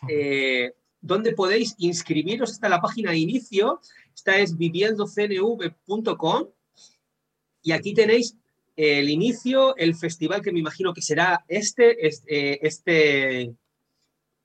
donde 1.01 1.33
podéis 1.33 1.75
inscribiros. 1.77 2.51
Esta 2.51 2.67
es 2.67 2.71
la 2.71 2.81
página 2.81 3.11
de 3.11 3.19
inicio. 3.19 3.81
Esta 4.15 4.37
es 4.37 4.57
viviendocnv.com. 4.57 6.47
Y 7.61 7.71
aquí 7.71 7.93
tenéis 7.93 8.35
el 8.75 9.09
inicio, 9.09 9.75
el 9.75 9.95
festival 9.95 10.41
que 10.41 10.51
me 10.51 10.59
imagino 10.59 10.93
que 10.93 11.01
será 11.01 11.43
este, 11.47 12.07
este, 12.07 12.65
este 12.65 13.55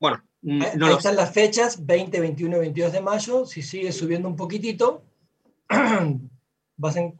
bueno, 0.02 0.20
no 0.42 0.86
Ahí 0.86 0.94
están 0.94 1.16
las 1.16 1.32
fechas, 1.32 1.86
20, 1.86 2.20
21 2.20 2.56
y 2.56 2.60
22 2.60 2.92
de 2.92 3.00
mayo. 3.00 3.46
Si 3.46 3.62
sigue 3.62 3.92
subiendo 3.92 4.28
un 4.28 4.36
poquitito, 4.36 5.04
vas 6.76 6.96
en... 6.96 7.18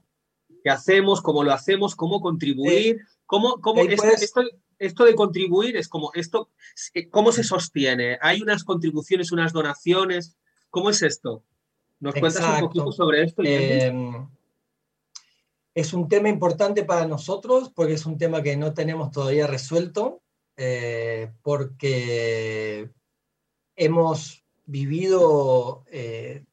¿Qué 0.63 0.71
hacemos? 0.71 1.21
¿Cómo 1.23 1.43
lo 1.43 1.53
hacemos? 1.53 1.95
¿Cómo 1.95 2.21
contribuir? 2.21 3.01
¿Cómo, 3.27 3.61
cómo 3.61 3.81
esto, 3.83 4.43
esto, 4.79 5.05
de 5.05 5.15
contribuir 5.15 5.77
es 5.77 5.89
como 5.89 6.11
esto, 6.15 6.51
eh, 6.93 7.09
¿cómo 7.09 7.33
se 7.33 7.45
sostiene? 7.45 8.19
¿Hay 8.21 8.43
unas 8.43 8.63
contribuciones, 8.63 9.33
unas 9.33 9.53
donaciones? 9.53 10.37
¿Cómo 10.71 10.91
es 10.91 11.03
esto? 11.03 11.43
¿Nos 12.01 12.15
cuentas 12.15 12.45
un 12.45 12.61
poquito 12.61 12.93
sobre 12.93 13.23
esto? 13.23 13.43
Em, 13.45 14.29
es 15.75 15.93
un 15.95 16.09
tema 16.09 16.29
importante 16.29 16.85
para 16.85 17.07
nosotros 17.07 17.71
porque 17.75 17.95
es 17.95 18.05
un 18.05 18.19
tema 18.19 18.43
que 18.43 18.57
no 18.57 18.75
tenemos 18.75 19.11
todavía 19.11 19.47
resuelto, 19.47 20.21
eh, 20.57 21.33
porque 21.43 22.91
hemos 23.77 24.45
vivido 24.65 25.85
eh, 25.91 26.45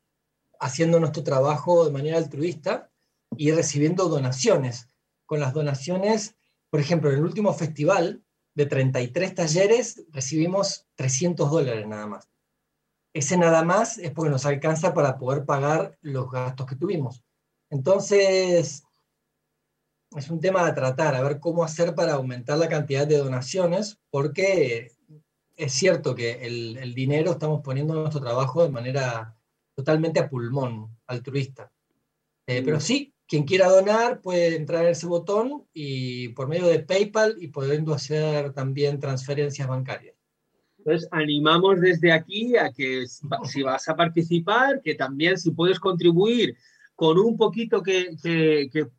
haciendo 0.60 1.00
nuestro 1.00 1.24
trabajo 1.24 1.86
de 1.86 1.92
manera 1.92 2.18
altruista 2.18 2.92
y 3.38 3.52
recibiendo 3.52 4.10
donaciones. 4.10 4.90
Con 5.26 5.40
las 5.40 5.54
donaciones, 5.54 6.36
por 6.70 6.80
ejemplo, 6.80 7.10
en 7.12 7.18
el 7.18 7.24
último 7.24 7.54
festival 7.54 8.24
de 8.56 8.66
33 8.66 9.36
talleres 9.36 10.04
recibimos 10.12 10.88
300 10.96 11.50
dólares 11.50 11.88
nada 11.88 12.08
más. 12.08 12.30
Ese 13.14 13.38
nada 13.38 13.64
más 13.64 13.98
es 13.98 14.12
porque 14.12 14.32
nos 14.32 14.46
alcanza 14.46 14.94
para 14.94 15.18
poder 15.18 15.46
pagar 15.46 15.98
los 16.02 16.30
gastos 16.32 16.66
que 16.66 16.76
tuvimos. 16.76 17.24
Entonces, 17.70 18.84
es 20.16 20.30
un 20.30 20.40
tema 20.40 20.66
a 20.66 20.74
tratar, 20.74 21.16
a 21.16 21.22
ver 21.22 21.40
cómo 21.40 21.64
hacer 21.64 21.94
para 21.96 22.14
aumentar 22.14 22.58
la 22.58 22.68
cantidad 22.68 23.06
de 23.08 23.18
donaciones, 23.18 24.00
porque 24.10 24.92
es 25.60 25.74
cierto 25.74 26.16
que 26.16 26.46
el, 26.46 26.94
dinero 26.96 27.32
estamos 27.32 27.60
poniendo 27.62 27.94
nuestro 27.94 28.22
trabajo 28.22 28.64
de 28.64 28.70
manera 28.70 29.36
totalmente 29.76 30.22
a 30.22 30.30
pulmón, 30.30 30.98
altruista. 31.06 31.70
Eh, 32.48 32.62
pero 32.64 32.78
mm. 32.78 32.82
sí, 32.82 33.14
quien 33.28 33.44
quiera 33.44 33.68
donar 33.68 34.22
puede 34.22 34.56
entrar 34.56 34.86
en 34.86 34.92
ese 34.92 35.06
botón 35.06 35.66
y 35.74 36.30
por 36.30 36.48
medio 36.48 36.66
de 36.68 36.80
PayPal 36.80 37.36
y 37.40 37.50
pudiendo 37.50 37.94
hacer 37.94 38.54
también 38.54 39.02
transferencias 39.02 39.68
bancarias. 39.68 40.16
Entonces, 40.78 41.10
animamos 41.12 41.82
desde 41.82 42.14
aquí 42.14 42.56
a 42.56 42.72
que 42.72 43.06
si 43.44 43.62
vas 43.62 43.90
a 43.90 43.98
participar, 43.98 44.82
que 44.82 44.96
también 44.96 45.38
si 45.38 45.52
puedes 45.52 45.78
contribuir 45.78 46.56
con 46.96 47.20
un 47.20 47.36
poquito 47.36 47.84
que, 47.84 48.16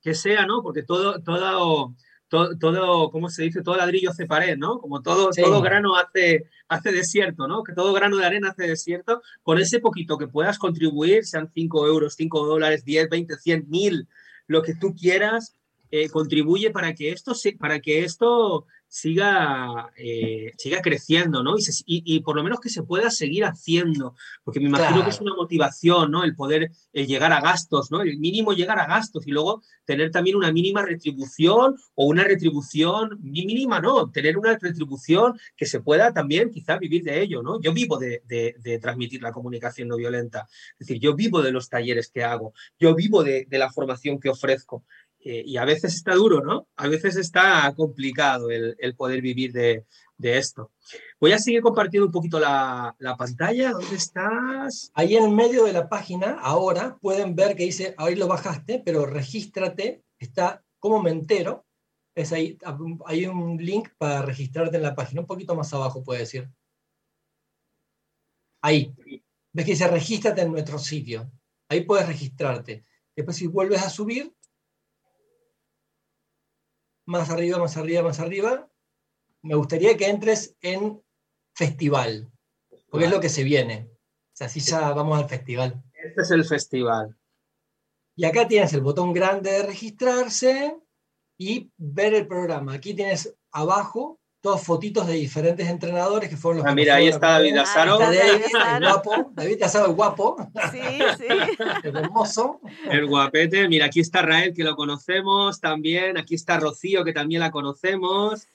que 0.02 0.14
sea, 0.14 0.44
¿no? 0.44 0.62
Porque 0.62 0.82
todo, 0.82 1.22
todo 1.22 1.94
todo, 2.30 3.10
¿cómo 3.10 3.28
se 3.28 3.42
dice? 3.42 3.62
Todo 3.62 3.76
ladrillo 3.76 4.10
hace 4.10 4.26
pared, 4.26 4.56
¿no? 4.56 4.78
Como 4.78 5.02
todo, 5.02 5.30
todo 5.30 5.60
grano 5.60 5.96
hace, 5.96 6.46
hace 6.68 6.92
desierto, 6.92 7.48
¿no? 7.48 7.64
Que 7.64 7.72
todo 7.72 7.92
grano 7.92 8.16
de 8.16 8.24
arena 8.24 8.50
hace 8.50 8.68
desierto. 8.68 9.20
Con 9.42 9.58
ese 9.58 9.80
poquito 9.80 10.16
que 10.16 10.28
puedas 10.28 10.58
contribuir, 10.58 11.26
sean 11.26 11.50
5 11.52 11.86
euros, 11.86 12.14
5 12.14 12.46
dólares, 12.46 12.84
10, 12.84 13.08
20, 13.10 13.36
100, 13.36 13.68
1000, 13.68 14.08
lo 14.46 14.62
que 14.62 14.74
tú 14.74 14.94
quieras, 14.94 15.56
eh, 15.90 16.08
contribuye 16.08 16.70
para 16.70 16.94
que 16.94 17.10
esto, 17.10 17.32
para 17.58 17.80
que 17.80 18.04
esto 18.04 18.66
siga, 18.90 19.92
eh, 19.96 20.52
siga 20.58 20.82
creciendo, 20.82 21.44
¿no? 21.44 21.54
Y, 21.86 22.20
por 22.20 22.34
lo 22.34 22.42
menos 22.42 22.58
que 22.58 22.68
se 22.68 22.82
pueda 22.82 23.08
seguir 23.08 23.44
haciendo, 23.44 24.16
porque 24.42 24.58
me 24.58 24.66
imagino 24.66 25.04
que 25.04 25.10
es 25.10 25.20
una 25.20 25.34
motivación, 25.34 26.10
¿no? 26.10 26.24
El 26.24 26.34
poder 26.34 26.72
llegar 26.92 27.32
a 27.32 27.40
gastos, 27.40 27.92
¿no? 27.92 28.02
El 28.02 28.18
mínimo 28.18 28.52
llegar 28.52 28.80
a 28.80 28.86
gastos 28.86 29.26
y 29.28 29.30
luego 29.30 29.62
tener 29.84 30.10
también 30.10 30.36
una 30.36 30.50
mínima 30.52 30.82
retribución 30.82 31.76
o 31.94 32.06
una 32.06 32.24
retribución 32.24 33.16
mínima, 33.22 33.80
¿no? 33.80 34.10
Tener 34.10 34.36
una 34.36 34.58
retribución 34.58 35.38
que 35.56 35.66
se 35.66 35.80
pueda 35.80 36.12
también 36.12 36.50
quizá 36.50 36.76
vivir 36.76 37.04
de 37.04 37.22
ello, 37.22 37.42
¿no? 37.42 37.60
Yo 37.60 37.72
vivo 37.72 37.96
de, 37.96 38.22
de, 38.26 38.78
transmitir 38.80 39.22
la 39.22 39.30
comunicación 39.30 39.86
no 39.86 39.96
violenta, 39.96 40.48
es 40.78 40.86
decir, 40.86 41.00
yo 41.00 41.14
vivo 41.14 41.42
de 41.42 41.52
los 41.52 41.68
talleres 41.68 42.10
que 42.10 42.24
hago, 42.24 42.54
yo 42.78 42.94
vivo 42.94 43.22
de, 43.22 43.46
de 43.48 43.58
la 43.58 43.70
formación 43.70 44.18
que 44.18 44.30
ofrezco 44.30 44.84
eh, 45.22 45.42
y 45.44 45.56
a 45.58 45.64
veces 45.64 45.94
está 45.94 46.14
duro, 46.14 46.40
¿no? 46.42 46.68
A 46.76 46.88
veces 46.88 47.16
está 47.16 47.72
complicado 47.76 48.50
el, 48.50 48.94
poder 48.96 49.20
vivir 49.20 49.52
de, 49.52 49.84
esto. 50.18 50.72
Voy 51.20 51.32
a 51.32 51.38
seguir 51.38 51.60
compartiendo 51.60 52.06
un 52.06 52.12
poquito 52.12 52.38
la, 52.40 52.94
la, 52.98 53.16
pantalla. 53.16 53.72
¿Dónde 53.72 53.96
estás? 53.96 54.90
Ahí 54.94 55.16
en 55.16 55.34
medio 55.34 55.64
de 55.64 55.72
la 55.72 55.88
página, 55.88 56.38
ahora 56.40 56.98
pueden 57.00 57.34
ver 57.34 57.56
que 57.56 57.64
dice, 57.64 57.94
ahí 57.98 58.14
lo 58.14 58.28
bajaste, 58.28 58.82
pero 58.84 59.06
regístrate, 59.06 60.02
está 60.18 60.62
como 60.78 61.02
me 61.02 61.10
entero. 61.10 61.66
Es 62.14 62.32
ahí, 62.32 62.58
hay 63.06 63.26
un 63.26 63.56
link 63.58 63.88
para 63.96 64.22
registrarte 64.22 64.76
en 64.76 64.82
la 64.82 64.94
página, 64.94 65.20
un 65.20 65.26
poquito 65.26 65.54
más 65.54 65.72
abajo 65.72 66.02
puede 66.02 66.20
decir. 66.20 66.50
Ahí. 68.62 68.94
Ves 69.52 69.64
que 69.64 69.72
dice 69.72 69.88
regístrate 69.88 70.42
en 70.42 70.52
nuestro 70.52 70.78
sitio. 70.78 71.30
Ahí 71.68 71.82
puedes 71.82 72.06
registrarte. 72.06 72.84
Después 73.14 73.36
si 73.36 73.46
vuelves 73.46 73.82
a 73.82 73.90
subir, 73.90 74.34
más 77.10 77.28
arriba, 77.28 77.58
más 77.58 77.76
arriba, 77.76 78.02
más 78.02 78.20
arriba, 78.20 78.70
me 79.42 79.56
gustaría 79.56 79.96
que 79.96 80.08
entres 80.08 80.56
en 80.60 81.02
festival, 81.52 82.30
porque 82.88 83.06
es 83.06 83.10
lo 83.10 83.20
que 83.20 83.28
se 83.28 83.42
viene. 83.42 83.90
O 83.90 84.36
sea, 84.36 84.46
así 84.46 84.60
ya 84.60 84.92
vamos 84.92 85.18
al 85.18 85.28
festival. 85.28 85.82
Este 85.92 86.22
es 86.22 86.30
el 86.30 86.44
festival. 86.44 87.18
Y 88.14 88.24
acá 88.24 88.46
tienes 88.46 88.72
el 88.74 88.82
botón 88.82 89.12
grande 89.12 89.50
de 89.50 89.62
registrarse 89.64 90.78
y 91.36 91.72
ver 91.76 92.14
el 92.14 92.28
programa. 92.28 92.74
Aquí 92.74 92.94
tienes 92.94 93.36
abajo 93.50 94.19
todas 94.40 94.62
fotitos 94.62 95.06
de 95.06 95.14
diferentes 95.14 95.68
entrenadores 95.68 96.30
que 96.30 96.36
fueron 96.36 96.58
los 96.58 96.66
ah, 96.66 96.74
mira, 96.74 96.94
ahí 96.94 97.08
está 97.08 97.32
David 97.32 97.56
Lazaro. 97.56 97.98
David, 97.98 98.18
el 98.18 98.80
guapo. 98.80 99.32
David 99.34 99.60
Lazaro, 99.60 99.86
el 99.86 99.92
guapo. 99.92 100.36
Sí, 100.72 100.80
sí. 101.18 101.26
El 101.84 101.96
hermoso. 101.96 102.60
El 102.90 103.06
guapete. 103.06 103.68
Mira, 103.68 103.86
aquí 103.86 104.00
está 104.00 104.22
Rael, 104.22 104.54
que 104.54 104.64
lo 104.64 104.76
conocemos 104.76 105.60
también. 105.60 106.16
Aquí 106.16 106.34
está 106.34 106.58
Rocío, 106.58 107.04
que 107.04 107.12
también 107.12 107.40
la 107.40 107.50
conocemos. 107.50 108.46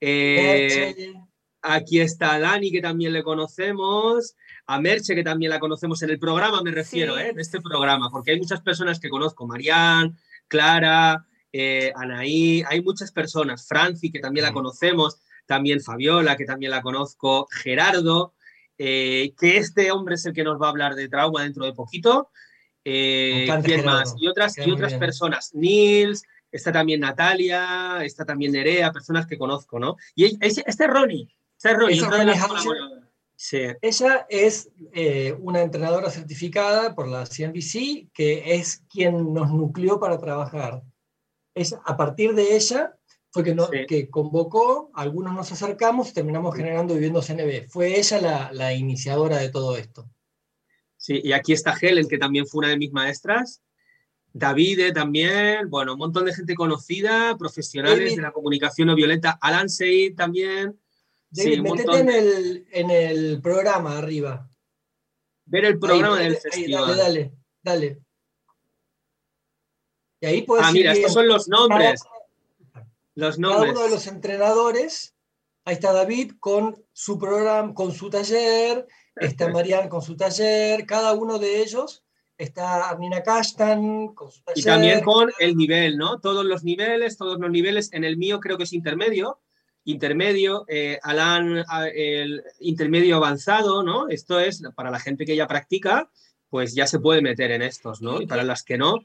Eh, 0.00 1.12
aquí 1.60 2.00
está 2.00 2.38
Dani, 2.38 2.70
que 2.70 2.80
también 2.80 3.12
le 3.12 3.22
conocemos. 3.22 4.36
A 4.66 4.80
Merche, 4.80 5.14
que 5.14 5.22
también 5.22 5.50
la 5.50 5.60
conocemos 5.60 6.02
en 6.02 6.10
el 6.10 6.18
programa, 6.18 6.62
me 6.62 6.70
refiero, 6.70 7.18
¿eh? 7.18 7.28
en 7.28 7.38
este 7.38 7.60
programa, 7.60 8.08
porque 8.10 8.30
hay 8.30 8.38
muchas 8.38 8.62
personas 8.62 8.98
que 8.98 9.10
conozco. 9.10 9.46
Marian, 9.46 10.16
Clara, 10.48 11.26
eh, 11.52 11.92
Anaí, 11.94 12.64
hay 12.66 12.80
muchas 12.80 13.12
personas. 13.12 13.66
Franci, 13.68 14.10
que 14.10 14.20
también 14.20 14.46
la 14.46 14.54
conocemos 14.54 15.18
también 15.46 15.80
Fabiola, 15.80 16.36
que 16.36 16.44
también 16.44 16.70
la 16.70 16.82
conozco, 16.82 17.46
Gerardo, 17.50 18.34
eh, 18.76 19.32
que 19.38 19.56
este 19.58 19.92
hombre 19.92 20.16
es 20.16 20.26
el 20.26 20.32
que 20.32 20.44
nos 20.44 20.60
va 20.60 20.66
a 20.66 20.70
hablar 20.70 20.94
de 20.94 21.08
trauma 21.08 21.42
dentro 21.42 21.64
de 21.64 21.72
poquito. 21.72 22.30
Eh, 22.84 23.48
¿Quién 23.64 23.84
más? 23.84 24.14
Y 24.18 24.26
otras, 24.28 24.58
y 24.58 24.70
otras 24.70 24.94
personas. 24.94 25.54
Nils, 25.54 26.22
está 26.50 26.72
también 26.72 27.00
Natalia, 27.00 28.04
está 28.04 28.24
también 28.24 28.52
Nerea, 28.52 28.92
personas 28.92 29.26
que 29.26 29.38
conozco, 29.38 29.78
¿no? 29.78 29.96
Y 30.14 30.36
este 30.44 30.64
es 30.66 30.78
Ronnie. 30.78 31.28
Este 31.56 31.70
es 31.70 31.78
Ronnie, 31.78 32.00
Ella 33.80 34.26
es 34.28 34.70
eh, 34.92 35.36
una 35.40 35.62
entrenadora 35.62 36.10
certificada 36.10 36.94
por 36.94 37.08
la 37.08 37.24
CNBC, 37.26 38.10
que 38.12 38.54
es 38.54 38.82
quien 38.90 39.32
nos 39.32 39.50
nucleó 39.50 39.98
para 39.98 40.18
trabajar. 40.18 40.82
Es 41.54 41.74
a 41.84 41.96
partir 41.96 42.34
de 42.34 42.54
ella 42.54 42.96
fue 43.34 43.42
que, 43.42 43.52
no, 43.52 43.68
que 43.68 44.08
convocó, 44.10 44.92
algunos 44.94 45.34
nos 45.34 45.50
acercamos, 45.50 46.12
terminamos 46.12 46.54
generando 46.54 46.94
Viviendo 46.94 47.20
CNB. 47.20 47.68
Fue 47.68 47.98
ella 47.98 48.20
la, 48.20 48.52
la, 48.52 48.72
iniciadora 48.72 49.38
de 49.38 49.48
todo 49.48 49.76
esto. 49.76 50.08
Sí, 50.96 51.20
y 51.20 51.32
aquí 51.32 51.52
está 51.52 51.76
Helen, 51.76 52.06
que 52.06 52.16
también 52.16 52.46
fue 52.46 52.60
una 52.60 52.68
de 52.68 52.78
mis 52.78 52.92
maestras. 52.92 53.60
Davide 54.32 54.92
también, 54.92 55.68
bueno, 55.68 55.94
un 55.94 55.98
montón 55.98 56.26
de 56.26 56.32
gente 56.32 56.54
conocida, 56.54 57.36
profesionales 57.36 58.14
de 58.14 58.22
la 58.22 58.30
comunicación 58.30 58.86
no 58.86 58.94
violenta. 58.94 59.36
Alan 59.42 59.68
Seid 59.68 60.14
también. 60.14 60.80
David, 61.30 61.54
sí, 61.54 61.60
metete 61.60 61.98
en, 61.98 62.10
el, 62.10 62.66
en 62.70 62.90
el 62.92 63.40
programa 63.42 63.98
arriba. 63.98 64.48
Ver 65.46 65.64
el 65.64 65.80
programa 65.80 66.20
del 66.20 66.36
festival. 66.36 66.96
Dale, 66.96 67.02
dale, 67.02 67.32
dale. 67.64 67.98
Y 70.20 70.26
ahí 70.26 70.42
puedes 70.42 70.64
ah, 70.64 70.70
mira, 70.70 70.92
estos 70.92 71.12
son 71.12 71.26
los 71.26 71.48
nombres. 71.48 72.00
Los 73.14 73.38
nombres. 73.38 73.72
Cada 73.72 73.72
uno 73.72 73.82
de 73.84 73.90
los 73.90 74.06
entrenadores, 74.06 75.14
ahí 75.64 75.74
está 75.74 75.92
David 75.92 76.32
con 76.40 76.84
su 76.92 77.18
programa, 77.18 77.74
con 77.74 77.92
su 77.92 78.10
taller, 78.10 78.86
está 79.16 79.48
Marian 79.52 79.88
con 79.88 80.02
su 80.02 80.16
taller, 80.16 80.86
cada 80.86 81.12
uno 81.12 81.38
de 81.38 81.62
ellos 81.62 82.04
está 82.36 82.88
Arnina 82.88 83.22
Castan 83.22 84.08
con 84.08 84.30
su 84.30 84.42
taller. 84.42 84.58
Y 84.58 84.62
también 84.62 85.00
con 85.02 85.30
el 85.38 85.56
nivel, 85.56 85.96
¿no? 85.96 86.18
Todos 86.20 86.44
los 86.44 86.64
niveles, 86.64 87.16
todos 87.16 87.38
los 87.38 87.50
niveles. 87.50 87.92
En 87.92 88.04
el 88.04 88.16
mío 88.16 88.40
creo 88.40 88.56
que 88.56 88.64
es 88.64 88.72
intermedio, 88.72 89.40
intermedio, 89.84 90.64
eh, 90.68 90.98
Alan, 91.02 91.64
el 91.94 92.42
intermedio 92.60 93.16
avanzado, 93.16 93.82
¿no? 93.82 94.08
Esto 94.08 94.40
es 94.40 94.62
para 94.74 94.90
la 94.90 95.00
gente 95.00 95.24
que 95.24 95.36
ya 95.36 95.46
practica, 95.46 96.10
pues 96.48 96.74
ya 96.74 96.86
se 96.86 97.00
puede 97.00 97.22
meter 97.22 97.50
en 97.50 97.62
estos, 97.62 98.00
¿no? 98.02 98.20
Y 98.20 98.26
para 98.26 98.42
las 98.42 98.62
que 98.62 98.78
no, 98.78 99.00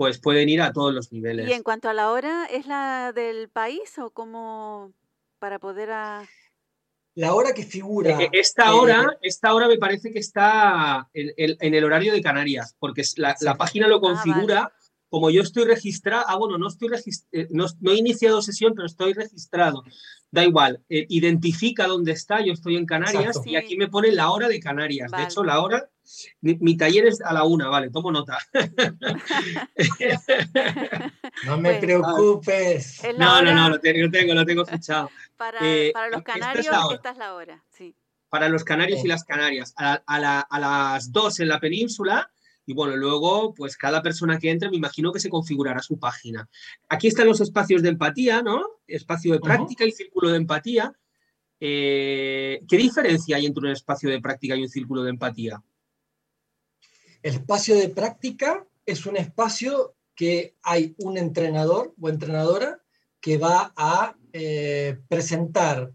pues 0.00 0.18
pueden 0.18 0.48
ir 0.48 0.62
a 0.62 0.72
todos 0.72 0.94
los 0.94 1.12
niveles. 1.12 1.46
Y 1.46 1.52
en 1.52 1.62
cuanto 1.62 1.90
a 1.90 1.92
la 1.92 2.10
hora, 2.10 2.46
¿es 2.46 2.66
la 2.66 3.12
del 3.14 3.50
país 3.50 3.98
o 3.98 4.08
cómo 4.08 4.94
para 5.38 5.58
poder 5.58 5.90
a... 5.90 6.26
La 7.14 7.34
hora 7.34 7.52
que 7.52 7.64
figura. 7.64 8.18
Eh, 8.18 8.30
esta 8.32 8.74
hora, 8.74 9.18
esta 9.20 9.52
hora 9.52 9.68
me 9.68 9.76
parece 9.76 10.10
que 10.10 10.18
está 10.18 11.06
en, 11.12 11.74
el 11.74 11.84
horario 11.84 12.14
de 12.14 12.22
Canarias, 12.22 12.74
porque 12.78 13.02
la, 13.16 13.36
la 13.42 13.58
página 13.58 13.88
lo 13.88 13.96
ah, 13.96 14.00
configura. 14.00 14.72
Como 15.10 15.30
yo 15.30 15.42
estoy 15.42 15.64
registrado, 15.64 16.24
ah, 16.28 16.36
bueno, 16.36 16.56
no 16.56 16.68
estoy 16.68 16.88
eh, 17.32 17.48
no, 17.50 17.66
he 17.92 17.96
iniciado 17.96 18.40
sesión, 18.40 18.74
pero 18.74 18.86
estoy 18.86 19.12
registrado. 19.12 19.82
Da 20.30 20.44
igual, 20.44 20.80
eh, 20.88 21.06
identifica 21.08 21.88
dónde 21.88 22.12
está, 22.12 22.40
yo 22.40 22.52
estoy 22.52 22.76
en 22.76 22.86
Canarias 22.86 23.40
y 23.44 23.56
aquí 23.56 23.76
me 23.76 23.88
pone 23.88 24.12
la 24.12 24.30
hora 24.30 24.48
de 24.48 24.60
Canarias. 24.60 25.10
De 25.10 25.24
hecho, 25.24 25.42
la 25.42 25.60
hora 25.60 25.90
mi, 26.40 26.76
taller 26.76 27.06
es 27.06 27.20
a 27.20 27.32
la 27.32 27.44
una, 27.44 27.68
vale, 27.68 27.90
tomo 27.90 28.10
nota. 28.10 28.38
no 31.46 31.58
me 31.58 31.74
preocupes. 31.74 33.00
No, 33.16 33.42
no, 33.42 33.54
no, 33.54 33.70
lo 33.70 33.80
tengo, 33.80 34.06
lo 34.06 34.10
tengo, 34.10 34.34
lo 34.34 34.44
tengo 34.44 34.66
fichado. 34.66 35.08
Para, 35.36 35.58
eh, 35.62 35.92
los 36.10 36.22
canarios, 36.22 36.66
esta 36.92 37.10
es 37.10 37.18
la 37.18 37.34
hora, 37.34 37.62
sí. 37.70 37.94
Para 38.28 38.48
los 38.48 38.64
canarios 38.64 39.04
y 39.04 39.08
las 39.08 39.24
canarias. 39.24 39.72
A, 39.76 40.02
a, 40.06 40.58
las 40.58 41.12
dos 41.12 41.40
en 41.40 41.48
la 41.48 41.60
península, 41.60 42.30
y 42.66 42.74
bueno, 42.74 42.96
luego, 42.96 43.54
pues 43.54 43.76
cada 43.76 44.02
persona 44.02 44.38
que 44.38 44.50
entre, 44.50 44.70
me 44.70 44.76
imagino 44.76 45.12
que 45.12 45.20
se 45.20 45.30
configurará 45.30 45.80
su 45.80 45.98
página. 45.98 46.48
Aquí 46.88 47.08
están 47.08 47.26
los 47.26 47.40
espacios 47.40 47.82
de 47.82 47.88
empatía, 47.88 48.42
¿no? 48.42 48.62
Espacio 48.86 49.32
de 49.32 49.40
práctica 49.40 49.84
y 49.84 49.92
círculo 49.92 50.30
de 50.30 50.36
empatía. 50.36 50.92
Eh, 51.58 52.60
¿Qué 52.68 52.76
diferencia 52.76 53.36
hay 53.36 53.46
entre 53.46 53.66
un 53.66 53.72
espacio 53.72 54.08
de 54.08 54.20
práctica 54.20 54.56
y 54.56 54.62
un 54.62 54.68
círculo 54.68 55.02
de 55.02 55.10
empatía? 55.10 55.62
El 57.22 57.34
espacio 57.34 57.74
de 57.76 57.88
práctica 57.88 58.66
es 58.86 59.04
un 59.04 59.16
espacio 59.16 59.96
que 60.14 60.56
hay 60.62 60.94
un 60.98 61.18
entrenador 61.18 61.94
o 62.00 62.08
entrenadora 62.08 62.82
que 63.20 63.36
va 63.36 63.72
a 63.76 64.16
eh, 64.32 64.98
presentar 65.08 65.92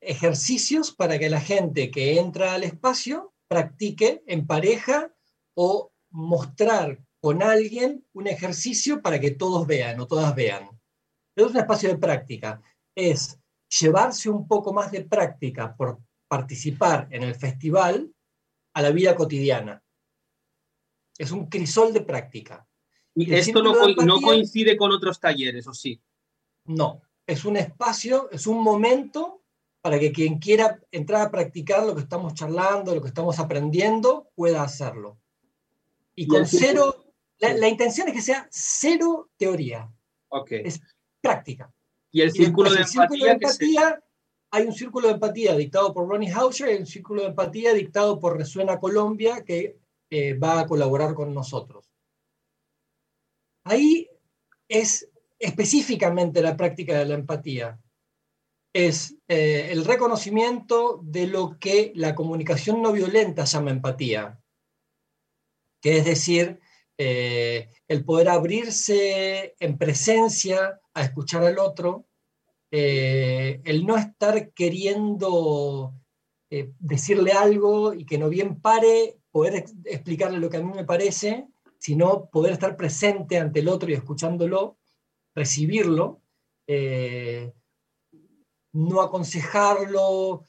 ejercicios 0.00 0.92
para 0.92 1.18
que 1.18 1.30
la 1.30 1.40
gente 1.40 1.90
que 1.90 2.18
entra 2.18 2.54
al 2.54 2.64
espacio 2.64 3.34
practique 3.48 4.22
en 4.26 4.46
pareja 4.46 5.12
o 5.54 5.92
mostrar 6.16 6.98
con 7.20 7.42
alguien 7.42 8.04
un 8.14 8.26
ejercicio 8.26 9.02
para 9.02 9.20
que 9.20 9.32
todos 9.32 9.66
vean 9.66 10.00
o 10.00 10.06
todas 10.06 10.34
vean. 10.34 10.68
Es 11.36 11.44
un 11.44 11.56
espacio 11.56 11.90
de 11.90 11.98
práctica. 11.98 12.62
Es 12.94 13.38
llevarse 13.80 14.30
un 14.30 14.48
poco 14.48 14.72
más 14.72 14.90
de 14.90 15.02
práctica 15.02 15.76
por 15.76 16.00
participar 16.26 17.08
en 17.10 17.22
el 17.22 17.34
festival 17.34 18.10
a 18.74 18.82
la 18.82 18.90
vida 18.90 19.14
cotidiana. 19.14 19.82
Es 21.18 21.30
un 21.32 21.46
crisol 21.46 21.92
de 21.92 22.00
práctica. 22.00 22.66
¿Y 23.14 23.32
esto 23.34 23.62
no, 23.62 23.74
no, 24.04 24.20
coincide 24.20 24.76
con 24.76 24.92
otros 24.92 25.20
talleres, 25.20 25.66
o 25.66 25.74
sí? 25.74 26.00
No, 26.64 27.02
es 27.26 27.44
un 27.44 27.56
espacio, 27.56 28.30
es 28.30 28.46
un 28.46 28.62
momento 28.62 29.42
para 29.82 29.98
que 29.98 30.12
quien 30.12 30.38
quiera 30.38 30.80
entrar 30.90 31.22
a 31.26 31.30
practicar 31.30 31.84
lo 31.84 31.94
que 31.94 32.02
estamos 32.02 32.34
charlando, 32.34 32.94
lo 32.94 33.00
que 33.00 33.08
estamos 33.08 33.38
aprendiendo, 33.38 34.30
pueda 34.34 34.62
hacerlo. 34.62 35.18
Y, 36.16 36.26
con 36.26 36.46
cero, 36.46 37.12
la, 37.38 37.68
intención 37.68 38.08
es 38.08 38.14
que 38.14 38.22
sea 38.22 38.48
cero 38.50 39.30
teoría. 39.36 39.92
Okay. 40.28 40.62
Es 40.64 40.80
práctica. 41.20 41.70
Y 42.10 42.22
el 42.22 42.32
círculo, 42.32 42.70
de, 42.70 42.80
empatía, 42.80 44.02
hay 44.50 44.66
un 44.66 44.72
círculo 44.72 45.08
de 45.08 45.14
empatía 45.14 45.54
dictado 45.54 45.92
por 45.92 46.08
Ronnie 46.08 46.32
Hauscher 46.32 46.74
y 46.74 46.78
un 46.78 46.86
círculo 46.86 47.22
de 47.22 47.28
empatía 47.28 47.74
dictado 47.74 48.18
por 48.18 48.38
Resuena 48.38 48.80
Colombia, 48.80 49.44
que 49.44 49.78
eh, 50.10 50.34
va 50.34 50.60
a 50.60 50.66
colaborar 50.66 51.14
con 51.14 51.34
nosotros. 51.34 51.92
Ahí 53.64 54.08
es 54.68 55.10
específicamente 55.38 56.40
la 56.40 56.56
práctica 56.56 56.98
de 56.98 57.04
la 57.04 57.14
empatía. 57.14 57.78
Es 58.72 59.16
eh, 59.28 59.68
el 59.70 59.84
reconocimiento 59.84 61.00
de 61.02 61.26
lo 61.26 61.58
que 61.58 61.92
la 61.94 62.14
comunicación 62.14 62.80
no 62.80 62.92
violenta 62.92 63.44
llama 63.44 63.70
empatía, 63.70 64.40
que 65.80 65.98
es 65.98 66.04
decir, 66.04 66.60
eh, 66.98 67.68
el 67.88 68.04
poder 68.04 68.30
abrirse 68.30 69.54
en 69.60 69.76
presencia 69.76 70.80
a 70.94 71.02
escuchar 71.02 71.44
al 71.44 71.58
otro, 71.58 72.06
eh, 72.70 73.60
el 73.64 73.84
no 73.84 73.96
estar 73.96 74.52
queriendo 74.52 75.92
eh, 76.50 76.72
decirle 76.78 77.32
algo 77.32 77.92
y 77.92 78.06
que 78.06 78.16
no 78.18 78.30
bien 78.30 78.60
pare, 78.60 79.18
poder 79.30 79.66
explicarle 79.84 80.38
lo 80.38 80.48
que 80.48 80.56
a 80.56 80.62
mí 80.62 80.72
me 80.72 80.84
parece, 80.84 81.46
sino 81.78 82.30
poder 82.30 82.54
estar 82.54 82.76
presente 82.76 83.38
ante 83.38 83.60
el 83.60 83.68
otro 83.68 83.90
y 83.90 83.94
escuchándolo, 83.94 84.78
recibirlo, 85.34 86.22
no 88.72 89.02
aconsejarlo, 89.02 90.44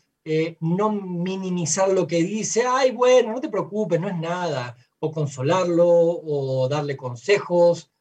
no 0.62 0.92
minimizar 0.92 1.90
lo 1.90 2.08
que 2.08 2.24
dice, 2.24 2.64
ay, 2.66 2.92
bueno, 2.92 3.34
no 3.34 3.42
te 3.42 3.50
preocupes, 3.50 4.00
no 4.00 4.08
es 4.08 4.16
nada, 4.16 4.78
o 5.00 5.12
consolarlo, 5.12 5.88
o 5.88 6.68
darle 6.70 6.98
consejos, 6.98 7.92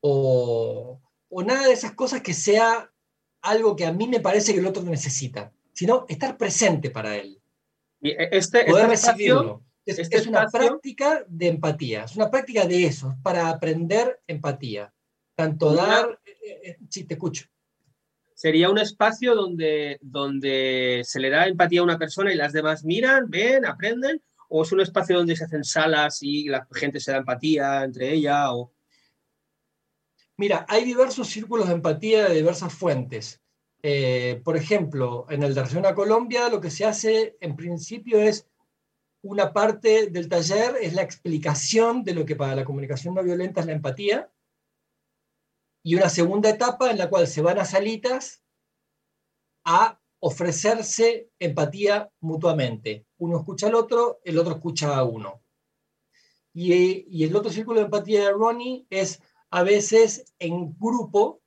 o, 0.00 1.00
o 1.28 1.42
nada 1.42 1.66
de 1.66 1.72
esas 1.72 1.92
cosas 1.92 2.20
que 2.20 2.34
sea 2.34 2.90
algo 3.42 3.76
que 3.76 3.86
a 3.86 3.92
mí 3.92 4.08
me 4.08 4.20
parece 4.20 4.52
que 4.52 4.60
el 4.60 4.66
otro 4.66 4.82
necesita, 4.82 5.52
sino 5.72 6.04
estar 6.08 6.36
presente 6.36 6.90
para 6.90 7.16
él. 7.16 7.40
Y 8.00 8.10
e, 8.10 8.28
este, 8.32 8.64
Poder 8.64 8.90
este 8.90 9.08
recibirlo. 9.08 9.62
es, 9.84 9.98
este 9.98 10.16
es 10.16 10.26
una 10.26 10.46
práctica 10.46 11.24
de 11.28 11.48
empatía, 11.48 12.04
es 12.04 12.16
una 12.16 12.30
práctica 12.30 12.66
de 12.66 12.86
eso, 12.86 13.16
para 13.22 13.48
aprender 13.48 14.20
empatía. 14.26 14.92
Tanto 15.34 15.74
dar... 15.74 16.18
Eh, 16.24 16.30
eh, 16.42 16.60
eh, 16.64 16.76
sí, 16.88 17.04
te 17.04 17.14
escucho. 17.14 17.46
Sería 18.34 18.68
un 18.68 18.78
espacio 18.78 19.34
donde, 19.34 19.98
donde 20.00 21.02
se 21.04 21.20
le 21.20 21.30
da 21.30 21.46
empatía 21.46 21.80
a 21.80 21.84
una 21.84 21.98
persona 21.98 22.32
y 22.32 22.36
las 22.36 22.52
demás 22.52 22.84
miran, 22.84 23.30
ven, 23.30 23.64
aprenden, 23.64 24.22
o 24.48 24.62
es 24.62 24.72
un 24.72 24.80
espacio 24.80 25.18
donde 25.18 25.36
se 25.36 25.44
hacen 25.44 25.64
salas 25.64 26.22
y 26.22 26.48
la 26.48 26.66
gente 26.72 27.00
se 27.00 27.12
da 27.12 27.18
empatía 27.18 27.84
entre 27.84 28.12
ella, 28.12 28.52
o... 28.52 28.72
Mira, 30.38 30.66
hay 30.68 30.84
diversos 30.84 31.28
círculos 31.28 31.68
de 31.68 31.74
empatía 31.74 32.28
de 32.28 32.34
diversas 32.34 32.72
fuentes. 32.72 33.40
Eh, 33.82 34.40
por 34.44 34.56
ejemplo, 34.56 35.26
en 35.30 35.42
el 35.42 35.54
de 35.54 35.62
Región 35.62 35.84
Colombia 35.94 36.48
lo 36.48 36.60
que 36.60 36.70
se 36.70 36.84
hace 36.84 37.36
en 37.40 37.56
principio 37.56 38.18
es 38.18 38.48
una 39.22 39.52
parte 39.52 40.08
del 40.10 40.28
taller 40.28 40.76
es 40.80 40.94
la 40.94 41.02
explicación 41.02 42.04
de 42.04 42.14
lo 42.14 42.24
que 42.24 42.36
para 42.36 42.54
la 42.54 42.64
comunicación 42.64 43.14
no 43.14 43.22
violenta 43.22 43.60
es 43.60 43.66
la 43.66 43.72
empatía 43.72 44.30
y 45.82 45.94
una 45.94 46.08
segunda 46.08 46.50
etapa 46.50 46.90
en 46.90 46.98
la 46.98 47.08
cual 47.08 47.26
se 47.26 47.42
van 47.42 47.58
a 47.58 47.64
salitas 47.64 48.42
a 49.64 50.00
ofrecerse 50.20 51.30
empatía 51.38 52.10
mutuamente. 52.20 53.05
Uno 53.18 53.38
escucha 53.38 53.66
al 53.68 53.74
otro, 53.74 54.20
el 54.24 54.38
otro 54.38 54.54
escucha 54.54 54.96
a 54.96 55.04
uno. 55.04 55.42
Y, 56.52 57.06
y 57.10 57.24
el 57.24 57.36
otro 57.36 57.50
círculo 57.50 57.80
de 57.80 57.86
empatía 57.86 58.24
de 58.24 58.32
Ronnie 58.32 58.86
es 58.90 59.20
a 59.50 59.62
veces 59.62 60.34
en 60.38 60.76
grupo 60.78 61.42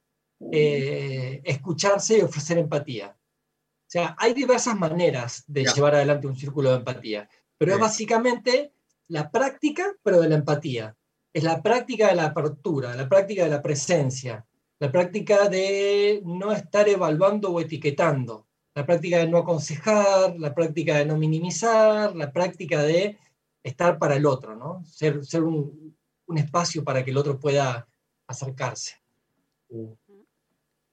eh, 0.52 1.42
escucharse 1.44 2.18
y 2.18 2.22
ofrecer 2.22 2.58
empatía. 2.58 3.16
O 3.18 3.92
sea, 3.92 4.16
hay 4.20 4.34
diversas 4.34 4.78
maneras 4.78 5.44
de 5.48 5.66
llevar 5.66 5.96
adelante 5.96 6.28
un 6.28 6.36
círculo 6.36 6.70
de 6.70 6.78
empatía, 6.78 7.30
pero 7.58 7.74
es 7.74 7.80
básicamente 7.80 8.74
la 9.08 9.32
práctica, 9.32 9.96
pero 10.04 10.22
de 10.22 10.30
la 10.30 10.36
empatía. 10.36 10.96
Es 11.34 11.44
la 11.44 11.62
práctica 11.62 12.08
de 12.08 12.16
la 12.16 12.26
apertura, 12.26 12.96
la 12.96 13.10
práctica 13.10 13.44
de 13.44 13.50
la 13.50 13.62
presencia, 13.62 14.46
la 14.80 14.92
práctica 14.92 15.50
de 15.50 16.22
no 16.26 16.52
estar 16.52 16.88
evaluando 16.88 17.52
o 17.52 17.60
etiquetando, 17.60 18.48
la 18.76 18.86
práctica 18.86 19.18
de 19.18 19.28
no 19.28 19.40
aconsejar, 19.40 20.38
la 20.38 20.54
práctica 20.54 20.98
de 20.98 21.06
no 21.06 21.18
minimizar, 21.18 22.16
la 22.16 22.32
práctica 22.32 22.82
de 22.84 23.18
estar 23.64 23.98
para 23.98 24.16
el 24.16 24.26
otro, 24.26 24.56
¿no? 24.56 24.84
Ser, 24.86 25.26
ser 25.26 25.44
un, 25.44 25.96
un 26.28 26.38
espacio 26.38 26.84
para 26.84 27.04
que 27.04 27.12
el 27.12 27.18
otro 27.18 27.40
pueda 27.40 27.88
acercarse. 28.28 28.96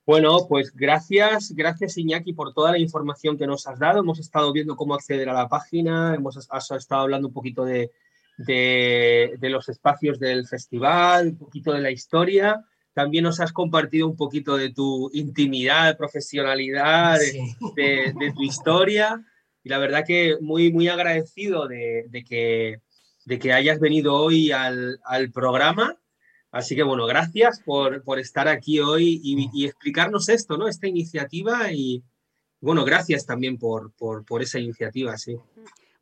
Bueno, 0.06 0.46
pues 0.48 0.72
gracias, 0.74 1.52
gracias 1.54 1.98
Iñaki 1.98 2.32
por 2.32 2.54
toda 2.54 2.72
la 2.72 2.78
información 2.78 3.36
que 3.36 3.46
nos 3.46 3.66
has 3.66 3.78
dado. 3.78 4.00
Hemos 4.00 4.18
estado 4.18 4.52
viendo 4.52 4.76
cómo 4.76 4.94
acceder 4.94 5.28
a 5.28 5.34
la 5.34 5.48
página, 5.48 6.14
hemos 6.14 6.36
estado 6.36 7.02
hablando 7.02 7.28
un 7.28 7.34
poquito 7.34 7.64
de, 7.64 7.90
de, 8.36 9.38
los 9.50 9.68
espacios 9.68 10.18
del 10.18 10.46
festival, 10.46 11.28
un 11.28 11.38
poquito 11.38 11.72
de 11.72 11.80
la 11.80 11.90
historia. 11.90 12.64
También 12.96 13.24
nos 13.24 13.40
has 13.40 13.52
compartido 13.52 14.08
un 14.08 14.16
poquito 14.16 14.56
de 14.56 14.72
tu 14.72 15.10
intimidad, 15.12 15.98
profesionalidad, 15.98 17.18
de, 17.76 18.14
de, 18.18 18.32
tu 18.32 18.42
historia. 18.42 19.22
Y 19.62 19.68
la 19.68 19.76
verdad 19.76 20.04
que 20.06 20.38
muy, 20.40 20.72
muy 20.72 20.88
agradecido 20.88 21.68
de, 21.68 22.24
que, 22.26 22.80
de 23.26 23.38
que 23.38 23.52
hayas 23.52 23.80
venido 23.80 24.14
hoy 24.14 24.50
al, 24.50 24.98
al 25.04 25.30
programa 25.30 25.98
Así 26.56 26.74
que 26.74 26.82
bueno, 26.82 27.04
gracias 27.04 27.60
por, 27.60 28.02
estar 28.18 28.48
aquí 28.48 28.80
hoy 28.80 29.20
y, 29.22 29.66
explicarnos 29.66 30.30
esto, 30.30 30.56
¿no? 30.56 30.68
Esta 30.68 30.86
iniciativa 30.86 31.70
y 31.70 32.02
bueno, 32.62 32.82
gracias 32.82 33.26
también 33.26 33.58
por, 33.58 33.92
por, 33.92 34.42
esa 34.42 34.58
iniciativa, 34.58 35.18
sí. 35.18 35.36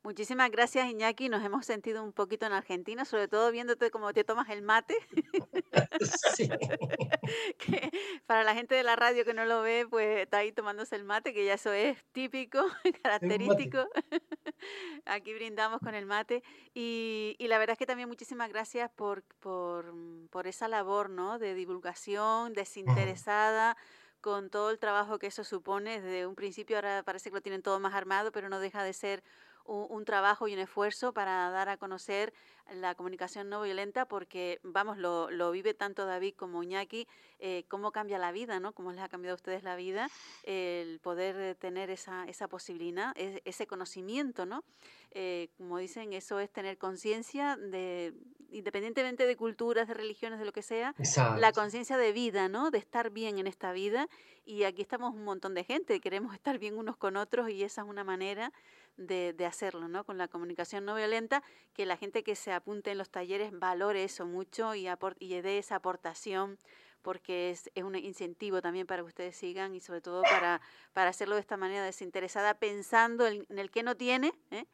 Muchísimas 0.05 0.51
gracias, 0.51 0.87
Iñaki. 0.87 1.29
Nos 1.29 1.43
hemos 1.43 1.65
sentido 1.65 2.03
un 2.03 2.13
poquito 2.13 2.45
en 2.45 2.53
Argentina, 2.53 3.05
sobre 3.05 3.27
todo 3.27 3.51
viéndote 3.51 3.89
cómo 3.89 4.13
te 4.13 4.23
tomas 4.23 4.49
el 4.49 4.61
mate. 4.61 4.95
Sí. 6.35 6.49
para 8.27 8.43
la 8.43 8.53
gente 8.53 8.75
de 8.75 8.83
la 8.83 8.95
radio 8.95 9.25
que 9.25 9.33
no 9.33 9.45
lo 9.45 9.61
ve, 9.61 9.87
pues 9.89 10.19
está 10.19 10.39
ahí 10.39 10.51
tomándose 10.51 10.95
el 10.95 11.03
mate, 11.03 11.33
que 11.33 11.43
ya 11.43 11.53
eso 11.53 11.71
es 11.73 11.97
típico, 12.11 12.59
característico. 13.03 13.87
Aquí 15.05 15.33
brindamos 15.33 15.79
con 15.79 15.95
el 15.95 16.05
mate. 16.05 16.43
Y, 16.73 17.35
y, 17.39 17.47
la 17.47 17.57
verdad 17.57 17.73
es 17.73 17.79
que 17.79 17.85
también 17.85 18.09
muchísimas 18.09 18.49
gracias 18.49 18.91
por, 18.91 19.23
por, 19.39 19.93
por 20.29 20.45
esa 20.45 20.67
labor 20.67 21.09
¿no? 21.09 21.39
de 21.39 21.55
divulgación 21.55 22.53
desinteresada 22.53 23.75
con 24.21 24.49
todo 24.49 24.69
el 24.69 24.79
trabajo 24.79 25.17
que 25.17 25.27
eso 25.27 25.43
supone. 25.43 26.01
Desde 26.01 26.27
un 26.27 26.35
principio 26.35 26.77
ahora 26.77 27.03
parece 27.03 27.29
que 27.29 27.35
lo 27.35 27.41
tienen 27.41 27.63
todo 27.63 27.79
más 27.79 27.93
armado, 27.93 28.31
pero 28.31 28.49
no 28.49 28.59
deja 28.59 28.83
de 28.83 28.93
ser 28.93 29.23
un, 29.65 30.05
trabajo 30.05 30.47
y 30.47 30.53
un 30.53 30.59
esfuerzo 30.59 31.13
para 31.13 31.49
dar 31.49 31.69
a 31.69 31.77
conocer 31.77 32.33
la 32.73 32.95
comunicación 32.95 33.49
no 33.49 33.61
violenta 33.61 34.05
porque, 34.07 34.59
vamos, 34.63 34.97
lo, 34.97 35.29
lo 35.29 35.51
vive 35.51 35.73
tanto 35.73 36.05
David 36.05 36.33
como 36.35 36.63
Iñaki, 36.63 37.07
eh, 37.39 37.65
cómo 37.67 37.91
cambia 37.91 38.17
la 38.17 38.31
vida, 38.31 38.59
¿no? 38.59 38.73
Cómo 38.73 38.91
les 38.91 39.01
ha 39.01 39.09
cambiado 39.09 39.33
a 39.33 39.35
ustedes 39.35 39.63
la 39.63 39.75
vida, 39.75 40.09
el 40.43 40.99
poder 40.99 41.55
tener 41.55 41.89
esa, 41.89 42.25
esa 42.25 42.47
posibilidad, 42.47 43.13
ese 43.17 43.67
conocimiento, 43.67 44.45
¿no? 44.45 44.63
Eh, 45.11 45.49
como 45.57 45.77
dicen, 45.77 46.13
eso 46.13 46.39
es 46.39 46.49
tener 46.51 46.77
conciencia 46.77 47.55
de, 47.55 48.13
independientemente 48.51 49.25
de 49.25 49.35
culturas, 49.35 49.87
de 49.87 49.93
religiones, 49.93 50.39
de 50.39 50.45
lo 50.45 50.51
que 50.51 50.61
sea, 50.61 50.93
la 51.37 51.51
conciencia 51.51 51.97
de 51.97 52.11
vida, 52.11 52.49
¿no? 52.49 52.71
De 52.71 52.77
estar 52.77 53.11
bien 53.11 53.37
en 53.37 53.47
esta 53.47 53.71
vida. 53.71 54.07
Y 54.43 54.63
aquí 54.63 54.81
estamos 54.81 55.13
un 55.13 55.23
montón 55.23 55.53
de 55.53 55.63
gente, 55.63 55.99
queremos 55.99 56.33
estar 56.33 56.57
bien 56.59 56.77
unos 56.77 56.97
con 56.97 57.17
otros 57.17 57.49
y 57.49 57.63
esa 57.63 57.81
es 57.81 57.87
una 57.87 58.03
manera 58.03 58.51
de, 58.97 59.45
hacerlo, 59.45 59.87
¿no? 59.87 60.03
Con 60.03 60.17
la 60.17 60.27
comunicación 60.27 60.85
no 60.85 60.95
violenta, 60.95 61.43
que 61.73 61.85
la 61.85 61.97
gente 61.97 62.23
que 62.23 62.35
se 62.35 62.51
apunte 62.51 62.91
en 62.91 62.97
los 62.97 63.09
talleres 63.09 63.51
valore 63.51 64.03
eso 64.03 64.25
mucho 64.25 64.75
y, 64.75 64.87
y 65.19 65.41
dé 65.41 65.57
esa 65.57 65.75
aportación 65.75 66.57
porque 67.01 67.51
es, 67.51 67.69
un 67.83 67.95
incentivo 67.95 68.63
también 68.63 68.87
para 68.87 69.03
que 69.03 69.07
ustedes 69.07 69.35
sigan 69.35 69.75
y 69.75 69.79
sobre 69.79 70.01
todo 70.01 70.23
para, 70.23 70.59
para 70.91 71.11
hacerlo 71.11 71.35
de 71.35 71.41
esta 71.41 71.55
manera 71.55 71.83
desinteresada, 71.83 72.55
pensando 72.55 73.27
en, 73.27 73.45
el 73.49 73.69
que 73.69 73.83
no 73.83 73.95
tiene, 73.95 74.33
¿eh? 74.49 74.65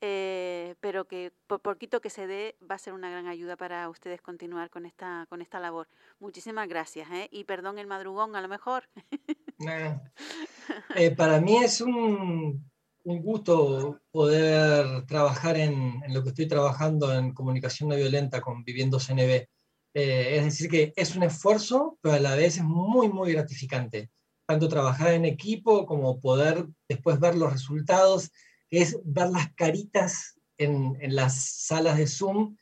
Eh, 0.00 0.76
pero 0.78 1.06
que 1.06 1.32
por 1.48 1.60
poquito 1.60 2.00
que 2.00 2.10
se 2.10 2.28
dé 2.28 2.56
va 2.70 2.76
a 2.76 2.78
ser 2.78 2.92
una 2.92 3.10
gran 3.10 3.26
ayuda 3.26 3.56
para 3.56 3.88
ustedes 3.88 4.20
continuar 4.20 4.70
con 4.70 4.86
esta, 4.86 5.26
con 5.28 5.42
esta 5.42 5.58
labor. 5.58 5.88
Muchísimas 6.20 6.68
gracias 6.68 7.10
¿eh? 7.10 7.28
y 7.32 7.44
perdón 7.44 7.78
el 7.78 7.88
madrugón 7.88 8.36
a 8.36 8.40
lo 8.40 8.46
mejor. 8.46 8.88
para 11.16 11.40
mí 11.40 11.56
es 11.56 11.80
un 11.80 12.70
un 13.08 13.22
gusto 13.22 14.00
poder 14.10 15.06
trabajar 15.06 15.56
en, 15.56 16.02
lo 16.08 16.22
que 16.22 16.28
estoy 16.28 16.46
trabajando 16.46 17.14
en 17.14 17.32
comunicación 17.32 17.88
no 17.88 17.96
violenta 17.96 18.42
con 18.42 18.64
Viviendo 18.64 19.00
CNB. 19.00 19.46
Eh, 19.94 20.36
es 20.36 20.44
decir, 20.44 20.70
que 20.70 20.92
es 20.94 21.16
un 21.16 21.22
esfuerzo, 21.22 21.98
pero 22.02 22.16
a 22.16 22.20
la 22.20 22.34
vez 22.34 22.58
es 22.58 22.64
muy, 22.64 23.08
muy 23.08 23.32
gratificante. 23.32 24.10
Tanto 24.46 24.68
trabajar 24.68 25.12
en 25.12 25.24
equipo 25.24 25.86
como 25.86 26.20
poder 26.20 26.66
después 26.86 27.18
ver 27.18 27.34
los 27.34 27.50
resultados, 27.50 28.30
es 28.70 28.98
ver 29.04 29.30
las 29.30 29.54
caritas 29.54 30.38
en, 30.58 30.98
en 31.00 31.16
las 31.16 31.64
salas 31.66 31.96
de 31.96 32.06
Zoom, 32.06 32.56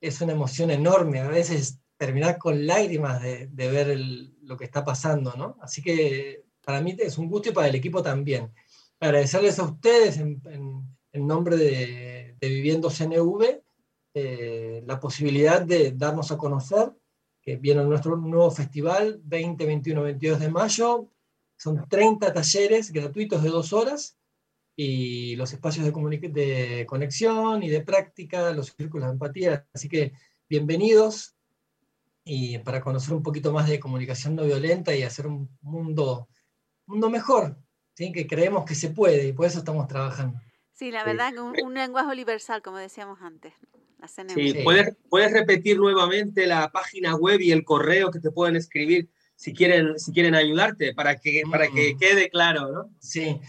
es 0.00 0.18
una 0.22 0.32
emoción 0.32 0.70
enorme. 0.70 1.20
A 1.20 1.28
veces 1.28 1.78
terminar 1.98 2.38
con 2.38 2.66
lágrimas 2.66 3.20
de, 3.20 3.48
de 3.48 3.70
ver 3.70 3.98
lo 4.42 4.56
que 4.56 4.64
está 4.64 4.82
pasando, 4.82 5.34
¿no? 5.36 5.58
Así 5.60 5.82
que 5.82 6.44
para 6.64 6.80
mí 6.80 6.96
es 6.98 7.18
un 7.18 7.28
gusto 7.28 7.50
y 7.50 7.52
para 7.52 7.68
el 7.68 7.74
equipo 7.74 8.02
también 8.02 8.50
agradecerles 9.02 9.58
a 9.58 9.64
ustedes 9.64 10.16
en, 10.18 10.80
nombre 11.14 11.56
de, 11.56 12.36
Viviendo 12.40 12.88
CNV 12.88 13.62
eh, 14.14 14.82
la 14.86 14.98
posibilidad 14.98 15.62
de 15.62 15.92
darnos 15.92 16.30
a 16.32 16.38
conocer 16.38 16.92
que 17.40 17.56
viene 17.56 17.84
nuestro 17.84 18.16
nuevo 18.16 18.50
festival 18.50 19.20
20, 19.24 19.66
21, 19.66 20.02
22 20.02 20.40
de 20.40 20.50
mayo. 20.50 21.08
Son 21.56 21.88
30 21.88 22.32
talleres 22.32 22.92
gratuitos 22.92 23.42
de 23.42 23.48
dos 23.50 23.72
horas 23.72 24.16
y 24.76 25.34
los 25.36 25.52
espacios 25.52 25.84
de, 25.84 26.28
de 26.28 26.86
conexión 26.86 27.62
y 27.62 27.70
de 27.70 27.80
práctica, 27.80 28.52
los 28.52 28.68
círculos 28.68 29.06
de 29.06 29.12
empatía. 29.12 29.66
Así 29.72 29.88
que 29.88 30.12
bienvenidos. 30.48 31.34
y 32.24 32.58
para 32.58 32.80
conocer 32.80 33.14
un 33.14 33.22
poquito 33.22 33.52
más 33.52 33.68
de 33.68 33.80
comunicación 33.80 34.36
no 34.36 34.44
violenta 34.44 34.94
y 34.94 35.02
hacer 35.02 35.26
un 35.26 35.48
mundo, 35.60 36.28
mundo 36.86 37.10
mejor, 37.10 37.56
¿sí? 37.94 38.12
que 38.12 38.26
creemos 38.26 38.64
que 38.64 38.74
se 38.74 38.90
puede 38.90 39.28
y 39.28 39.32
por 39.32 39.46
eso 39.46 39.58
estamos 39.58 39.86
trabajando. 39.88 40.40
Sí, 40.72 40.90
la 40.90 41.04
verdad, 41.04 41.36
un, 41.38 41.54
un 41.62 41.74
lenguaje 41.74 42.10
universal, 42.10 42.62
como 42.62 42.78
decíamos 42.78 43.20
antes. 43.20 43.52
Sí, 44.34 44.54
¿Puedes, 44.64 44.96
puedes 45.08 45.32
repetir 45.32 45.78
nuevamente 45.78 46.46
la 46.46 46.72
página 46.72 47.14
web 47.14 47.40
y 47.40 47.52
el 47.52 47.64
correo 47.64 48.10
que 48.10 48.18
te 48.18 48.32
pueden 48.32 48.56
escribir 48.56 49.08
si 49.36 49.54
quieren, 49.54 49.98
si 49.98 50.12
quieren 50.12 50.34
ayudarte, 50.34 50.92
para 50.92 51.16
que, 51.16 51.42
para 51.50 51.68
que 51.68 51.94
mm. 51.94 51.98
quede 51.98 52.28
claro, 52.28 52.72
¿no? 52.72 52.90
Sí. 52.98 53.40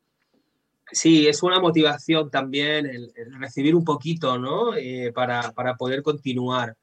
Sí, 0.90 1.26
es 1.26 1.42
una 1.42 1.58
motivación 1.58 2.30
también 2.30 2.86
el, 2.86 3.12
recibir 3.38 3.74
un 3.74 3.84
poquito, 3.84 4.38
¿no? 4.38 4.76
Eh, 4.76 5.10
para, 5.14 5.52
para, 5.52 5.74
poder 5.74 6.02
continuar. 6.02 6.76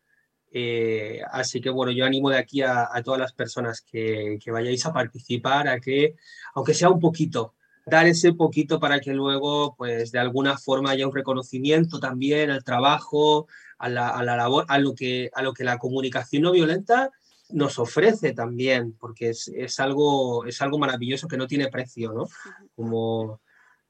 Eh, 0.52 1.22
así 1.32 1.62
que 1.62 1.70
bueno, 1.70 1.92
yo 1.92 2.06
animo 2.06 2.32
de 2.32 2.40
aquí 2.40 2.64
a, 2.64 2.90
todas 3.04 3.20
las 3.20 3.34
personas 3.34 3.82
que, 3.82 4.40
que, 4.44 4.50
vayáis 4.50 4.84
a 4.88 4.94
participar, 4.94 5.68
a 5.68 5.80
que, 5.80 6.16
aunque 6.56 6.74
sea 6.74 6.90
un 6.90 7.00
poquito, 7.00 7.54
dar 7.90 8.08
ese 8.08 8.34
poquito 8.34 8.80
para 8.80 9.00
que 9.00 9.14
luego, 9.14 9.76
pues 9.76 10.12
de 10.12 10.20
alguna 10.20 10.58
forma 10.58 10.92
haya 10.92 11.08
un 11.08 11.16
reconocimiento 11.16 12.00
también 12.00 12.50
al 12.52 12.64
trabajo, 12.64 13.48
a 13.78 13.90
la, 13.90 14.10
a 14.10 14.24
la 14.24 14.36
labor, 14.36 14.66
a 14.68 14.78
lo, 14.78 14.94
que, 14.94 15.30
a 15.34 15.42
lo 15.42 15.54
que 15.54 15.64
la 15.64 15.78
comunicación 15.78 16.44
no 16.44 16.52
violenta 16.52 17.12
nos 17.50 17.80
ofrece 17.80 18.34
también, 18.34 18.94
porque 19.00 19.30
es, 19.30 19.48
es, 19.56 19.80
algo, 19.80 20.46
es 20.46 20.62
algo 20.62 20.78
maravilloso 20.78 21.28
que 21.28 21.38
no 21.38 21.48
tiene 21.48 21.70
precio, 21.70 22.14
¿no? 22.14 22.28
Como, 22.76 23.42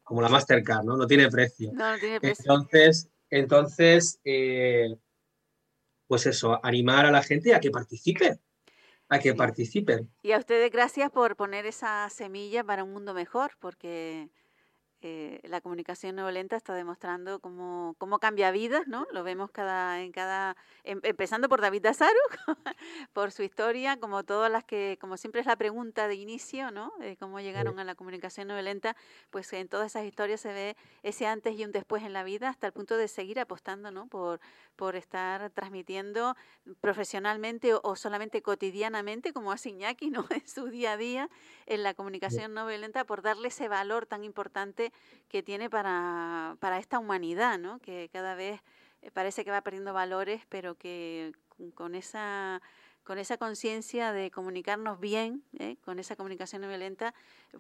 como 0.04 0.22
la 0.22 0.30
Mastercard, 0.30 0.86
¿no? 0.86 0.96
No 0.96 1.08
tiene 1.08 1.30
precio. 1.30 1.72
No, 1.74 1.92
no 1.92 2.00
tiene 2.00 2.22
precio. 2.22 2.44
Entonces, 2.46 3.10
entonces 3.30 4.20
eh, 4.24 4.96
pues 6.10 6.26
eso, 6.26 6.60
animar 6.66 7.06
a 7.06 7.12
la 7.12 7.22
gente 7.22 7.54
a 7.54 7.60
que 7.60 7.70
participe, 7.70 8.40
a 9.10 9.20
que 9.20 9.34
participen. 9.34 10.10
Y 10.22 10.32
a 10.32 10.38
ustedes 10.38 10.72
gracias 10.72 11.12
por 11.12 11.36
poner 11.36 11.66
esa 11.66 12.10
semilla 12.10 12.64
para 12.64 12.84
un 12.84 12.94
mundo 12.94 13.14
mejor, 13.14 13.52
porque 13.60 14.30
eh, 15.02 15.40
la 15.44 15.62
comunicación 15.62 16.18
no 16.18 16.24
violenta 16.24 16.58
está 16.58 16.74
demostrando 16.74 17.40
cómo, 17.40 17.96
cómo 17.98 18.20
cambia 18.20 18.52
vidas, 18.52 18.86
¿no? 18.86 19.08
Lo 19.14 19.24
vemos 19.24 19.50
cada, 19.50 20.02
en 20.02 20.12
cada, 20.12 20.58
em, 20.84 21.00
empezando 21.04 21.48
por 21.48 21.62
David 21.62 21.84
Dazaru, 21.84 22.20
por 23.14 23.32
su 23.32 23.44
historia, 23.44 23.98
como 23.98 24.24
todas 24.26 24.52
las 24.52 24.66
que, 24.66 24.98
como 25.00 25.16
siempre 25.16 25.40
es 25.40 25.48
la 25.48 25.56
pregunta 25.56 26.10
de 26.10 26.16
inicio, 26.16 26.72
¿no? 26.72 26.92
De 27.00 27.16
cómo 27.16 27.40
llegaron 27.40 27.80
a 27.80 27.86
la 27.86 27.96
comunicación 27.96 28.50
no 28.50 28.56
violenta, 28.56 28.98
pues 29.30 29.54
en 29.54 29.70
todas 29.70 29.88
esas 29.96 30.04
historias 30.06 30.42
se 30.42 30.52
ve 30.52 30.76
ese 31.02 31.28
antes 31.28 31.58
y 31.58 31.64
un 31.64 31.72
después 31.72 32.04
en 32.04 32.12
la 32.12 32.24
vida, 32.24 32.50
hasta 32.50 32.68
el 32.68 32.74
punto 32.74 32.98
de 32.98 33.08
seguir 33.08 33.40
apostando, 33.40 33.92
¿no? 33.92 34.08
Por, 34.08 34.42
por 34.80 34.96
estar 34.96 35.50
transmitiendo 35.50 36.38
profesionalmente 36.80 37.74
o, 37.74 37.96
solamente 37.98 38.42
cotidianamente, 38.42 39.34
como 39.34 39.52
hace 39.52 39.72
Iñaki, 39.72 40.10
¿no? 40.10 40.26
En 40.32 40.48
su 40.48 40.70
día 40.70 40.94
a 40.94 40.98
día, 40.98 41.30
en 41.66 41.84
la 41.84 41.94
comunicación 41.94 42.54
no 42.54 42.66
violenta, 42.66 43.04
por 43.04 43.22
darle 43.22 43.50
ese 43.50 43.68
valor 43.68 44.06
tan 44.06 44.24
importante 44.24 44.94
que 45.28 45.44
tiene 45.44 45.70
para, 45.70 46.56
para 46.62 46.80
esta 46.80 46.98
humanidad, 46.98 47.60
¿no? 47.60 47.80
que 47.80 48.10
cada 48.14 48.36
vez 48.36 48.62
eh, 49.02 49.12
parece 49.12 49.44
que 49.44 49.52
va 49.52 49.60
perdiendo 49.60 49.92
valores, 49.92 50.44
pero 50.48 50.76
que 50.76 51.34
con 51.76 51.94
esa 51.94 52.62
con 53.04 53.18
esa 53.18 53.38
conciencia 53.38 54.12
de 54.12 54.32
comunicarnos 54.32 55.00
bien, 55.00 55.44
¿eh? 55.58 55.78
con 55.84 56.00
esa 56.00 56.16
comunicación 56.16 56.62
no 56.62 56.68
violenta, 56.68 57.14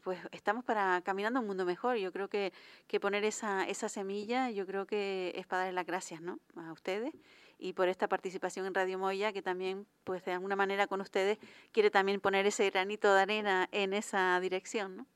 pues 0.03 0.19
estamos 0.31 0.63
para 0.63 1.01
caminando 1.01 1.39
un 1.39 1.47
mundo 1.47 1.65
mejor. 1.65 1.97
Yo 1.97 2.11
creo 2.11 2.29
que, 2.29 2.53
que 2.87 2.99
poner 2.99 3.23
esa, 3.23 3.67
esa 3.67 3.89
semilla, 3.89 4.51
yo 4.51 4.65
creo 4.65 4.85
que 4.85 5.33
es 5.35 5.47
para 5.47 5.63
darle 5.63 5.75
las 5.75 5.85
gracias 5.85 6.21
¿no? 6.21 6.39
a 6.55 6.71
ustedes 6.71 7.13
y 7.59 7.73
por 7.73 7.89
esta 7.89 8.07
participación 8.07 8.65
en 8.65 8.73
Radio 8.73 8.97
Moya, 8.97 9.33
que 9.33 9.41
también, 9.41 9.85
pues 10.05 10.23
de 10.23 10.31
alguna 10.31 10.55
manera 10.55 10.87
con 10.87 11.01
ustedes, 11.01 11.37
quiere 11.73 11.91
también 11.91 12.21
poner 12.21 12.45
ese 12.45 12.69
granito 12.69 13.13
de 13.13 13.21
arena 13.21 13.67
en 13.71 13.93
esa 13.93 14.39
dirección. 14.39 14.95
¿no? 14.95 15.07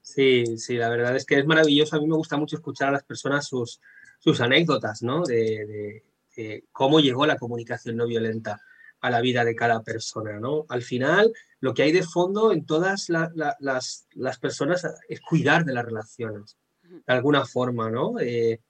Sí, 0.00 0.56
sí, 0.58 0.76
la 0.76 0.88
verdad 0.88 1.16
es 1.16 1.26
que 1.26 1.40
es 1.40 1.44
maravilloso. 1.44 1.96
A 1.96 2.00
mí 2.00 2.06
me 2.06 2.14
gusta 2.14 2.36
mucho 2.36 2.54
escuchar 2.54 2.90
a 2.90 2.92
las 2.92 3.02
personas 3.02 3.48
sus, 3.48 3.80
sus 4.20 4.40
anécdotas, 4.40 5.02
¿no? 5.02 5.24
De, 5.24 6.04
cómo 6.70 7.00
llegó 7.00 7.26
la 7.26 7.38
comunicación 7.38 7.96
no 7.96 8.06
violenta 8.06 8.60
a 9.06 9.10
la 9.10 9.20
vida 9.20 9.44
de 9.44 9.54
cada 9.54 9.82
persona, 9.82 10.40
¿no? 10.40 10.66
Al 10.68 10.82
final, 10.82 11.32
lo 11.60 11.74
que 11.74 11.84
hay 11.84 11.92
de 11.92 12.02
fondo 12.02 12.52
en 12.52 12.66
todas 12.66 13.08
las, 13.08 13.30
las, 13.60 14.38
personas 14.40 14.84
es 15.08 15.20
cuidar 15.20 15.64
de 15.64 15.72
las 15.72 15.84
relaciones, 15.84 16.56
de 16.82 17.00
alguna 17.06 17.46
forma, 17.46 17.88
¿no? 17.88 18.18
Eh, 18.18 18.60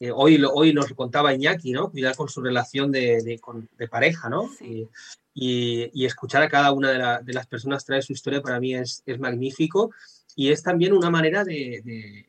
eh, 0.00 0.10
hoy, 0.10 0.42
hoy 0.52 0.72
nos 0.72 0.92
contaba 0.94 1.32
Iñaki, 1.32 1.70
¿no? 1.70 1.92
Cuidar 1.92 2.16
con 2.16 2.28
su 2.28 2.40
relación 2.40 2.90
de, 2.90 3.22
de, 3.22 3.88
pareja, 3.88 4.28
¿no? 4.28 4.50
Y, 4.60 4.88
y, 5.32 6.04
escuchar 6.04 6.42
a 6.42 6.48
cada 6.48 6.72
una 6.72 7.20
de, 7.20 7.32
las 7.32 7.46
personas 7.46 7.84
traer 7.84 8.02
su 8.02 8.12
historia 8.12 8.42
para 8.42 8.58
mí 8.58 8.74
es, 8.74 9.04
es 9.06 9.20
magnífico 9.20 9.92
y 10.34 10.50
es 10.50 10.64
también 10.64 10.92
una 10.92 11.10
manera 11.10 11.44
de, 11.44 12.28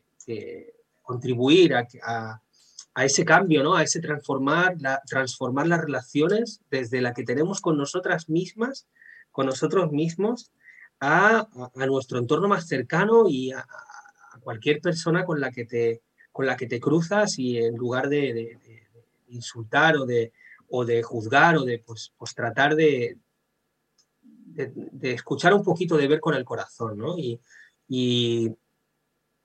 contribuir 1.02 1.74
a, 1.74 2.40
ese 3.04 3.24
cambio, 3.24 3.62
¿no? 3.62 3.76
a 3.76 3.82
ese 3.82 4.00
transformar, 4.00 4.76
transformar 5.06 5.66
las 5.66 5.80
relaciones 5.80 6.60
desde 6.70 7.00
la 7.00 7.14
que 7.14 7.24
tenemos 7.24 7.60
con 7.60 7.76
nosotras 7.76 8.28
mismas, 8.28 8.86
con 9.30 9.46
nosotros 9.46 9.92
mismos, 9.92 10.52
a, 11.00 11.48
nuestro 11.74 12.18
entorno 12.18 12.48
más 12.48 12.66
cercano 12.66 13.28
y 13.28 13.52
a, 13.52 13.66
cualquier 14.40 14.80
persona 14.80 15.24
con 15.24 15.38
la 15.40 15.50
que 15.50 15.66
te, 15.66 16.02
con 16.32 16.46
la 16.46 16.56
que 16.56 16.66
te 16.66 16.80
cruzas 16.80 17.38
y 17.38 17.58
en 17.58 17.76
lugar 17.76 18.08
de, 18.08 18.58
insultar 19.28 19.96
o 19.96 20.06
de, 20.06 20.32
o 20.68 20.84
de 20.84 21.02
juzgar 21.02 21.56
o 21.56 21.64
de 21.64 21.78
pues, 21.78 22.12
pues 22.16 22.34
tratar 22.34 22.74
de, 22.74 23.18
de, 24.32 25.12
escuchar 25.12 25.54
un 25.54 25.62
poquito, 25.62 25.96
de 25.96 26.08
ver 26.08 26.20
con 26.20 26.34
el 26.34 26.44
corazón, 26.44 26.98
¿no? 26.98 27.16
Y 27.18 28.56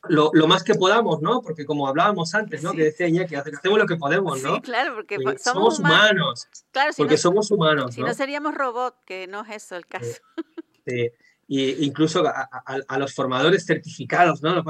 lo, 0.09 0.31
lo, 0.33 0.47
más 0.47 0.63
que 0.63 0.75
podamos, 0.75 1.21
¿no? 1.21 1.41
Porque 1.41 1.65
como 1.65 1.87
hablábamos 1.87 2.33
antes, 2.35 2.63
¿no? 2.63 2.73
Que 2.73 2.85
decía 2.85 3.07
Iñaki, 3.07 3.35
hacemos 3.35 3.79
lo 3.79 3.85
que 3.85 3.95
podemos, 3.95 4.41
¿no? 4.41 4.55
Sí, 4.55 4.61
claro, 4.61 4.95
porque 4.95 5.17
somos, 5.37 5.79
humanos. 5.79 6.47
Claro, 6.71 6.93
porque 6.97 7.17
somos 7.17 7.51
humanos. 7.51 7.95
Si 7.95 8.01
¿no? 8.01 8.13
seríamos 8.13 8.55
robots, 8.55 8.97
que 9.05 9.27
no 9.27 9.41
es 9.45 9.63
eso 9.63 9.75
el 9.75 9.85
caso. 9.85 10.21
Sí. 10.85 11.09
Y 11.47 11.85
incluso 11.85 12.25
a, 12.25 12.49
a, 12.87 12.99
los 12.99 13.13
formadores 13.13 13.65
certificados, 13.65 14.41
¿no? 14.41 14.63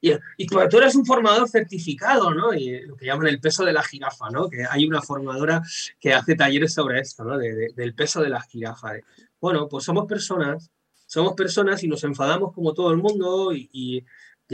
Y, 0.00 0.16
y 0.36 0.46
tú, 0.46 0.60
eres 0.60 0.94
un 0.94 1.04
formador 1.04 1.48
certificado, 1.48 2.32
¿no? 2.32 2.54
Y 2.54 2.86
lo 2.86 2.96
que 2.96 3.06
llaman 3.06 3.26
el 3.26 3.40
peso 3.40 3.64
de 3.64 3.72
la 3.72 3.82
jirafa, 3.82 4.30
¿no? 4.30 4.48
Que 4.48 4.64
hay 4.68 4.86
una 4.86 5.02
formadora 5.02 5.62
que 5.98 6.14
hace 6.14 6.36
talleres 6.36 6.72
sobre 6.74 7.00
esto, 7.00 7.24
¿no? 7.24 7.36
del 7.36 7.94
peso 7.94 8.22
de 8.22 8.28
la 8.28 8.40
jirafa. 8.42 8.92
Bueno, 9.40 9.68
pues 9.68 9.84
somos 9.84 10.06
personas 10.06 10.70
somos 11.10 11.34
personas 11.34 11.82
y 11.82 11.88
nos 11.88 12.04
enfadamos 12.04 12.52
como 12.52 12.72
todo 12.72 12.92
el 12.92 12.96
mundo 12.98 13.52
y, 13.52 14.04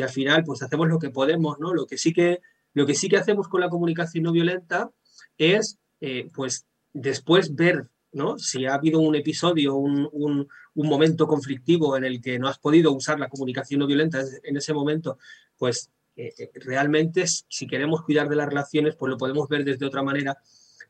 al 0.03 0.09
final 0.11 0.45
pues 0.45 0.63
hacemos 0.63 0.89
lo 0.89 0.99
que 0.99 1.11
podemos, 1.11 1.59
¿no? 1.59 1.75
Lo 1.75 1.87
que 1.87 1.99
sí 1.99 2.13
que, 2.13 2.41
lo 2.75 2.87
que, 2.87 2.95
sí 2.95 3.09
que 3.09 3.17
hacemos 3.17 3.49
con 3.49 3.61
la 3.61 3.69
comunicación 3.69 4.25
no 4.25 4.33
violenta 4.33 4.91
es 5.39 5.79
eh, 6.01 6.31
pues 6.33 6.67
después 6.93 7.55
ver 7.55 7.89
¿no? 8.13 8.39
si 8.39 8.65
ha 8.65 8.75
habido 8.75 9.01
un 9.01 9.15
episodio, 9.15 9.75
un, 9.77 10.09
un, 10.13 10.49
un, 10.75 10.89
momento 10.89 11.27
conflictivo 11.27 11.97
en 11.97 12.05
el 12.05 12.21
que 12.21 12.39
no 12.39 12.49
has 12.49 12.59
podido 12.59 12.93
usar 12.93 13.21
la 13.21 13.29
comunicación 13.29 13.81
no 13.81 13.87
violenta 13.87 14.23
en 14.43 14.57
ese 14.57 14.73
momento, 14.73 15.19
pues 15.59 15.91
eh, 16.17 16.33
eh, 16.39 16.51
realmente 16.55 17.27
si 17.27 17.67
queremos 17.67 18.03
cuidar 18.03 18.29
de 18.29 18.37
las 18.37 18.49
relaciones, 18.49 18.97
pues 18.97 19.11
lo 19.11 19.19
podemos 19.19 19.49
ver 19.49 19.65
desde 19.65 19.85
otra 19.85 20.03
manera, 20.03 20.39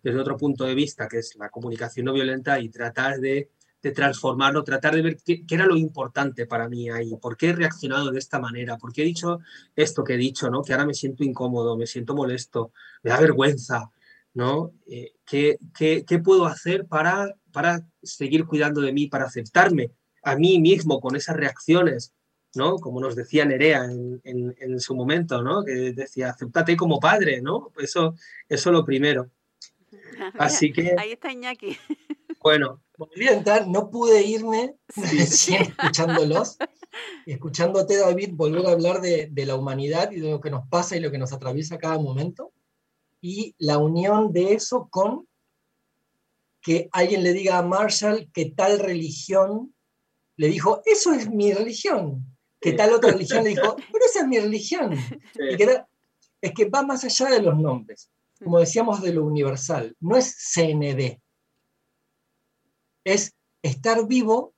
desde 0.03 0.21
otro 0.21 0.37
punto 0.37 0.65
de 0.65 0.75
vista, 0.77 1.09
que 1.09 1.19
es 1.19 1.35
la 1.37 1.49
comunicación 1.49 2.07
no 2.07 2.13
violenta 2.13 2.61
y 2.61 2.69
tratar 2.69 3.19
de, 3.19 3.51
de 3.87 3.93
transformarlo, 3.93 4.65
tratar 4.65 4.97
de 4.97 5.03
ver 5.03 5.17
qué, 5.25 5.47
qué, 5.47 5.55
era 5.55 5.65
lo 5.65 5.77
importante 5.77 6.45
para 6.45 6.69
mí 6.69 6.91
ahí, 6.91 7.15
por 7.23 7.37
qué 7.37 7.51
he 7.51 7.53
reaccionado 7.53 8.11
de 8.11 8.19
esta 8.19 8.41
manera, 8.41 8.79
por 8.79 8.93
qué 8.93 9.03
he 9.03 9.05
dicho 9.05 9.39
esto 9.77 10.03
que 10.03 10.15
he 10.15 10.17
dicho, 10.17 10.51
¿no? 10.51 10.65
que 10.65 10.73
ahora 10.73 10.87
me 10.87 10.95
siento 10.95 11.23
incómodo, 11.23 11.77
me 11.77 11.87
siento 11.87 12.13
molesto, 12.17 12.73
me 13.05 13.11
da 13.11 13.21
vergüenza, 13.21 13.93
¿no? 14.35 14.73
Eh, 14.89 15.13
¿qué, 15.25 15.59
qué, 15.73 16.05
qué, 16.05 16.19
puedo 16.19 16.47
hacer 16.47 16.87
para, 16.87 17.37
para 17.53 17.87
seguir 18.03 18.45
cuidando 18.45 18.81
de 18.81 18.93
mí, 18.93 19.07
para 19.07 19.27
aceptarme 19.27 19.93
a 20.25 20.35
mí 20.35 20.59
mismo 20.59 21.01
con 21.01 21.15
esas 21.15 21.37
reacciones? 21.37 22.13
¿no? 22.57 22.79
Como 22.79 23.01
nos 23.01 23.15
decía 23.15 23.45
Nerea 23.45 23.85
en, 23.85 24.21
en, 24.25 24.57
en, 24.59 24.81
su 24.81 24.97
momento, 24.97 25.43
¿no? 25.43 25.63
Que 25.63 25.93
decía, 25.93 26.31
acéptate 26.31 26.75
como 26.75 26.99
padre, 26.99 27.43
¿no? 27.43 27.71
Eso, 27.79 28.15
eso 28.49 28.73
lo 28.73 28.83
primero. 28.83 29.31
Así 30.39 30.73
que... 30.73 30.95
Ahí 30.99 31.13
está 31.13 31.31
Iñaki. 31.31 31.77
Bueno. 32.47 32.81
Volví 32.97 33.27
a 33.27 33.33
entrar, 33.33 33.67
no 33.67 33.91
pude 33.91 34.23
irme 34.23 34.77
sí. 35.27 35.57
escuchándolos, 35.57 36.59
escuchándote, 37.27 37.97
David, 37.97 38.35
volver 38.35 38.67
a 38.67 38.71
hablar 38.71 39.01
de, 39.01 39.27
de, 39.33 39.47
la 39.47 39.57
humanidad 39.57 40.13
y 40.13 40.21
de 40.21 40.31
lo 40.31 40.41
que 40.41 40.51
nos 40.51 40.69
pasa 40.69 40.97
y 40.97 41.01
lo 41.01 41.11
que 41.11 41.19
nos 41.19 41.33
atraviesa 41.33 41.77
cada 41.77 41.99
momento, 41.99 42.53
y 43.21 43.57
la 43.59 43.79
unión 43.79 44.33
de 44.33 44.53
eso 44.53 44.87
con 44.89 45.27
que 46.63 46.89
alguien 46.93 47.25
le 47.25 47.33
diga 47.33 47.59
a 47.59 47.63
Marshall 47.63 48.31
que 48.33 48.45
tal 48.45 48.79
religión 48.79 49.75
le 50.37 50.47
dijo, 50.47 50.83
eso 50.85 51.15
es 51.15 51.29
mi 51.29 51.53
religión, 51.53 52.25
que 52.61 52.75
tal 52.75 52.93
otra 52.93 53.11
religión 53.11 53.43
le 53.43 53.51
dijo, 53.51 53.75
pero 53.75 54.05
esa 54.09 54.21
es 54.21 54.29
mi 54.29 54.39
religión. 54.39 54.97
Sí. 55.35 55.43
Y 55.51 55.57
que 55.57 55.65
era, 55.65 55.89
es 56.41 56.53
que 56.53 56.69
va 56.69 56.85
más 56.85 57.03
allá 57.03 57.27
de 57.27 57.43
los 57.43 57.59
nombres, 57.59 58.09
como 58.39 58.61
decíamos, 58.61 59.03
de 59.03 59.13
lo 59.13 59.25
universal. 59.25 59.97
No 59.99 60.17
es 60.17 60.33
CND, 60.55 61.21
es 63.07 63.37
estar 63.63 64.07
vivo 64.07 64.53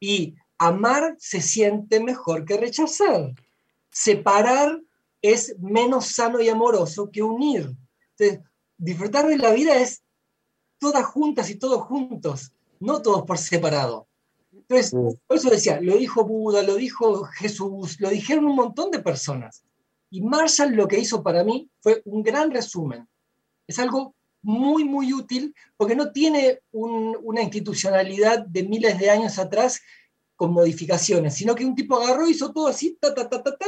y 0.00 0.34
amar 0.58 1.16
se 1.18 1.42
siente 1.42 2.00
mejor 2.00 2.46
que 2.46 2.56
rechazar. 2.56 3.34
Separar 3.90 4.80
es 5.20 5.54
menos 5.58 6.06
sano 6.06 6.40
y 6.40 6.48
amoroso 6.48 7.10
que 7.10 7.22
unir. 7.22 7.76
Entonces, 8.16 8.40
disfrutar 8.78 9.28
de 9.28 9.36
la 9.36 9.52
vida 9.52 9.76
es 9.76 10.02
todas 10.78 11.04
juntas 11.04 11.50
y 11.50 11.56
todos 11.56 11.82
juntos, 11.82 12.52
no 12.80 13.02
todos 13.02 13.24
por 13.24 13.36
separado. 13.36 14.08
Entonces, 14.50 14.90
por 15.26 15.36
eso 15.36 15.50
decía, 15.50 15.78
lo 15.80 15.98
dijo 15.98 16.24
Buda, 16.24 16.62
lo 16.62 16.76
dijo 16.76 17.24
Jesús, 17.24 18.00
lo 18.00 18.08
dijeron 18.08 18.46
un 18.46 18.56
montón 18.56 18.90
de 18.90 19.00
personas. 19.00 19.62
Y 20.08 20.22
Marshall 20.22 20.74
lo 20.74 20.88
que 20.88 20.98
hizo 20.98 21.22
para 21.22 21.44
mí 21.44 21.68
fue 21.80 22.00
un 22.06 22.22
gran 22.22 22.50
resumen. 22.50 23.06
Es 23.66 23.78
algo 23.78 24.13
muy, 24.44 24.84
muy 24.84 25.12
útil 25.12 25.54
porque 25.76 25.96
no 25.96 26.12
tiene 26.12 26.60
un, 26.70 27.16
una 27.22 27.42
institucionalidad 27.42 28.46
de 28.46 28.62
miles 28.62 28.98
de 28.98 29.10
años 29.10 29.38
atrás 29.38 29.80
con 30.36 30.52
modificaciones, 30.52 31.34
sino 31.34 31.54
que 31.54 31.64
un 31.64 31.74
tipo 31.74 31.96
agarró, 31.96 32.28
hizo 32.28 32.52
todo 32.52 32.68
así, 32.68 32.96
ta, 33.00 33.14
ta, 33.14 33.28
ta, 33.28 33.42
ta, 33.42 33.56
ta, 33.56 33.66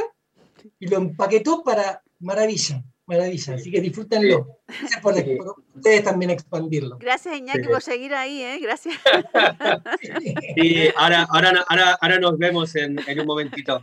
y 0.79 0.87
lo 0.87 0.97
empaquetó 0.97 1.63
para 1.63 2.01
maravilla. 2.19 2.83
Maravilla, 3.07 3.55
así 3.55 3.71
que 3.71 3.79
disfrútenlo. 3.79 4.59
Gracias 4.67 5.01
por, 5.01 5.13
por, 5.13 5.63
ustedes 5.73 6.03
también 6.03 6.29
expandirlo. 6.31 6.97
Gracias, 6.97 7.37
Iñaki, 7.37 7.63
sí. 7.63 7.67
por 7.69 7.81
seguir 7.81 8.13
ahí, 8.13 8.41
¿eh? 8.43 8.59
Gracias. 8.61 8.95
Sí, 10.57 10.89
ahora, 10.95 11.25
ahora, 11.29 11.65
ahora, 11.69 11.97
ahora 12.01 12.19
nos 12.19 12.37
vemos 12.37 12.75
en, 12.75 12.99
en 13.07 13.19
un 13.19 13.25
momentito. 13.25 13.79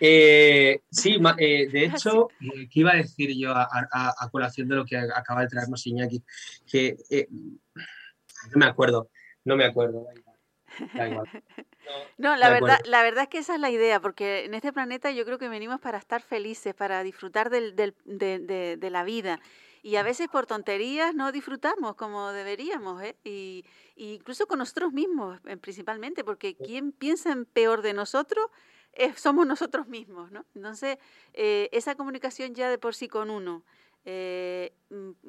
Eh, 0.00 0.80
sí, 0.90 1.18
eh, 1.38 1.68
de 1.68 1.84
hecho, 1.84 2.28
eh, 2.40 2.68
¿qué 2.70 2.80
iba 2.80 2.92
a 2.92 2.96
decir 2.96 3.30
yo 3.36 3.52
a, 3.52 3.62
a, 3.62 4.14
a, 4.18 4.30
colación 4.30 4.68
de 4.68 4.76
lo 4.76 4.84
que 4.84 4.96
acaba 4.96 5.42
de 5.42 5.48
traernos 5.48 5.86
Iñaki? 5.86 6.24
Que 6.66 6.96
eh, 7.10 7.28
no 7.30 8.56
me 8.56 8.66
acuerdo, 8.66 9.10
no 9.44 9.56
me 9.56 9.64
acuerdo. 9.64 10.06
Da 10.94 11.08
igual. 11.08 11.28
No, 11.32 11.42
no 12.18 12.36
la, 12.36 12.50
verdad, 12.50 12.78
la 12.84 13.02
verdad 13.02 13.24
es 13.24 13.28
que 13.28 13.38
esa 13.38 13.54
es 13.54 13.60
la 13.60 13.70
idea, 13.70 14.00
porque 14.00 14.44
en 14.44 14.54
este 14.54 14.72
planeta 14.72 15.10
yo 15.10 15.24
creo 15.24 15.38
que 15.38 15.48
venimos 15.48 15.80
para 15.80 15.98
estar 15.98 16.22
felices, 16.22 16.74
para 16.74 17.02
disfrutar 17.02 17.50
del, 17.50 17.76
del, 17.76 17.94
de, 18.04 18.38
de, 18.38 18.76
de, 18.76 18.90
la 18.90 19.04
vida. 19.04 19.40
Y 19.82 19.96
a 19.96 20.02
veces 20.02 20.28
por 20.28 20.46
tonterías 20.46 21.14
no 21.14 21.30
disfrutamos 21.30 21.94
como 21.94 22.32
deberíamos, 22.32 23.02
¿eh? 23.02 23.16
y, 23.24 23.64
y 23.96 24.14
incluso 24.14 24.46
con 24.46 24.58
nosotros 24.58 24.92
mismos, 24.92 25.40
eh, 25.46 25.56
principalmente, 25.56 26.24
porque 26.24 26.56
quien 26.56 26.92
piensa 26.92 27.32
en 27.32 27.44
peor 27.44 27.82
de 27.82 27.92
nosotros 27.92 28.46
eh, 28.96 29.12
somos 29.16 29.46
nosotros 29.46 29.88
mismos, 29.88 30.30
¿no? 30.30 30.44
Entonces, 30.54 30.98
eh, 31.32 31.68
esa 31.72 31.96
comunicación 31.96 32.54
ya 32.54 32.70
de 32.70 32.78
por 32.78 32.94
sí 32.94 33.08
con 33.08 33.28
uno, 33.28 33.64
eh, 34.04 34.72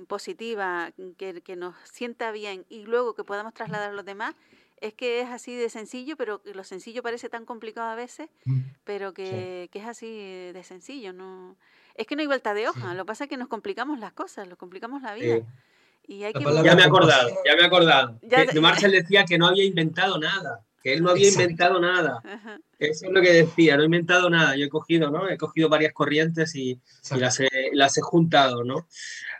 positiva, 0.07 0.91
que, 1.17 1.41
que, 1.41 1.55
nos 1.55 1.75
sienta 1.89 2.31
bien 2.31 2.65
y 2.69 2.85
luego 2.85 3.15
que 3.15 3.23
podamos 3.23 3.53
trasladar 3.53 3.91
a 3.91 3.93
los 3.93 4.05
demás, 4.05 4.35
es 4.81 4.93
que 4.93 5.21
es 5.21 5.29
así 5.29 5.55
de 5.55 5.69
sencillo, 5.69 6.15
pero 6.17 6.41
lo 6.45 6.63
sencillo 6.63 7.01
parece 7.01 7.29
tan 7.29 7.45
complicado 7.45 7.89
a 7.89 7.95
veces, 7.95 8.29
pero 8.83 9.13
que, 9.13 9.63
sí. 9.63 9.69
que 9.69 9.79
es 9.79 9.85
así 9.85 10.07
de 10.51 10.63
sencillo. 10.63 11.13
no 11.13 11.55
Es 11.95 12.07
que 12.07 12.15
no 12.15 12.21
hay 12.21 12.27
vuelta 12.27 12.53
de 12.53 12.67
hoja, 12.67 12.91
sí. 12.91 12.97
lo 12.97 13.03
que 13.03 13.07
pasa 13.07 13.23
es 13.25 13.29
que 13.29 13.37
nos 13.37 13.47
complicamos 13.47 13.99
las 13.99 14.13
cosas, 14.13 14.47
nos 14.47 14.57
complicamos 14.57 15.01
la 15.01 15.13
vida. 15.13 15.37
Sí. 15.37 15.43
Y 16.07 16.23
hay 16.23 16.33
que... 16.33 16.43
Ya 16.43 16.75
me 16.75 16.81
he 16.81 16.85
acordado, 16.85 17.29
ya 17.45 17.55
me 17.55 17.61
he 17.61 17.65
acordado. 17.65 18.19
Ya... 18.21 18.45
Que 18.45 18.59
Marcel 18.59 18.91
decía 18.91 19.25
que 19.25 19.37
no 19.37 19.47
había 19.47 19.63
inventado 19.63 20.19
nada, 20.19 20.63
que 20.83 20.93
él 20.93 21.01
no 21.01 21.09
había 21.09 21.27
Exacto. 21.27 21.43
inventado 21.43 21.79
nada. 21.79 22.21
Ajá. 22.25 22.59
Eso 22.77 23.07
es 23.07 23.11
lo 23.11 23.21
que 23.21 23.31
decía, 23.31 23.77
no 23.77 23.83
he 23.83 23.85
inventado 23.85 24.29
nada. 24.29 24.55
Yo 24.55 24.65
he 24.65 24.69
cogido, 24.69 25.09
¿no? 25.09 25.29
He 25.29 25.37
cogido 25.37 25.69
varias 25.69 25.93
corrientes 25.93 26.55
y, 26.55 26.71
y 26.71 27.17
las, 27.17 27.39
he, 27.39 27.49
las 27.71 27.97
he 27.97 28.01
juntado, 28.01 28.63
¿no? 28.63 28.85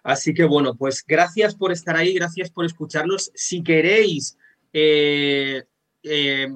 Así 0.04 0.34
que 0.34 0.46
bueno, 0.46 0.76
pues 0.76 1.04
gracias 1.06 1.54
por 1.56 1.72
estar 1.72 1.98
ahí, 1.98 2.14
gracias 2.14 2.50
por 2.50 2.66
escucharnos. 2.66 3.32
Si 3.36 3.62
queréis 3.62 4.38
eh, 4.78 5.64
eh, 6.04 6.50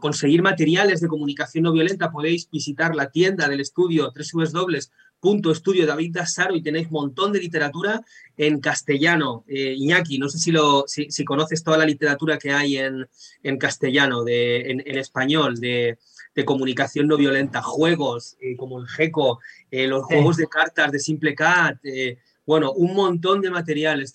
conseguir 0.00 0.40
materiales 0.40 1.00
de 1.00 1.08
comunicación 1.08 1.64
no 1.64 1.72
violenta, 1.72 2.12
podéis 2.12 2.48
visitar 2.48 2.94
la 2.94 3.10
tienda 3.10 3.48
del 3.48 3.60
estudio 3.60 4.12
www.estudio 4.14 5.84
David 5.84 6.14
Dasaro 6.14 6.54
y 6.54 6.62
tenéis 6.62 6.86
un 6.86 6.92
montón 6.92 7.32
de 7.32 7.40
literatura 7.40 8.00
en 8.36 8.60
castellano. 8.60 9.44
Eh, 9.48 9.74
Iñaki, 9.76 10.18
no 10.18 10.28
sé 10.28 10.38
si, 10.38 10.52
lo, 10.52 10.84
si, 10.86 11.10
si, 11.10 11.24
conoces 11.24 11.64
toda 11.64 11.76
la 11.76 11.86
literatura 11.86 12.38
que 12.38 12.52
hay 12.52 12.78
en, 12.78 13.08
en 13.42 13.58
castellano, 13.58 14.22
de, 14.22 14.70
en, 14.70 14.82
en 14.86 14.96
español, 14.96 15.56
de, 15.56 15.98
de, 16.36 16.44
comunicación 16.44 17.08
no 17.08 17.16
violenta, 17.16 17.62
juegos 17.62 18.36
eh, 18.40 18.56
como 18.56 18.78
el 18.78 18.86
GECO, 18.86 19.40
eh, 19.72 19.88
los 19.88 20.06
sí. 20.06 20.14
juegos 20.14 20.36
de 20.36 20.46
cartas 20.46 20.92
de 20.92 21.00
Simple 21.00 21.34
Cat, 21.34 21.78
eh, 21.82 22.18
bueno, 22.44 22.72
un 22.72 22.94
montón 22.94 23.40
de 23.40 23.50
materiales. 23.50 24.12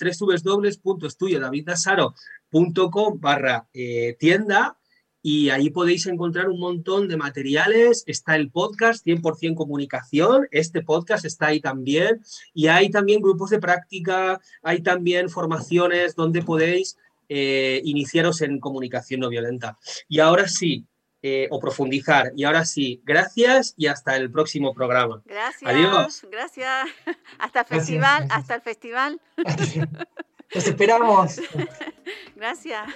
www.estudiodaviddasaro.com 2.51 3.19
barra 3.19 3.67
eh, 3.73 4.15
tienda 4.19 4.77
y 5.21 5.49
ahí 5.49 5.69
podéis 5.71 6.05
encontrar 6.05 6.47
un 6.47 6.59
montón 6.59 7.07
de 7.07 7.17
materiales. 7.17 8.03
Está 8.07 8.35
el 8.35 8.49
podcast 8.49 9.05
100% 9.05 9.55
comunicación, 9.55 10.47
este 10.51 10.83
podcast 10.83 11.25
está 11.25 11.47
ahí 11.47 11.59
también 11.59 12.21
y 12.53 12.67
hay 12.67 12.89
también 12.89 13.21
grupos 13.21 13.49
de 13.49 13.59
práctica, 13.59 14.39
hay 14.61 14.81
también 14.81 15.29
formaciones 15.29 16.15
donde 16.15 16.43
podéis 16.43 16.97
eh, 17.29 17.81
iniciaros 17.83 18.41
en 18.41 18.59
comunicación 18.59 19.19
no 19.19 19.29
violenta. 19.29 19.77
Y 20.07 20.19
ahora 20.19 20.47
sí, 20.47 20.85
eh, 21.23 21.47
o 21.49 21.59
profundizar. 21.59 22.31
Y 22.35 22.45
ahora 22.45 22.63
sí, 22.63 23.01
gracias 23.03 23.73
y 23.75 23.87
hasta 23.87 24.15
el 24.15 24.31
próximo 24.31 24.73
programa. 24.73 25.21
Gracias. 25.25 25.69
Adiós. 25.69 26.25
Gracias. 26.31 26.87
Hasta 27.39 27.61
el 27.61 27.65
festival, 27.65 28.27
gracias, 28.27 28.39
hasta 28.39 28.55
el 28.55 28.61
festival. 28.61 29.21
Los 30.51 30.67
esperamos. 30.67 31.41
Gracias. 32.35 32.87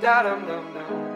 Da 0.00 0.22
dum 0.22 0.46
dum 0.46 0.46
dum 0.46 0.74
dum. 0.74 1.07